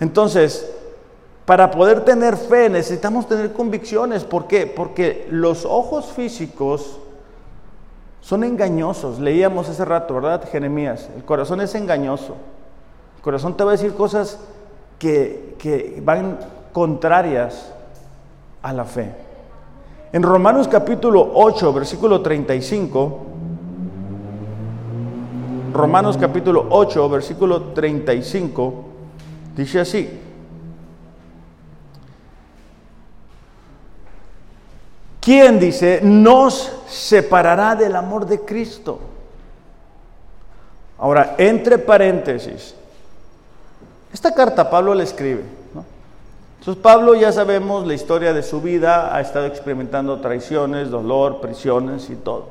Entonces, 0.00 0.73
para 1.46 1.70
poder 1.70 2.04
tener 2.04 2.36
fe 2.36 2.70
necesitamos 2.70 3.28
tener 3.28 3.52
convicciones. 3.52 4.24
¿Por 4.24 4.46
qué? 4.46 4.66
Porque 4.66 5.26
los 5.30 5.64
ojos 5.64 6.06
físicos 6.06 6.98
son 8.20 8.44
engañosos. 8.44 9.18
Leíamos 9.18 9.68
hace 9.68 9.84
rato, 9.84 10.14
¿verdad? 10.14 10.48
Jeremías. 10.50 11.10
El 11.14 11.24
corazón 11.24 11.60
es 11.60 11.74
engañoso. 11.74 12.34
El 13.16 13.22
corazón 13.22 13.56
te 13.56 13.64
va 13.64 13.72
a 13.72 13.76
decir 13.76 13.94
cosas 13.94 14.40
que, 14.98 15.56
que 15.58 16.00
van 16.02 16.38
contrarias 16.72 17.72
a 18.62 18.72
la 18.72 18.84
fe. 18.84 19.14
En 20.12 20.22
Romanos 20.22 20.68
capítulo 20.68 21.32
8, 21.34 21.72
versículo 21.72 22.22
35, 22.22 23.18
Romanos 25.74 26.16
capítulo 26.16 26.68
8, 26.70 27.08
versículo 27.08 27.62
35, 27.74 28.74
dice 29.56 29.80
así, 29.80 30.20
¿quién 35.24 35.58
dice 35.58 36.00
nos 36.02 36.70
separará 36.86 37.74
del 37.74 37.96
amor 37.96 38.26
de 38.26 38.40
Cristo? 38.40 39.00
Ahora, 40.98 41.34
entre 41.38 41.78
paréntesis, 41.78 42.74
esta 44.12 44.32
carta 44.32 44.70
Pablo 44.70 44.94
le 44.94 45.04
escribe, 45.04 45.42
entonces 46.58 46.82
Pablo 46.82 47.14
ya 47.14 47.32
sabemos 47.32 47.86
la 47.86 47.94
historia 47.94 48.32
de 48.32 48.42
su 48.42 48.60
vida, 48.60 49.14
ha 49.14 49.20
estado 49.20 49.46
experimentando 49.46 50.20
traiciones, 50.20 50.90
dolor, 50.90 51.40
prisiones 51.40 52.08
y 52.10 52.16
todo. 52.16 52.48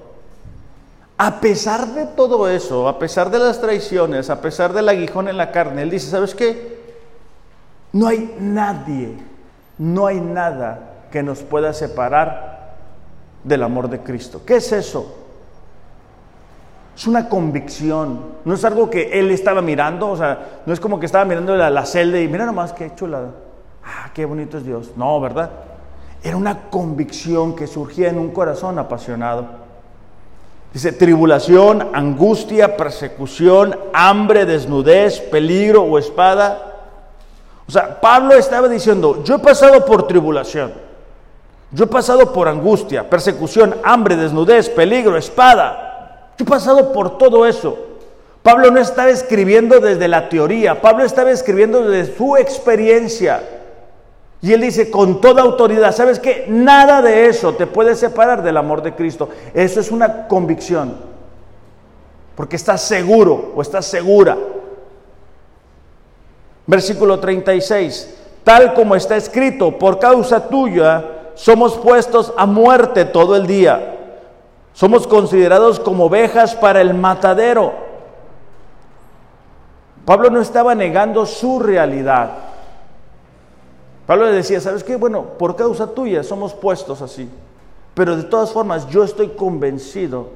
A 1.17 1.39
pesar 1.39 1.87
de 1.87 2.05
todo 2.07 2.49
eso, 2.49 2.87
a 2.87 2.99
pesar 2.99 3.29
de 3.29 3.39
las 3.39 3.61
traiciones, 3.61 4.29
a 4.29 4.41
pesar 4.41 4.73
del 4.73 4.89
aguijón 4.89 5.29
en 5.29 5.37
la 5.37 5.51
carne, 5.51 5.83
él 5.83 5.89
dice, 5.89 6.09
¿sabes 6.09 6.35
qué? 6.35 6.79
No 7.91 8.07
hay 8.07 8.35
nadie, 8.39 9.17
no 9.77 10.05
hay 10.05 10.19
nada 10.19 11.07
que 11.11 11.23
nos 11.23 11.39
pueda 11.39 11.73
separar 11.73 12.52
del 13.43 13.63
amor 13.63 13.89
de 13.89 13.99
Cristo. 13.99 14.41
¿Qué 14.45 14.57
es 14.57 14.71
eso? 14.71 15.19
Es 16.95 17.07
una 17.07 17.27
convicción, 17.27 18.19
no 18.45 18.53
es 18.53 18.63
algo 18.65 18.89
que 18.89 19.19
él 19.19 19.31
estaba 19.31 19.61
mirando, 19.61 20.11
o 20.11 20.17
sea, 20.17 20.61
no 20.65 20.73
es 20.73 20.79
como 20.79 20.99
que 20.99 21.07
estaba 21.07 21.25
mirando 21.25 21.55
la, 21.55 21.69
la 21.69 21.85
celda 21.85 22.19
y 22.19 22.27
mira 22.27 22.45
nomás 22.45 22.71
qué 22.71 22.93
chulada 22.95 23.31
ah, 23.85 24.09
qué 24.13 24.25
bonito 24.25 24.57
es 24.57 24.65
Dios. 24.65 24.91
No, 24.95 25.19
¿verdad? 25.19 25.49
Era 26.23 26.37
una 26.37 26.69
convicción 26.69 27.55
que 27.55 27.67
surgía 27.67 28.09
en 28.09 28.17
un 28.17 28.31
corazón 28.31 28.79
apasionado. 28.79 29.45
Dice, 30.71 30.91
tribulación, 30.91 31.89
angustia, 31.93 32.75
persecución, 32.77 33.77
hambre, 33.93 34.45
desnudez, 34.45 35.19
peligro 35.19 35.83
o 35.83 35.99
espada. 35.99 36.71
O 37.67 37.71
sea, 37.71 38.01
Pablo 38.01 38.33
estaba 38.33 38.67
diciendo, 38.67 39.23
yo 39.23 39.35
he 39.35 39.39
pasado 39.39 39.85
por 39.85 40.07
tribulación, 40.07 40.73
yo 41.73 41.85
he 41.85 41.87
pasado 41.87 42.31
por 42.31 42.47
angustia, 42.47 43.09
persecución, 43.09 43.75
hambre, 43.83 44.15
desnudez, 44.15 44.69
peligro, 44.69 45.17
espada. 45.17 46.29
Yo 46.37 46.45
he 46.45 46.47
pasado 46.47 46.93
por 46.93 47.17
todo 47.17 47.47
eso. 47.47 47.77
Pablo 48.43 48.69
no 48.69 48.79
estaba 48.79 49.09
escribiendo 49.09 49.79
desde 49.79 50.07
la 50.07 50.29
teoría, 50.29 50.81
Pablo 50.81 51.03
estaba 51.03 51.31
escribiendo 51.31 51.89
desde 51.89 52.15
su 52.15 52.37
experiencia. 52.37 53.41
Y 54.41 54.51
él 54.51 54.61
dice 54.61 54.91
con 54.91 55.21
toda 55.21 55.41
autoridad, 55.41 55.95
¿sabes 55.95 56.19
qué? 56.19 56.45
Nada 56.49 57.01
de 57.01 57.27
eso 57.27 57.55
te 57.55 57.65
puede 57.65 57.95
separar 57.95 58.43
del 58.43 58.57
amor 58.57 58.83
de 58.83 58.93
Cristo. 58.93 59.29
Eso 59.53 59.79
es 59.79 59.89
una 59.89 60.27
convicción. 60.27 60.97
Porque 62.35 62.57
estás 62.57 62.81
seguro 62.81 63.53
o 63.55 63.61
estás 63.61 63.85
segura. 63.85 64.37
Versículo 66.67 67.19
36. 67.19 68.15
Tal 68.43 68.73
como 68.73 68.95
está 68.95 69.15
escrito, 69.15 69.79
por 69.79 69.97
causa 69.97 70.49
tuya 70.49 71.12
somos 71.35 71.77
puestos 71.77 72.33
a 72.37 72.45
muerte 72.45 73.05
todo 73.05 73.35
el 73.35 73.47
día. 73.47 73.99
Somos 74.73 75.07
considerados 75.07 75.79
como 75.79 76.05
ovejas 76.05 76.55
para 76.55 76.81
el 76.81 76.93
matadero. 76.93 77.73
Pablo 80.05 80.29
no 80.29 80.41
estaba 80.41 80.75
negando 80.75 81.25
su 81.25 81.59
realidad. 81.59 82.31
Pablo 84.05 84.25
le 84.25 84.33
decía, 84.33 84.59
¿sabes 84.59 84.83
qué? 84.83 84.95
Bueno, 84.95 85.23
por 85.37 85.55
causa 85.55 85.87
tuya 85.87 86.23
somos 86.23 86.53
puestos 86.53 87.01
así. 87.01 87.29
Pero 87.93 88.17
de 88.17 88.23
todas 88.23 88.51
formas, 88.51 88.87
yo 88.89 89.03
estoy 89.03 89.29
convencido 89.29 90.29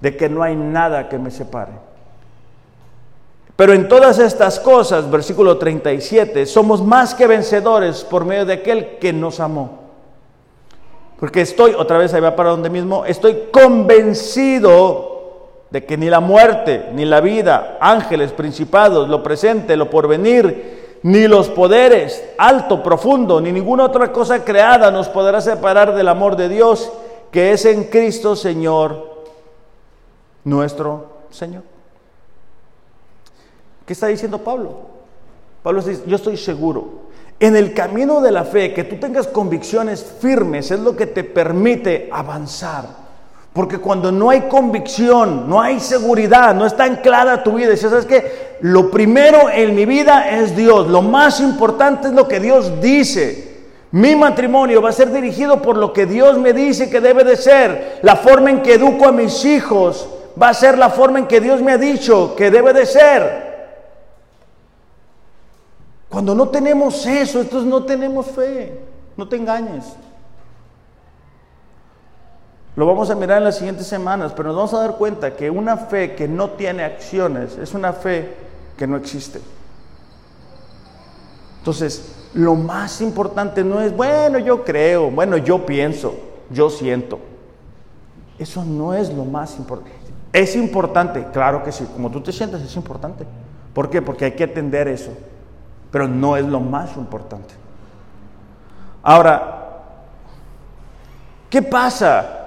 de 0.00 0.16
que 0.16 0.28
no 0.28 0.42
hay 0.42 0.56
nada 0.56 1.08
que 1.08 1.18
me 1.18 1.30
separe. 1.30 1.72
Pero 3.54 3.74
en 3.74 3.86
todas 3.86 4.18
estas 4.18 4.58
cosas, 4.58 5.08
versículo 5.10 5.58
37, 5.58 6.46
somos 6.46 6.82
más 6.82 7.14
que 7.14 7.26
vencedores 7.26 8.02
por 8.02 8.24
medio 8.24 8.46
de 8.46 8.54
aquel 8.54 8.98
que 8.98 9.12
nos 9.12 9.38
amó. 9.38 9.81
Porque 11.22 11.42
estoy, 11.42 11.72
otra 11.78 11.98
vez 11.98 12.12
ahí 12.12 12.20
va 12.20 12.34
para 12.34 12.50
donde 12.50 12.68
mismo, 12.68 13.04
estoy 13.04 13.44
convencido 13.52 15.20
de 15.70 15.84
que 15.84 15.96
ni 15.96 16.10
la 16.10 16.18
muerte, 16.18 16.88
ni 16.94 17.04
la 17.04 17.20
vida, 17.20 17.78
ángeles, 17.80 18.32
principados, 18.32 19.08
lo 19.08 19.22
presente, 19.22 19.76
lo 19.76 19.88
porvenir, 19.88 20.98
ni 21.04 21.28
los 21.28 21.48
poderes, 21.48 22.28
alto, 22.38 22.82
profundo, 22.82 23.40
ni 23.40 23.52
ninguna 23.52 23.84
otra 23.84 24.10
cosa 24.10 24.44
creada 24.44 24.90
nos 24.90 25.08
podrá 25.08 25.40
separar 25.40 25.94
del 25.94 26.08
amor 26.08 26.34
de 26.34 26.48
Dios 26.48 26.90
que 27.30 27.52
es 27.52 27.66
en 27.66 27.84
Cristo 27.84 28.34
Señor, 28.34 29.22
nuestro 30.42 31.06
Señor. 31.30 31.62
¿Qué 33.86 33.92
está 33.92 34.08
diciendo 34.08 34.38
Pablo? 34.38 34.72
Pablo 35.62 35.82
dice, 35.82 36.02
yo 36.04 36.16
estoy 36.16 36.36
seguro. 36.36 37.11
En 37.42 37.56
el 37.56 37.74
camino 37.74 38.20
de 38.20 38.30
la 38.30 38.44
fe, 38.44 38.72
que 38.72 38.84
tú 38.84 38.98
tengas 38.98 39.26
convicciones 39.26 40.06
firmes 40.20 40.70
es 40.70 40.78
lo 40.78 40.94
que 40.94 41.08
te 41.08 41.24
permite 41.24 42.08
avanzar. 42.12 42.84
Porque 43.52 43.78
cuando 43.78 44.12
no 44.12 44.30
hay 44.30 44.42
convicción, 44.42 45.50
no 45.50 45.60
hay 45.60 45.80
seguridad, 45.80 46.54
no 46.54 46.64
está 46.66 46.84
anclada 46.84 47.42
tu 47.42 47.54
vida, 47.54 47.72
y 47.72 47.76
¿sabes 47.76 48.06
qué? 48.06 48.58
Lo 48.60 48.92
primero 48.92 49.50
en 49.50 49.74
mi 49.74 49.86
vida 49.86 50.30
es 50.30 50.54
Dios, 50.54 50.86
lo 50.86 51.02
más 51.02 51.40
importante 51.40 52.06
es 52.06 52.14
lo 52.14 52.28
que 52.28 52.38
Dios 52.38 52.80
dice. 52.80 53.64
Mi 53.90 54.14
matrimonio 54.14 54.80
va 54.80 54.90
a 54.90 54.92
ser 54.92 55.10
dirigido 55.10 55.60
por 55.60 55.76
lo 55.76 55.92
que 55.92 56.06
Dios 56.06 56.38
me 56.38 56.52
dice 56.52 56.90
que 56.90 57.00
debe 57.00 57.24
de 57.24 57.36
ser. 57.36 57.98
La 58.02 58.14
forma 58.14 58.50
en 58.50 58.62
que 58.62 58.74
educo 58.74 59.08
a 59.08 59.10
mis 59.10 59.44
hijos 59.44 60.08
va 60.40 60.50
a 60.50 60.54
ser 60.54 60.78
la 60.78 60.90
forma 60.90 61.18
en 61.18 61.26
que 61.26 61.40
Dios 61.40 61.60
me 61.60 61.72
ha 61.72 61.78
dicho 61.78 62.36
que 62.36 62.52
debe 62.52 62.72
de 62.72 62.86
ser. 62.86 63.51
Cuando 66.12 66.34
no 66.34 66.48
tenemos 66.50 67.06
eso, 67.06 67.40
entonces 67.40 67.66
no 67.66 67.84
tenemos 67.84 68.26
fe. 68.26 68.78
No 69.16 69.26
te 69.26 69.36
engañes. 69.36 69.96
Lo 72.76 72.84
vamos 72.84 73.08
a 73.08 73.14
mirar 73.14 73.38
en 73.38 73.44
las 73.44 73.56
siguientes 73.56 73.86
semanas, 73.86 74.32
pero 74.36 74.48
nos 74.48 74.56
vamos 74.56 74.74
a 74.74 74.80
dar 74.80 74.96
cuenta 74.96 75.34
que 75.34 75.48
una 75.48 75.78
fe 75.78 76.14
que 76.14 76.28
no 76.28 76.50
tiene 76.50 76.84
acciones 76.84 77.56
es 77.56 77.72
una 77.72 77.94
fe 77.94 78.34
que 78.76 78.86
no 78.86 78.98
existe. 78.98 79.40
Entonces, 81.60 82.14
lo 82.34 82.56
más 82.56 83.00
importante 83.00 83.64
no 83.64 83.80
es, 83.80 83.96
bueno, 83.96 84.38
yo 84.38 84.64
creo, 84.64 85.10
bueno, 85.10 85.38
yo 85.38 85.64
pienso, 85.64 86.14
yo 86.50 86.68
siento. 86.68 87.20
Eso 88.38 88.64
no 88.66 88.92
es 88.92 89.10
lo 89.10 89.24
más 89.24 89.56
importante. 89.56 89.96
Es 90.32 90.56
importante, 90.56 91.26
claro 91.32 91.62
que 91.62 91.72
sí, 91.72 91.86
como 91.94 92.10
tú 92.10 92.20
te 92.20 92.32
sientes 92.32 92.60
es 92.60 92.76
importante. 92.76 93.24
¿Por 93.72 93.88
qué? 93.88 94.02
Porque 94.02 94.26
hay 94.26 94.32
que 94.32 94.44
atender 94.44 94.88
eso, 94.88 95.10
pero 95.92 96.08
no 96.08 96.36
es 96.36 96.44
lo 96.44 96.58
más 96.58 96.96
importante. 96.96 97.54
Ahora, 99.04 99.82
¿qué 101.48 101.62
pasa 101.62 102.40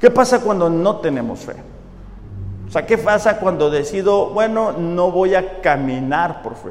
¿Qué 0.00 0.10
pasa 0.10 0.40
cuando 0.40 0.70
no 0.70 0.96
tenemos 0.96 1.40
fe? 1.40 1.54
O 2.66 2.70
sea, 2.70 2.86
¿qué 2.86 2.98
pasa 2.98 3.38
cuando 3.38 3.70
decido, 3.70 4.30
bueno, 4.30 4.72
no 4.72 5.10
voy 5.10 5.34
a 5.34 5.60
caminar 5.60 6.42
por 6.42 6.54
fe? 6.54 6.70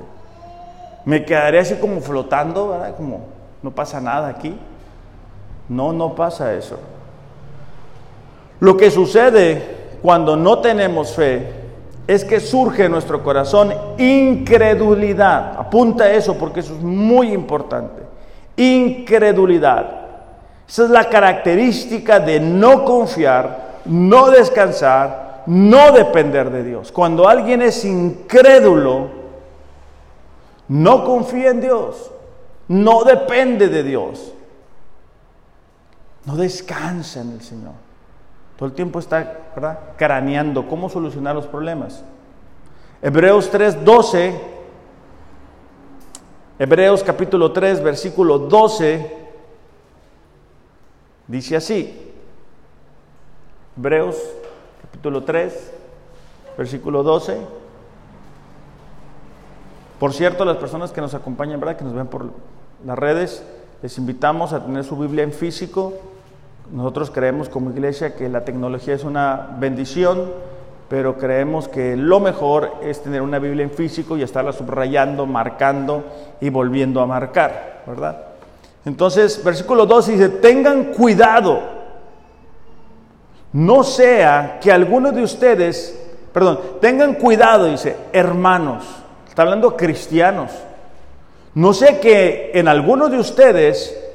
Me 1.06 1.26
quedaré 1.26 1.60
así 1.60 1.76
como 1.76 2.00
flotando, 2.02 2.70
¿verdad? 2.70 2.96
Como 2.96 3.26
no 3.62 3.72
pasa 3.72 4.00
nada 4.00 4.28
aquí. 4.30 4.58
No, 5.68 5.92
no 5.92 6.16
pasa 6.16 6.54
eso. 6.54 6.78
Lo 8.60 8.78
que 8.78 8.92
sucede 8.92 9.98
cuando 10.02 10.38
no 10.38 10.60
tenemos 10.60 11.14
fe 11.14 11.67
es 12.08 12.24
que 12.24 12.40
surge 12.40 12.86
en 12.86 12.94
nuestro 12.94 13.22
corazón 13.22 13.74
incredulidad. 13.98 15.60
Apunta 15.60 16.10
eso 16.10 16.38
porque 16.38 16.62
eso 16.62 16.74
es 16.74 16.82
muy 16.82 17.34
importante. 17.34 18.02
Incredulidad. 18.56 20.08
Esa 20.68 20.86
es 20.86 20.90
la 20.90 21.10
característica 21.10 22.20
de 22.20 22.40
no 22.40 22.86
confiar, 22.86 23.82
no 23.86 24.32
descansar, 24.32 25.44
no 25.48 25.92
depender 25.92 26.50
de 26.50 26.64
Dios. 26.64 26.92
Cuando 26.92 27.28
alguien 27.28 27.62
es 27.62 27.84
incrédulo, 27.84 29.10
no 30.70 31.06
confía 31.06 31.50
en 31.50 31.62
Dios, 31.62 32.12
no 32.70 33.04
depende 33.04 33.70
de 33.70 33.84
Dios, 33.84 34.34
no 36.26 36.36
descansa 36.36 37.22
en 37.22 37.32
el 37.32 37.42
Señor. 37.42 37.87
Todo 38.58 38.68
el 38.68 38.76
tiempo 38.76 39.00
está 39.00 39.40
¿verdad? 39.56 39.80
craneando 39.98 40.68
cómo 40.68 40.90
solucionar 40.90 41.36
los 41.36 41.48
problemas. 41.48 42.04
Hebreos 43.02 43.52
3:12 43.52 44.58
Hebreos 46.60 47.04
capítulo 47.04 47.52
3, 47.52 47.84
versículo 47.84 48.40
12, 48.40 49.16
dice 51.28 51.56
así. 51.56 52.12
Hebreos 53.78 54.16
capítulo 54.82 55.24
3, 55.24 55.72
versículo 56.58 57.04
12. 57.04 57.38
Por 60.00 60.14
cierto, 60.14 60.46
las 60.46 60.58
personas 60.58 60.92
que 60.92 61.00
nos 61.00 61.14
acompañan, 61.14 61.60
¿verdad? 61.60 61.78
que 61.78 61.84
nos 61.84 61.94
ven 61.94 62.08
por 62.08 62.32
las 62.84 62.98
redes, 62.98 63.44
les 63.84 63.96
invitamos 64.00 64.52
a 64.52 64.66
tener 64.66 64.84
su 64.84 64.98
Biblia 64.98 65.24
en 65.24 65.34
físico. 65.34 65.94
Nosotros 66.72 67.12
creemos 67.12 67.48
como 67.48 67.72
iglesia 67.72 68.16
que 68.16 68.28
la 68.28 68.44
tecnología 68.44 68.94
es 68.94 69.06
una 69.06 69.56
bendición, 69.58 70.32
pero 70.90 71.18
creemos 71.18 71.68
que 71.68 71.96
lo 71.96 72.20
mejor 72.20 72.74
es 72.84 73.02
tener 73.02 73.22
una 73.22 73.40
Biblia 73.40 73.64
en 73.64 73.72
físico 73.72 74.18
y 74.18 74.24
estarla 74.24 74.52
subrayando, 74.52 75.26
marcando 75.26 76.04
y 76.42 76.50
volviendo 76.50 77.02
a 77.02 77.06
marcar, 77.06 77.84
¿verdad? 77.88 78.18
Entonces, 78.86 79.44
versículo 79.44 79.86
2 79.86 80.08
dice, 80.08 80.30
tengan 80.30 80.86
cuidado, 80.86 81.62
no 83.54 83.84
sea 83.84 84.60
que 84.62 84.72
algunos 84.72 85.14
de 85.14 85.24
ustedes, 85.24 86.00
perdón, 86.34 86.60
tengan 86.82 87.16
cuidado, 87.16 87.66
dice, 87.66 87.96
hermanos, 88.12 88.84
está 89.28 89.42
hablando 89.42 89.76
cristianos, 89.76 90.52
no 91.54 91.74
sé 91.74 92.00
que 92.00 92.52
en 92.54 92.68
algunos 92.68 93.10
de 93.12 93.20
ustedes 93.20 94.07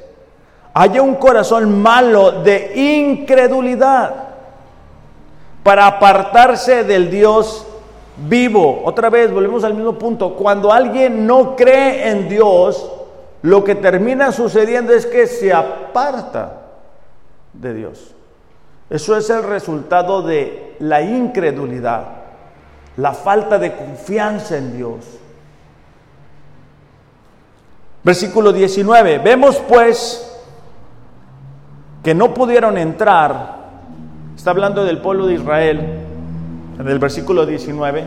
haya 0.73 1.01
un 1.01 1.15
corazón 1.15 1.81
malo 1.81 2.43
de 2.43 2.73
incredulidad 2.75 4.13
para 5.63 5.87
apartarse 5.87 6.83
del 6.83 7.09
Dios 7.09 7.65
vivo. 8.27 8.81
Otra 8.85 9.09
vez, 9.09 9.31
volvemos 9.31 9.63
al 9.63 9.75
mismo 9.75 9.93
punto. 9.97 10.35
Cuando 10.35 10.71
alguien 10.71 11.25
no 11.25 11.55
cree 11.55 12.09
en 12.09 12.27
Dios, 12.27 12.91
lo 13.43 13.63
que 13.63 13.75
termina 13.75 14.31
sucediendo 14.31 14.93
es 14.93 15.05
que 15.05 15.27
se 15.27 15.53
aparta 15.53 16.61
de 17.53 17.73
Dios. 17.73 18.15
Eso 18.89 19.15
es 19.15 19.29
el 19.29 19.43
resultado 19.43 20.21
de 20.21 20.75
la 20.79 21.01
incredulidad, 21.01 22.07
la 22.97 23.13
falta 23.13 23.57
de 23.57 23.75
confianza 23.75 24.57
en 24.57 24.75
Dios. 24.75 24.99
Versículo 28.03 28.51
19. 28.51 29.19
Vemos 29.19 29.61
pues 29.67 30.32
que 32.03 32.13
no 32.13 32.33
pudieron 32.33 32.77
entrar. 32.77 33.63
Está 34.35 34.51
hablando 34.51 34.83
del 34.83 34.99
pueblo 34.99 35.25
de 35.25 35.35
Israel 35.35 35.99
en 36.77 36.87
el 36.87 36.99
versículo 36.99 37.45
19. 37.45 38.03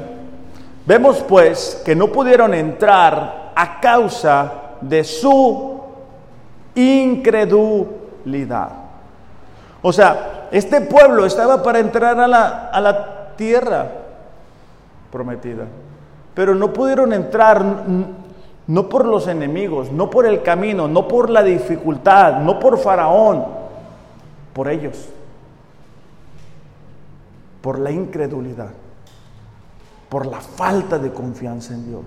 Vemos 0.86 1.24
pues 1.26 1.82
que 1.84 1.97
no 1.97 2.09
pudieron 2.09 2.53
entrar 2.55 3.53
a 3.57 3.80
causa 3.80 4.53
de 4.82 5.03
su 5.03 5.80
incredulidad. 6.74 8.68
O 9.80 9.92
sea, 9.92 10.49
este 10.51 10.82
pueblo 10.82 11.24
estaba 11.24 11.62
para 11.62 11.78
entrar 11.78 12.20
a 12.20 12.28
la, 12.28 12.68
a 12.68 12.80
la 12.80 13.34
tierra 13.36 13.86
prometida, 15.11 15.64
pero 16.34 16.55
no 16.55 16.72
pudieron 16.72 17.12
entrar 17.12 17.64
no 18.66 18.88
por 18.88 19.07
los 19.07 19.26
enemigos, 19.28 19.90
no 19.90 20.11
por 20.11 20.26
el 20.26 20.42
camino, 20.42 20.86
no 20.86 21.09
por 21.09 21.30
la 21.30 21.42
dificultad, 21.42 22.40
no 22.40 22.59
por 22.59 22.78
Faraón, 22.78 23.56
por 24.57 24.69
ellos, 24.69 25.11
por 27.61 27.79
la 27.79 27.91
incredulidad, 27.91 28.71
por 30.09 30.25
la 30.25 30.41
falta 30.41 30.99
de 30.99 31.13
confianza 31.13 31.75
en 31.75 31.87
Dios, 31.87 32.05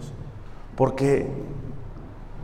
porque 0.76 1.28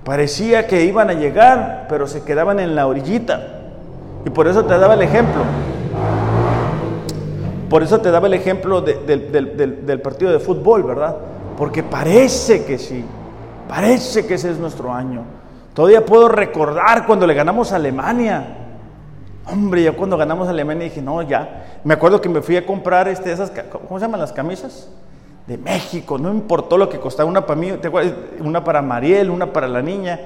parecía 0.04 0.68
que 0.68 0.86
iban 0.86 1.10
a 1.10 1.14
llegar, 1.14 1.88
pero 1.90 2.06
se 2.06 2.22
quedaban 2.22 2.60
en 2.60 2.76
la 2.76 2.86
orillita. 2.86 3.64
Y 4.26 4.30
por 4.30 4.48
eso 4.48 4.64
te 4.66 4.78
daba 4.78 4.94
el 4.94 5.02
ejemplo. 5.02 5.42
Por 7.68 7.82
eso 7.82 8.00
te 8.00 8.12
daba 8.12 8.28
el 8.28 8.36
ejemplo 8.36 8.82
del 8.82 10.02
partido 10.04 10.32
de 10.32 10.40
fútbol, 10.40 10.84
¿verdad? 10.84 11.16
Porque 11.58 11.82
parece 11.82 12.64
que 12.64 12.78
sí, 12.78 13.04
Parece 13.68 14.28
que 14.28 14.36
ese 14.36 14.52
es 14.52 14.60
nuestro 14.60 14.94
año. 14.94 15.24
Todavía 15.74 16.06
puedo 16.06 16.28
recordar 16.28 17.06
cuando 17.06 17.26
le 17.26 17.34
ganamos 17.34 17.72
a 17.72 17.78
Alemania. 17.78 18.65
Hombre, 19.48 19.84
yo 19.84 19.96
cuando 19.96 20.18
ganamos 20.18 20.48
Alemania 20.48 20.86
dije, 20.86 21.02
no, 21.02 21.22
ya. 21.22 21.80
Me 21.84 21.94
acuerdo 21.94 22.22
que 22.22 22.30
me 22.30 22.42
fui 22.42 22.58
a 22.58 22.66
comprar 22.66 23.08
este, 23.08 23.32
esas, 23.32 23.52
¿cómo 23.72 24.00
se 24.00 24.06
llaman 24.06 24.20
las 24.20 24.34
camisas? 24.34 24.90
De 25.46 25.58
México. 25.58 26.18
No 26.18 26.32
importó 26.32 26.78
lo 26.78 26.90
que 26.90 27.00
costaba 27.00 27.30
una 27.30 27.46
para 27.46 27.60
mí, 27.60 27.72
una 28.40 28.64
para 28.64 28.82
Mariel, 28.82 29.30
una 29.30 29.54
para 29.54 29.68
la 29.68 29.82
niña. 29.82 30.20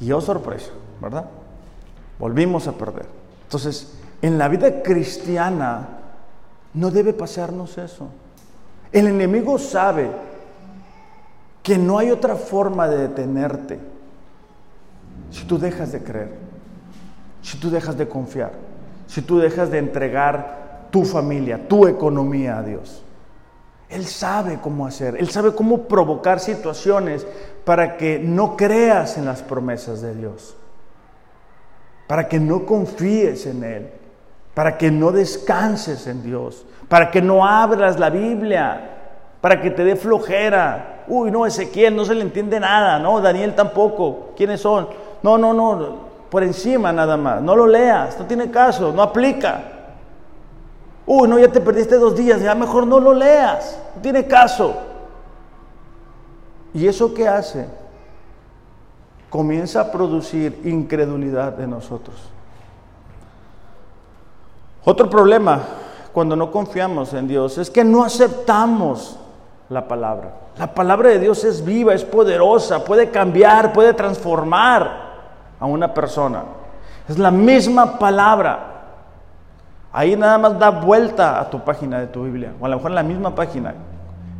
Y 0.00 0.06
yo 0.06 0.20
sorpresa, 0.20 0.70
¿verdad? 1.00 1.26
Volvimos 2.18 2.66
a 2.66 2.72
perder. 2.72 3.06
Entonces, 3.42 3.98
en 4.22 4.38
la 4.38 4.48
vida 4.48 4.82
cristiana 4.82 5.88
no 6.72 6.90
debe 6.90 7.12
pasarnos 7.12 7.76
eso. 7.76 8.08
El 8.90 9.08
enemigo 9.08 9.58
sabe 9.58 10.08
que 11.62 11.76
no 11.76 11.98
hay 11.98 12.10
otra 12.10 12.36
forma 12.36 12.88
de 12.88 13.08
detenerte 13.08 13.94
si 15.30 15.44
tú 15.44 15.58
dejas 15.58 15.90
de 15.90 16.02
creer, 16.02 16.32
si 17.44 17.58
tú 17.58 17.70
dejas 17.70 17.98
de 17.98 18.08
confiar, 18.08 18.52
si 19.06 19.20
tú 19.20 19.38
dejas 19.38 19.70
de 19.70 19.76
entregar 19.78 20.88
tu 20.90 21.04
familia, 21.04 21.68
tu 21.68 21.86
economía 21.86 22.58
a 22.58 22.62
Dios. 22.62 23.02
Él 23.90 24.06
sabe 24.06 24.58
cómo 24.62 24.86
hacer, 24.86 25.16
Él 25.18 25.28
sabe 25.28 25.54
cómo 25.54 25.82
provocar 25.82 26.40
situaciones 26.40 27.26
para 27.66 27.98
que 27.98 28.18
no 28.18 28.56
creas 28.56 29.18
en 29.18 29.26
las 29.26 29.42
promesas 29.42 30.00
de 30.00 30.14
Dios, 30.14 30.56
para 32.06 32.28
que 32.28 32.40
no 32.40 32.64
confíes 32.64 33.44
en 33.44 33.62
Él, 33.62 33.90
para 34.54 34.78
que 34.78 34.90
no 34.90 35.12
descanses 35.12 36.06
en 36.06 36.22
Dios, 36.22 36.64
para 36.88 37.10
que 37.10 37.20
no 37.20 37.46
abras 37.46 38.00
la 38.00 38.08
Biblia, 38.08 38.90
para 39.42 39.60
que 39.60 39.70
te 39.70 39.84
dé 39.84 39.96
flojera, 39.96 41.04
uy, 41.08 41.30
no, 41.30 41.44
Ezequiel 41.44 41.94
no 41.94 42.06
se 42.06 42.14
le 42.14 42.22
entiende 42.22 42.58
nada, 42.58 42.98
no, 42.98 43.20
Daniel 43.20 43.54
tampoco, 43.54 44.32
¿quiénes 44.34 44.62
son? 44.62 44.88
No, 45.22 45.36
no, 45.36 45.52
no, 45.52 46.03
por 46.34 46.42
encima 46.42 46.92
nada 46.92 47.16
más, 47.16 47.40
no 47.40 47.54
lo 47.54 47.64
leas, 47.64 48.18
no 48.18 48.26
tiene 48.26 48.50
caso, 48.50 48.92
no 48.92 49.02
aplica. 49.02 49.62
Uy, 51.06 51.28
no, 51.28 51.38
ya 51.38 51.46
te 51.46 51.60
perdiste 51.60 51.96
dos 51.96 52.16
días, 52.16 52.42
ya 52.42 52.56
mejor 52.56 52.88
no 52.88 52.98
lo 52.98 53.14
leas, 53.14 53.78
no 53.94 54.02
tiene 54.02 54.26
caso. 54.26 54.74
¿Y 56.72 56.88
eso 56.88 57.14
qué 57.14 57.28
hace? 57.28 57.68
Comienza 59.30 59.82
a 59.82 59.92
producir 59.92 60.60
incredulidad 60.64 61.52
de 61.52 61.68
nosotros. 61.68 62.16
Otro 64.84 65.08
problema 65.08 65.62
cuando 66.12 66.34
no 66.34 66.50
confiamos 66.50 67.14
en 67.14 67.28
Dios 67.28 67.58
es 67.58 67.70
que 67.70 67.84
no 67.84 68.02
aceptamos 68.02 69.20
la 69.68 69.86
palabra. 69.86 70.32
La 70.58 70.74
palabra 70.74 71.10
de 71.10 71.20
Dios 71.20 71.44
es 71.44 71.64
viva, 71.64 71.94
es 71.94 72.02
poderosa, 72.04 72.84
puede 72.84 73.10
cambiar, 73.10 73.72
puede 73.72 73.94
transformar 73.94 75.13
a 75.60 75.66
una 75.66 75.92
persona. 75.92 76.42
Es 77.08 77.18
la 77.18 77.30
misma 77.30 77.98
palabra. 77.98 78.72
Ahí 79.92 80.16
nada 80.16 80.38
más 80.38 80.58
da 80.58 80.70
vuelta 80.70 81.40
a 81.40 81.48
tu 81.50 81.60
página 81.62 82.00
de 82.00 82.08
tu 82.08 82.24
Biblia, 82.24 82.52
o 82.60 82.66
a 82.66 82.68
lo 82.68 82.76
mejor 82.76 82.90
la 82.90 83.02
misma 83.02 83.34
página. 83.34 83.74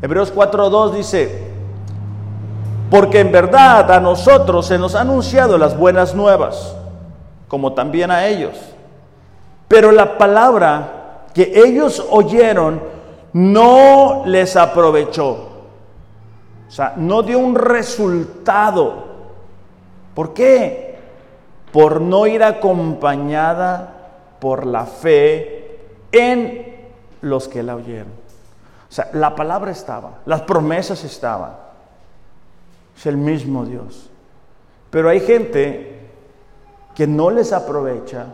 Hebreos 0.02 0.34
4.2 0.34 0.92
dice, 0.92 1.52
porque 2.90 3.20
en 3.20 3.32
verdad 3.32 3.90
a 3.90 4.00
nosotros 4.00 4.66
se 4.66 4.78
nos 4.78 4.94
han 4.94 5.08
anunciado 5.08 5.56
las 5.58 5.76
buenas 5.76 6.14
nuevas, 6.14 6.76
como 7.48 7.72
también 7.72 8.10
a 8.10 8.26
ellos. 8.26 8.56
Pero 9.68 9.92
la 9.92 10.18
palabra 10.18 11.26
que 11.32 11.52
ellos 11.54 12.04
oyeron 12.10 12.80
no 13.32 14.22
les 14.26 14.56
aprovechó. 14.56 15.30
O 16.68 16.70
sea, 16.70 16.94
no 16.96 17.22
dio 17.22 17.38
un 17.38 17.54
resultado. 17.54 19.04
¿Por 20.14 20.34
qué? 20.34 20.83
Por 21.74 22.00
no 22.00 22.28
ir 22.28 22.44
acompañada 22.44 24.36
por 24.38 24.64
la 24.64 24.86
fe 24.86 25.80
en 26.12 26.76
los 27.20 27.48
que 27.48 27.64
la 27.64 27.74
oyeron. 27.74 28.12
O 28.88 28.92
sea, 28.94 29.10
la 29.12 29.34
palabra 29.34 29.72
estaba, 29.72 30.20
las 30.24 30.42
promesas 30.42 31.02
estaban. 31.02 31.50
Es 32.96 33.06
el 33.06 33.16
mismo 33.16 33.64
Dios. 33.64 34.08
Pero 34.88 35.08
hay 35.08 35.18
gente 35.18 35.98
que 36.94 37.08
no 37.08 37.28
les 37.28 37.52
aprovecha 37.52 38.26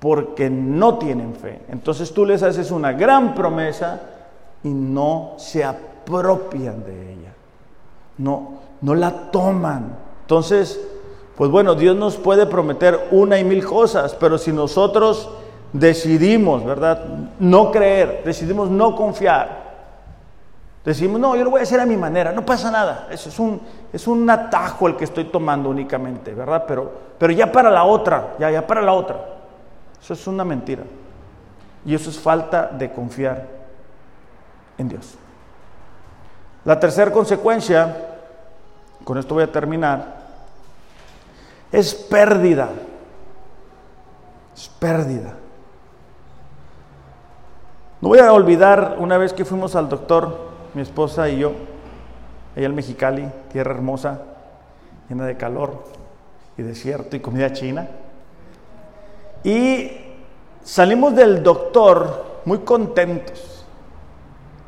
porque 0.00 0.50
no 0.50 0.98
tienen 0.98 1.36
fe. 1.36 1.60
Entonces 1.68 2.12
tú 2.12 2.26
les 2.26 2.42
haces 2.42 2.72
una 2.72 2.94
gran 2.94 3.32
promesa 3.32 4.00
y 4.64 4.70
no 4.70 5.34
se 5.36 5.62
apropian 5.62 6.82
de 6.82 7.12
ella. 7.12 7.32
No, 8.18 8.54
no 8.80 8.96
la 8.96 9.30
toman. 9.30 9.96
Entonces, 10.22 10.80
pues 11.42 11.50
bueno, 11.50 11.74
Dios 11.74 11.96
nos 11.96 12.18
puede 12.18 12.46
prometer 12.46 13.08
una 13.10 13.36
y 13.36 13.42
mil 13.42 13.66
cosas, 13.66 14.14
pero 14.14 14.38
si 14.38 14.52
nosotros 14.52 15.28
decidimos, 15.72 16.64
¿verdad? 16.64 17.04
No 17.40 17.72
creer, 17.72 18.22
decidimos 18.24 18.70
no 18.70 18.94
confiar, 18.94 19.62
Decimos, 20.84 21.20
no, 21.20 21.34
yo 21.34 21.42
lo 21.42 21.50
voy 21.50 21.58
a 21.58 21.62
hacer 21.64 21.80
a 21.80 21.84
mi 21.84 21.96
manera, 21.96 22.30
no 22.30 22.46
pasa 22.46 22.70
nada. 22.70 23.08
Eso 23.10 23.28
es 23.28 23.40
un, 23.40 23.60
es 23.92 24.06
un 24.06 24.30
atajo 24.30 24.86
el 24.86 24.94
que 24.94 25.02
estoy 25.02 25.24
tomando 25.24 25.68
únicamente, 25.68 26.32
¿verdad? 26.32 26.62
Pero, 26.64 26.92
pero 27.18 27.32
ya 27.32 27.50
para 27.50 27.72
la 27.72 27.82
otra, 27.82 28.34
ya, 28.38 28.48
ya 28.48 28.64
para 28.64 28.80
la 28.80 28.92
otra. 28.92 29.16
Eso 30.00 30.14
es 30.14 30.24
una 30.28 30.44
mentira. 30.44 30.84
Y 31.84 31.92
eso 31.92 32.08
es 32.08 32.20
falta 32.20 32.68
de 32.68 32.92
confiar 32.92 33.48
en 34.78 34.88
Dios. 34.90 35.16
La 36.64 36.78
tercera 36.78 37.10
consecuencia, 37.10 37.96
con 39.02 39.18
esto 39.18 39.34
voy 39.34 39.42
a 39.42 39.50
terminar, 39.50 40.21
es 41.72 41.94
pérdida. 41.94 42.68
Es 44.54 44.68
pérdida. 44.68 45.34
No 48.02 48.08
voy 48.08 48.18
a 48.18 48.32
olvidar 48.32 48.96
una 48.98 49.16
vez 49.16 49.32
que 49.32 49.44
fuimos 49.44 49.74
al 49.74 49.88
doctor 49.88 50.52
mi 50.74 50.82
esposa 50.82 51.28
y 51.28 51.38
yo, 51.38 51.52
ella 52.56 52.66
en 52.66 52.74
Mexicali, 52.74 53.28
tierra 53.52 53.72
hermosa, 53.72 54.22
llena 55.08 55.26
de 55.26 55.36
calor 55.36 55.84
y 56.56 56.62
desierto 56.62 57.16
y 57.16 57.20
comida 57.20 57.52
china. 57.52 57.88
Y 59.44 59.90
salimos 60.62 61.14
del 61.14 61.42
doctor 61.42 62.40
muy 62.44 62.58
contentos, 62.58 63.64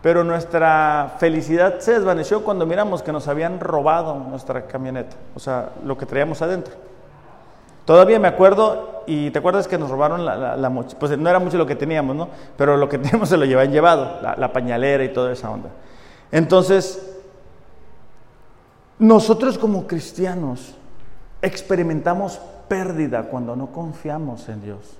pero 0.03 0.25
nuestra 0.25 1.17
felicidad 1.19 1.81
se 1.81 1.95
desvaneció 1.95 2.45
cuando 2.45 2.67
miramos 2.67 3.03
que 3.03 3.13
nos 3.13 3.29
habían 3.29 3.61
robado 3.61 4.15
nuestra 4.15 4.67
camioneta, 4.67 5.17
o 5.35 5.41
sea, 5.41 5.71
lo 5.85 5.97
que 5.97 6.07
traíamos 6.07 6.41
adentro. 6.43 6.75
Todavía 7.85 8.19
me 8.19 8.29
acuerdo, 8.29 9.03
y 9.07 9.31
te 9.31 9.39
acuerdas 9.39 9.69
que 9.69 9.77
nos 9.77 9.91
robaron 9.91 10.25
la, 10.25 10.57
la, 10.57 10.69
mochila, 10.71 10.99
pues 10.99 11.19
no 11.19 11.29
era 11.29 11.39
mucho 11.39 11.59
lo 11.59 11.67
que 11.67 11.77
teníamos, 11.77 12.17
¿no? 12.17 12.29
Pero 12.57 12.77
lo 12.77 12.89
que 12.89 12.99
teníamos 12.99 13.29
se 13.29 13.37
lo 13.37 13.45
llevaban 13.45 13.73
llevado, 13.73 14.21
la, 14.23 14.37
la 14.37 14.53
pañalera 14.53 15.05
y 15.05 15.13
toda 15.13 15.33
esa 15.33 15.51
onda. 15.51 15.69
Entonces, 16.33 17.15
nosotros 18.99 19.59
como 19.59 19.87
cristianos 19.87 20.75
experimentamos 21.43 22.41
pérdida 22.69 23.25
cuando 23.25 23.55
no 23.55 23.67
confiamos 23.71 24.49
en 24.49 24.63
Dios. 24.63 24.97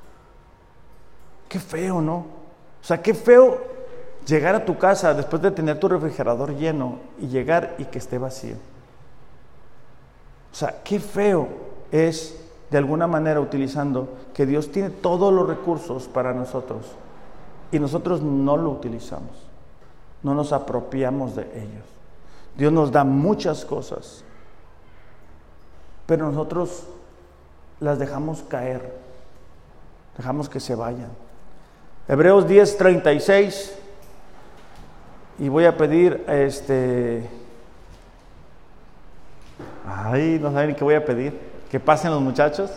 Qué 1.49 1.59
feo, 1.59 2.03
¿no? 2.03 2.17
O 2.17 2.87
sea, 2.87 3.01
qué 3.01 3.15
feo 3.15 3.59
llegar 4.27 4.55
a 4.55 4.65
tu 4.65 4.77
casa 4.77 5.15
después 5.15 5.41
de 5.41 5.51
tener 5.51 5.79
tu 5.79 5.89
refrigerador 5.89 6.55
lleno 6.55 6.99
y 7.19 7.29
llegar 7.29 7.77
y 7.79 7.85
que 7.87 7.99
esté 7.99 8.19
vacío. 8.19 8.57
O 10.53 10.55
sea, 10.55 10.83
qué 10.85 11.01
feo 11.01 11.49
es 11.91 12.44
de 12.75 12.79
alguna 12.79 13.07
manera 13.07 13.39
utilizando 13.39 14.09
que 14.35 14.47
Dios 14.47 14.73
tiene 14.73 14.91
todos 14.91 15.33
los 15.33 15.47
recursos 15.47 16.09
para 16.09 16.35
nosotros 16.35 16.87
y 17.71 17.79
nosotros 17.79 18.21
no 18.21 18.57
lo 18.57 18.71
utilizamos 18.71 19.55
no 20.25 20.35
nos 20.35 20.53
apropiamos 20.53 21.37
de 21.37 21.43
ellos. 21.43 21.85
Dios 22.57 22.73
nos 22.73 22.91
da 22.91 23.05
muchas 23.05 23.65
cosas, 23.65 24.25
pero 26.07 26.27
nosotros 26.27 26.85
las 27.79 27.99
dejamos 27.99 28.43
caer, 28.43 28.97
dejamos 30.17 30.49
que 30.49 30.61
se 30.61 30.75
vayan. 30.75 31.11
Hebreos 32.09 32.49
10, 32.49 32.77
36, 32.79 33.77
y 35.41 35.49
voy 35.49 35.67
a 35.67 35.77
pedir, 35.77 36.25
este, 36.27 37.29
ay, 39.87 40.39
no 40.41 40.53
saben 40.53 40.75
qué 40.75 40.85
voy 40.85 40.95
a 40.95 41.05
pedir, 41.05 41.39
que 41.75 41.81
pasen 41.81 42.13
los 42.13 42.21
muchachos. 42.21 42.71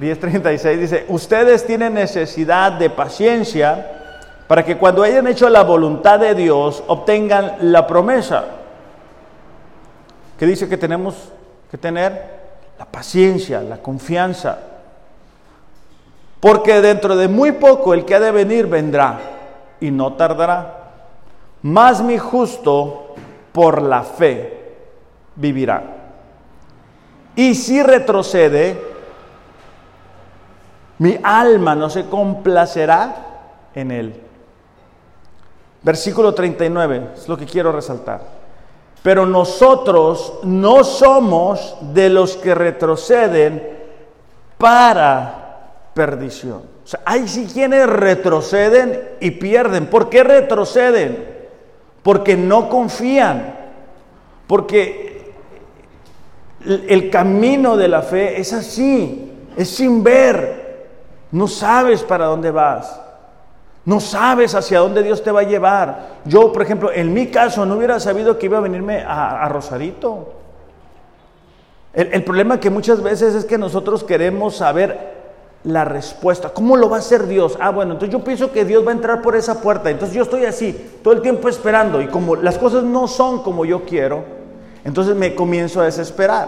10.36 0.00 0.76
dice, 0.78 1.04
ustedes 1.08 1.66
tienen 1.66 1.94
necesidad 1.94 2.70
de 2.70 2.88
paciencia 2.88 4.44
para 4.46 4.64
que 4.64 4.78
cuando 4.78 5.02
hayan 5.02 5.26
hecho 5.26 5.48
la 5.48 5.64
voluntad 5.64 6.20
de 6.20 6.36
Dios 6.36 6.84
obtengan 6.86 7.56
la 7.62 7.84
promesa. 7.84 8.44
Que 10.38 10.46
dice 10.46 10.68
que 10.68 10.76
tenemos 10.76 11.32
que 11.68 11.78
tener 11.78 12.30
la 12.78 12.84
paciencia, 12.84 13.60
la 13.60 13.78
confianza. 13.78 14.56
Porque 16.38 16.80
dentro 16.80 17.16
de 17.16 17.26
muy 17.26 17.50
poco 17.50 17.92
el 17.92 18.04
que 18.04 18.14
ha 18.14 18.20
de 18.20 18.30
venir 18.30 18.68
vendrá 18.68 19.18
y 19.80 19.90
no 19.90 20.12
tardará. 20.12 20.92
Más 21.62 22.00
mi 22.02 22.18
justo 22.18 23.16
por 23.50 23.82
la 23.82 24.04
fe 24.04 24.76
vivirá. 25.34 25.95
Y 27.36 27.54
si 27.54 27.82
retrocede, 27.82 28.80
mi 30.98 31.18
alma 31.22 31.74
no 31.74 31.90
se 31.90 32.06
complacerá 32.06 33.14
en 33.74 33.90
él. 33.90 34.20
Versículo 35.82 36.34
39, 36.34 37.10
es 37.14 37.28
lo 37.28 37.36
que 37.36 37.44
quiero 37.44 37.70
resaltar. 37.70 38.22
Pero 39.02 39.26
nosotros 39.26 40.40
no 40.42 40.82
somos 40.82 41.76
de 41.92 42.08
los 42.08 42.36
que 42.36 42.54
retroceden 42.54 43.76
para 44.58 45.90
perdición. 45.94 46.62
O 46.82 46.88
sea, 46.88 47.00
hay 47.04 47.28
si 47.28 47.46
quienes 47.46 47.86
retroceden 47.86 49.10
y 49.20 49.32
pierden. 49.32 49.86
¿Por 49.86 50.08
qué 50.08 50.24
retroceden? 50.24 51.24
Porque 52.02 52.36
no 52.36 52.68
confían. 52.68 53.54
Porque 54.46 55.15
el 56.66 57.10
camino 57.10 57.76
de 57.76 57.88
la 57.88 58.02
fe 58.02 58.40
es 58.40 58.52
así, 58.52 59.32
es 59.56 59.68
sin 59.68 60.02
ver. 60.02 60.66
No 61.32 61.48
sabes 61.48 62.02
para 62.02 62.26
dónde 62.26 62.50
vas. 62.50 63.00
No 63.84 64.00
sabes 64.00 64.54
hacia 64.54 64.80
dónde 64.80 65.02
Dios 65.02 65.22
te 65.22 65.30
va 65.30 65.40
a 65.40 65.44
llevar. 65.44 66.16
Yo, 66.24 66.52
por 66.52 66.62
ejemplo, 66.62 66.90
en 66.92 67.14
mi 67.14 67.28
caso, 67.28 67.64
no 67.64 67.76
hubiera 67.76 68.00
sabido 68.00 68.36
que 68.36 68.46
iba 68.46 68.58
a 68.58 68.60
venirme 68.60 69.04
a, 69.06 69.48
Rosarito. 69.48 70.32
El, 71.94 72.12
el, 72.12 72.24
problema 72.24 72.58
que 72.58 72.68
muchas 72.68 73.00
veces 73.00 73.34
es 73.34 73.44
que 73.44 73.56
nosotros 73.56 74.02
queremos 74.02 74.56
saber 74.56 75.14
la 75.62 75.84
respuesta. 75.84 76.50
¿Cómo 76.50 76.76
lo 76.76 76.90
va 76.90 76.96
a 76.96 76.98
hacer 76.98 77.28
Dios? 77.28 77.56
Ah, 77.60 77.70
bueno, 77.70 77.92
entonces 77.92 78.12
yo 78.12 78.24
pienso 78.24 78.50
que 78.50 78.64
Dios 78.64 78.84
va 78.84 78.90
a 78.90 78.94
entrar 78.94 79.22
por 79.22 79.36
esa 79.36 79.60
puerta. 79.60 79.88
Entonces 79.88 80.16
yo 80.16 80.24
estoy 80.24 80.46
así, 80.46 80.98
todo 81.04 81.14
el 81.14 81.22
tiempo 81.22 81.48
esperando. 81.48 82.02
Y 82.02 82.08
como 82.08 82.34
las 82.34 82.58
cosas 82.58 82.82
no 82.82 83.06
son 83.06 83.44
como 83.44 83.64
yo 83.64 83.84
quiero, 83.84 84.24
entonces 84.86 85.16
me 85.16 85.34
comienzo 85.34 85.80
a 85.80 85.84
desesperar. 85.86 86.46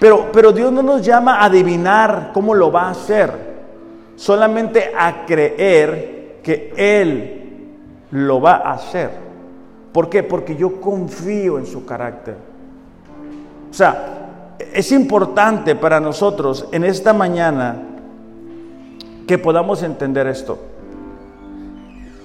Pero, 0.00 0.32
pero 0.32 0.52
Dios 0.52 0.72
no 0.72 0.82
nos 0.82 1.02
llama 1.02 1.36
a 1.36 1.44
adivinar 1.44 2.30
cómo 2.32 2.54
lo 2.54 2.72
va 2.72 2.84
a 2.84 2.90
hacer 2.92 3.54
solamente 4.16 4.90
a 4.96 5.26
creer 5.26 6.38
que 6.42 6.72
Él 6.76 7.76
lo 8.10 8.40
va 8.40 8.54
a 8.54 8.72
hacer. 8.72 9.10
¿Por 9.92 10.08
qué? 10.08 10.22
Porque 10.22 10.56
yo 10.56 10.80
confío 10.80 11.58
en 11.58 11.66
su 11.66 11.84
carácter. 11.84 12.36
O 13.70 13.74
sea, 13.74 14.54
es 14.72 14.90
importante 14.90 15.76
para 15.76 16.00
nosotros 16.00 16.68
en 16.72 16.84
esta 16.84 17.12
mañana 17.12 17.82
que 19.26 19.36
podamos 19.36 19.82
entender 19.82 20.26
esto. 20.26 20.58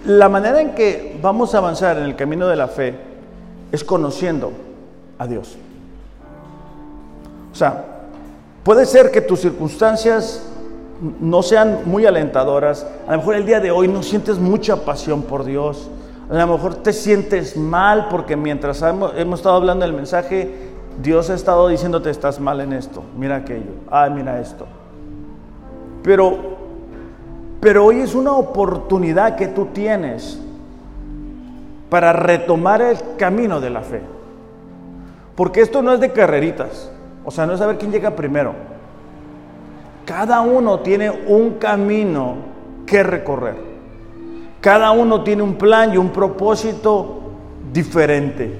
La 0.05 0.29
manera 0.29 0.61
en 0.61 0.73
que 0.73 1.19
vamos 1.21 1.53
a 1.53 1.57
avanzar 1.57 1.97
en 1.97 2.05
el 2.05 2.15
camino 2.15 2.47
de 2.47 2.55
la 2.55 2.69
fe 2.69 2.95
es 3.73 3.83
conociendo 3.83 4.68
a 5.19 5.27
Dios. 5.27 5.57
O 7.51 7.55
sea, 7.55 7.85
puede 8.63 8.85
ser 8.85 9.11
que 9.11 9.21
tus 9.21 9.41
circunstancias 9.41 10.43
no 11.19 11.43
sean 11.43 11.81
muy 11.85 12.05
alentadoras. 12.05 12.87
A 13.07 13.11
lo 13.11 13.17
mejor 13.19 13.35
el 13.35 13.45
día 13.45 13.59
de 13.59 13.69
hoy 13.69 13.87
no 13.87 14.01
sientes 14.01 14.39
mucha 14.39 14.77
pasión 14.85 15.23
por 15.23 15.43
Dios. 15.43 15.89
A 16.29 16.33
lo 16.33 16.47
mejor 16.47 16.75
te 16.75 16.93
sientes 16.93 17.57
mal 17.57 18.07
porque 18.09 18.35
mientras 18.35 18.81
hemos, 18.81 19.13
estado 19.15 19.55
hablando 19.55 19.85
del 19.85 19.93
mensaje, 19.93 20.69
Dios 21.01 21.29
ha 21.29 21.33
estado 21.33 21.67
diciéndote 21.67 22.09
estás 22.09 22.39
mal 22.39 22.61
en 22.61 22.73
esto, 22.73 23.01
mira 23.17 23.37
aquello, 23.37 23.71
ah, 23.89 24.09
mira 24.09 24.39
esto. 24.39 24.67
Pero, 26.03 26.37
pero 27.59 27.85
hoy 27.85 28.01
es 28.01 28.13
una 28.13 28.33
oportunidad 28.33 29.35
que 29.37 29.47
tú 29.47 29.67
tienes 29.73 30.39
para 31.89 32.13
retomar 32.13 32.81
el 32.81 32.97
camino 33.17 33.59
de 33.59 33.69
la 33.71 33.81
fe. 33.81 34.18
Porque 35.39 35.61
esto 35.61 35.81
no 35.81 35.93
es 35.93 36.01
de 36.01 36.11
carreritas, 36.11 36.91
o 37.23 37.31
sea, 37.31 37.45
no 37.45 37.53
es 37.53 37.59
saber 37.59 37.77
quién 37.77 37.93
llega 37.93 38.13
primero. 38.13 38.55
Cada 40.03 40.41
uno 40.41 40.81
tiene 40.81 41.09
un 41.09 41.51
camino 41.51 42.35
que 42.85 43.03
recorrer. 43.03 43.55
Cada 44.59 44.91
uno 44.91 45.23
tiene 45.23 45.41
un 45.41 45.55
plan 45.55 45.93
y 45.93 45.97
un 45.97 46.09
propósito 46.09 47.21
diferente. 47.71 48.59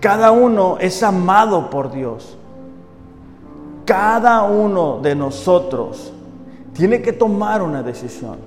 Cada 0.00 0.30
uno 0.30 0.78
es 0.80 1.02
amado 1.02 1.68
por 1.68 1.92
Dios. 1.92 2.38
Cada 3.84 4.42
uno 4.44 5.00
de 5.02 5.14
nosotros 5.14 6.14
tiene 6.72 7.02
que 7.02 7.12
tomar 7.12 7.60
una 7.60 7.82
decisión. 7.82 8.38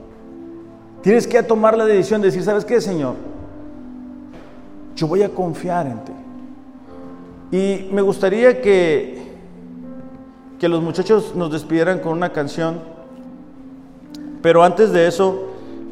Tienes 1.03 1.27
que 1.27 1.43
tomar 1.43 1.77
la 1.77 1.85
decisión 1.85 2.19
de 2.19 2.29
decir, 2.29 2.41
¿sabes 2.41 2.65
qué, 2.65 2.81
Señor? 2.81 3.13
Yo 4.95 5.05
voy 5.05 5.21
a 5.21 5.29
confiar 5.29 5.85
en 5.85 5.99
ti. 6.03 6.13
Y 7.51 7.89
me 7.91 8.01
gustaría 8.01 8.61
que 8.61 9.19
que 10.59 10.67
los 10.67 10.83
muchachos 10.83 11.33
nos 11.35 11.51
despidieran 11.51 11.99
con 11.99 12.11
una 12.11 12.31
canción. 12.33 12.79
Pero 14.41 14.63
antes 14.63 14.91
de 14.91 15.07
eso, 15.07 15.47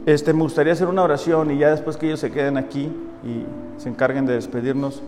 este, 0.06 0.34
me 0.34 0.42
gustaría 0.42 0.74
hacer 0.74 0.88
una 0.88 1.04
oración 1.04 1.52
y 1.52 1.58
ya 1.58 1.72
después 1.72 1.98
que 1.98 2.08
ellos 2.08 2.20
se 2.20 2.32
queden 2.32 2.58
aquí 2.58 2.92
y 3.24 3.82
se 3.82 3.90
encarguen 3.90 4.26
de 4.26 4.34
despedirnos, 4.34 5.02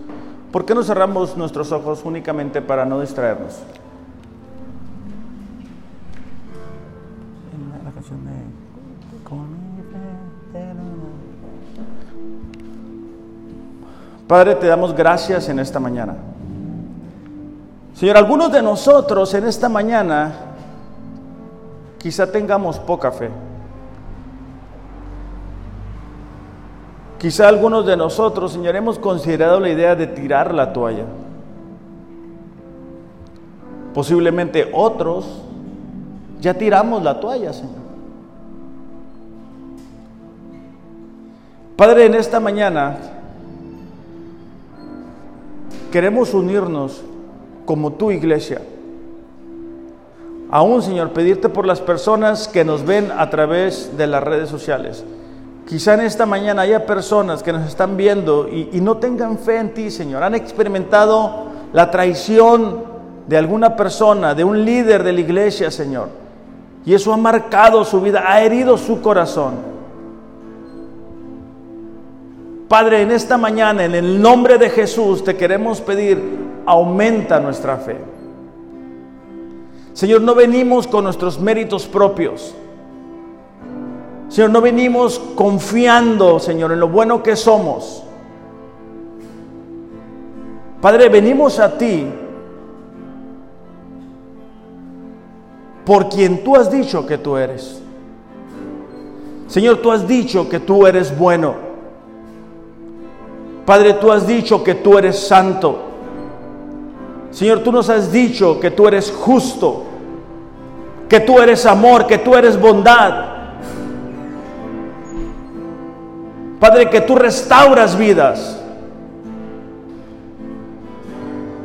¿por 0.51 0.65
qué 0.65 0.73
no 0.73 0.83
cerramos 0.83 1.37
nuestros 1.37 1.71
ojos 1.71 2.01
únicamente 2.05 2.61
para 2.61 2.85
no 2.85 3.01
distraernos? 3.01 3.59
Padre, 14.27 14.53
te 14.55 14.67
damos 14.67 14.95
gracias 14.95 15.49
en 15.49 15.57
esta 15.57 15.79
mañana. 15.79 16.15
Señor, 17.99 18.15
algunos 18.15 18.49
de 18.49 18.61
nosotros 18.61 19.33
en 19.33 19.43
esta 19.43 19.67
mañana 19.67 20.31
quizá 21.97 22.31
tengamos 22.31 22.79
poca 22.79 23.11
fe. 23.11 23.29
Quizá 27.17 27.49
algunos 27.49 27.85
de 27.85 27.97
nosotros, 27.97 28.53
Señor, 28.53 28.77
hemos 28.77 28.97
considerado 28.97 29.59
la 29.59 29.67
idea 29.67 29.97
de 29.97 30.07
tirar 30.07 30.53
la 30.53 30.71
toalla. 30.71 31.03
Posiblemente 33.93 34.71
otros 34.73 35.41
ya 36.39 36.53
tiramos 36.53 37.03
la 37.03 37.19
toalla, 37.19 37.51
Señor. 37.51 37.81
Padre, 41.75 42.05
en 42.05 42.15
esta 42.15 42.39
mañana 42.39 42.97
queremos 45.91 46.33
unirnos 46.33 47.03
como 47.69 47.91
tu 47.91 48.09
iglesia. 48.09 48.61
Aún, 50.49 50.81
Señor, 50.81 51.11
pedirte 51.11 51.49
por 51.49 51.67
las 51.67 51.79
personas 51.79 52.47
que 52.47 52.65
nos 52.65 52.83
ven 52.83 53.11
a 53.15 53.29
través 53.29 53.95
de 53.95 54.07
las 54.07 54.23
redes 54.23 54.49
sociales. 54.49 55.03
Quizá 55.67 55.93
en 55.93 55.99
esta 55.99 56.25
mañana 56.25 56.63
haya 56.63 56.87
personas 56.87 57.43
que 57.43 57.53
nos 57.53 57.67
están 57.67 57.95
viendo 57.95 58.47
y, 58.49 58.69
y, 58.73 58.81
no 58.81 58.97
tengan 58.97 59.37
fe 59.37 59.57
en 59.57 59.75
ti, 59.75 59.91
Señor. 59.91 60.23
Han 60.23 60.33
experimentado 60.33 61.43
la 61.71 61.91
traición 61.91 62.85
de 63.27 63.37
alguna 63.37 63.75
persona, 63.75 64.33
de 64.33 64.43
un 64.43 64.65
líder 64.65 65.03
de 65.03 65.13
la 65.13 65.19
iglesia, 65.19 65.69
Señor. 65.69 66.09
Y 66.87 66.95
eso 66.95 67.13
ha 67.13 67.17
marcado 67.17 67.85
su 67.85 68.01
vida, 68.01 68.23
ha 68.25 68.41
herido 68.41 68.79
su 68.79 68.99
corazón. 68.99 69.53
Padre, 72.67 73.03
en 73.03 73.11
esta 73.11 73.37
mañana, 73.37 73.85
en 73.85 73.93
el 73.93 74.19
nombre 74.19 74.57
de 74.57 74.71
Jesús, 74.71 75.23
te 75.23 75.37
queremos 75.37 75.81
pedir, 75.81 76.38
aumenta 76.69 77.39
nuestra 77.39 77.77
fe. 77.77 77.97
Señor, 79.93 80.21
no 80.21 80.35
venimos 80.35 80.85
con 80.85 81.03
nuestros 81.03 81.39
méritos 81.39 81.87
propios. 81.87 82.53
Señor, 84.27 84.51
no 84.51 84.61
venimos 84.61 85.17
confiando, 85.33 86.39
Señor, 86.39 86.71
en 86.71 86.79
lo 86.79 86.87
bueno 86.87 87.23
que 87.23 87.35
somos. 87.35 88.03
Padre, 90.79 91.09
venimos 91.09 91.59
a 91.59 91.75
ti 91.75 92.05
por 95.83 96.07
quien 96.07 96.43
tú 96.43 96.55
has 96.55 96.69
dicho 96.69 97.07
que 97.07 97.17
tú 97.17 97.35
eres. 97.35 97.81
Señor, 99.47 99.77
tú 99.77 99.91
has 99.91 100.07
dicho 100.07 100.47
que 100.47 100.59
tú 100.59 100.85
eres 100.85 101.17
bueno. 101.17 101.55
Padre, 103.65 103.93
tú 103.95 104.11
has 104.11 104.27
dicho 104.27 104.63
que 104.63 104.75
tú 104.75 104.99
eres 104.99 105.17
santo. 105.17 105.88
Señor, 107.31 107.59
tú 107.59 107.71
nos 107.71 107.89
has 107.89 108.11
dicho 108.11 108.59
que 108.59 108.71
tú 108.71 108.87
eres 108.87 109.11
justo, 109.11 109.83
que 111.07 111.19
tú 111.19 111.39
eres 111.39 111.65
amor, 111.65 112.07
que 112.07 112.17
tú 112.17 112.35
eres 112.35 112.59
bondad. 112.59 113.25
Padre, 116.59 116.89
que 116.89 117.01
tú 117.01 117.15
restauras 117.15 117.97
vidas. 117.97 118.59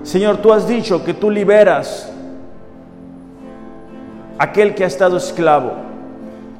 Señor, 0.03 0.37
tú 0.37 0.53
has 0.53 0.69
dicho 0.69 1.03
que 1.03 1.15
tú 1.15 1.31
liberas 1.31 2.13
a 4.39 4.45
aquel 4.45 4.75
que 4.75 4.85
ha 4.85 4.87
estado 4.87 5.17
esclavo, 5.17 5.73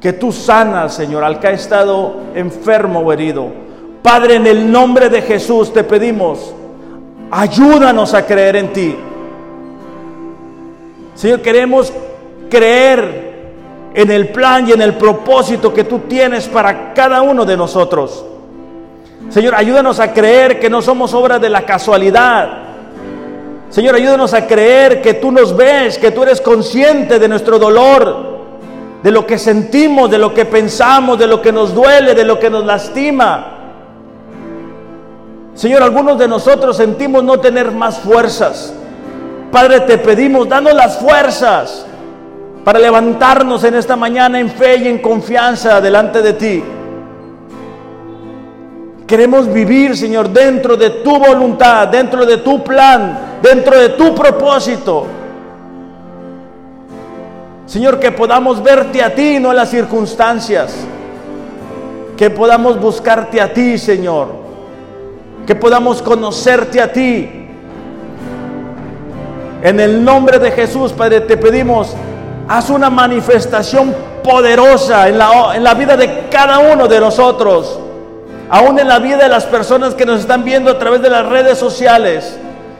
que 0.01 0.11
tú 0.13 0.31
sanas, 0.31 0.93
Señor, 0.95 1.23
al 1.23 1.39
que 1.39 1.47
ha 1.47 1.51
estado 1.51 2.17
enfermo 2.33 2.99
o 2.99 3.13
herido. 3.13 3.49
Padre, 4.01 4.35
en 4.35 4.47
el 4.47 4.71
nombre 4.71 5.09
de 5.09 5.21
Jesús 5.21 5.71
te 5.71 5.83
pedimos, 5.83 6.53
ayúdanos 7.35 8.13
a 8.13 8.25
creer 8.25 8.55
en 8.55 8.73
ti. 8.73 8.95
Señor, 11.15 11.41
queremos 11.41 11.91
creer 12.49 13.25
en 13.93 14.11
el 14.11 14.29
plan 14.29 14.67
y 14.67 14.71
en 14.71 14.81
el 14.81 14.95
propósito 14.95 15.73
que 15.73 15.83
tú 15.83 15.99
tienes 16.07 16.47
para 16.47 16.93
cada 16.93 17.21
uno 17.21 17.45
de 17.45 17.57
nosotros. 17.57 18.25
Señor, 19.29 19.55
ayúdanos 19.55 19.99
a 19.99 20.13
creer 20.13 20.59
que 20.59 20.69
no 20.69 20.81
somos 20.81 21.13
obra 21.13 21.39
de 21.39 21.49
la 21.49 21.65
casualidad. 21.65 22.63
Señor, 23.69 23.95
ayúdanos 23.95 24.33
a 24.33 24.47
creer 24.47 25.01
que 25.01 25.15
tú 25.15 25.31
nos 25.31 25.55
ves, 25.55 25.97
que 25.97 26.11
tú 26.11 26.23
eres 26.23 26.39
consciente 26.39 27.19
de 27.19 27.27
nuestro 27.27 27.59
dolor, 27.59 28.35
de 29.03 29.11
lo 29.11 29.25
que 29.25 29.37
sentimos, 29.37 30.09
de 30.09 30.19
lo 30.19 30.33
que 30.33 30.45
pensamos, 30.45 31.19
de 31.19 31.27
lo 31.27 31.41
que 31.41 31.51
nos 31.51 31.73
duele, 31.73 32.13
de 32.15 32.23
lo 32.23 32.39
que 32.39 32.49
nos 32.49 32.63
lastima. 32.63 33.54
Señor, 35.55 35.81
algunos 35.83 36.19
de 36.19 36.27
nosotros 36.27 36.75
sentimos 36.75 37.23
no 37.23 37.39
tener 37.39 37.71
más 37.71 37.99
fuerzas. 37.99 38.73
Padre, 39.51 39.79
te 39.81 39.97
pedimos, 39.97 40.49
danos 40.49 40.73
las 40.73 40.97
fuerzas 40.97 41.85
para 42.65 42.77
levantarnos 42.77 43.63
en 43.63 43.75
esta 43.75 43.95
mañana 43.95 44.37
en 44.37 44.49
fe 44.49 44.75
y 44.75 44.87
en 44.89 44.99
confianza 44.99 45.79
delante 45.79 46.21
de 46.21 46.33
ti. 46.33 46.63
Queremos 49.07 49.51
vivir, 49.51 49.95
Señor, 49.95 50.29
dentro 50.29 50.75
de 50.75 50.89
tu 50.89 51.17
voluntad, 51.17 51.87
dentro 51.87 52.25
de 52.25 52.37
tu 52.37 52.61
plan, 52.61 53.37
dentro 53.41 53.79
de 53.79 53.89
tu 53.89 54.13
propósito. 54.13 55.05
Señor, 57.65 57.97
que 57.97 58.11
podamos 58.11 58.61
verte 58.61 59.01
a 59.01 59.15
ti, 59.15 59.39
no 59.39 59.51
a 59.51 59.53
las 59.53 59.69
circunstancias. 59.69 60.75
Que 62.17 62.29
podamos 62.29 62.77
buscarte 62.77 63.39
a 63.39 63.53
ti, 63.53 63.77
Señor 63.77 64.44
que 65.45 65.55
podamos 65.55 66.01
conocerte 66.01 66.81
a 66.81 66.91
ti. 66.91 67.29
En 69.61 69.79
el 69.79 70.03
nombre 70.03 70.39
de 70.39 70.51
Jesús, 70.51 70.91
Padre, 70.93 71.21
te 71.21 71.37
pedimos, 71.37 71.95
haz 72.47 72.69
una 72.69 72.89
manifestación 72.89 73.95
poderosa 74.23 75.07
en 75.07 75.17
la, 75.17 75.55
en 75.55 75.63
la 75.63 75.73
vida 75.73 75.95
de 75.97 76.27
cada 76.29 76.59
uno 76.59 76.87
de 76.87 76.99
nosotros, 76.99 77.79
aún 78.49 78.79
en 78.79 78.87
la 78.87 78.99
vida 78.99 79.17
de 79.17 79.29
las 79.29 79.45
personas 79.45 79.93
que 79.93 80.05
nos 80.05 80.21
están 80.21 80.43
viendo 80.43 80.71
a 80.71 80.79
través 80.79 81.01
de 81.01 81.09
las 81.09 81.25
redes 81.27 81.57
sociales. 81.57 82.37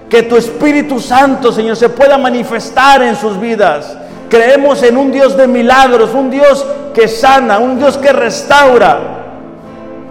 Que 0.09 0.23
tu 0.23 0.37
Espíritu 0.37 0.99
Santo, 0.99 1.51
Señor, 1.51 1.75
se 1.75 1.89
pueda 1.89 2.17
manifestar 2.17 3.01
en 3.01 3.15
sus 3.15 3.39
vidas. 3.39 3.97
Creemos 4.29 4.83
en 4.83 4.97
un 4.97 5.11
Dios 5.11 5.35
de 5.35 5.47
milagros, 5.47 6.13
un 6.13 6.29
Dios 6.29 6.65
que 6.93 7.07
sana, 7.07 7.57
un 7.57 7.77
Dios 7.77 7.97
que 7.97 8.13
restaura, 8.13 8.99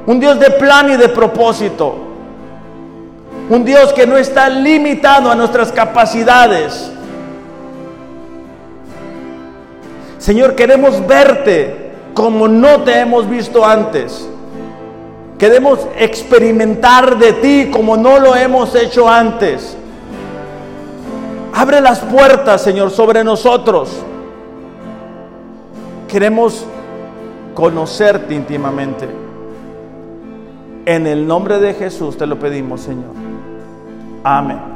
un 0.06 0.18
Dios 0.18 0.38
de 0.40 0.50
plan 0.50 0.90
y 0.90 0.96
de 0.96 1.08
propósito. 1.08 2.03
Un 3.48 3.64
Dios 3.64 3.92
que 3.92 4.06
no 4.06 4.16
está 4.16 4.48
limitado 4.48 5.30
a 5.30 5.34
nuestras 5.34 5.70
capacidades. 5.70 6.90
Señor, 10.18 10.54
queremos 10.54 11.06
verte 11.06 11.92
como 12.14 12.48
no 12.48 12.82
te 12.82 13.00
hemos 13.00 13.28
visto 13.28 13.64
antes. 13.64 14.26
Queremos 15.38 15.80
experimentar 15.98 17.18
de 17.18 17.32
ti 17.34 17.70
como 17.70 17.96
no 17.96 18.18
lo 18.18 18.34
hemos 18.34 18.74
hecho 18.74 19.08
antes. 19.08 19.76
Abre 21.52 21.80
las 21.80 22.00
puertas, 22.00 22.62
Señor, 22.62 22.90
sobre 22.90 23.22
nosotros. 23.22 23.90
Queremos 26.08 26.64
conocerte 27.52 28.34
íntimamente. 28.34 29.06
En 30.86 31.06
el 31.06 31.26
nombre 31.26 31.58
de 31.58 31.74
Jesús 31.74 32.16
te 32.16 32.26
lo 32.26 32.38
pedimos, 32.38 32.80
Señor. 32.80 33.23
Amén. 34.24 34.73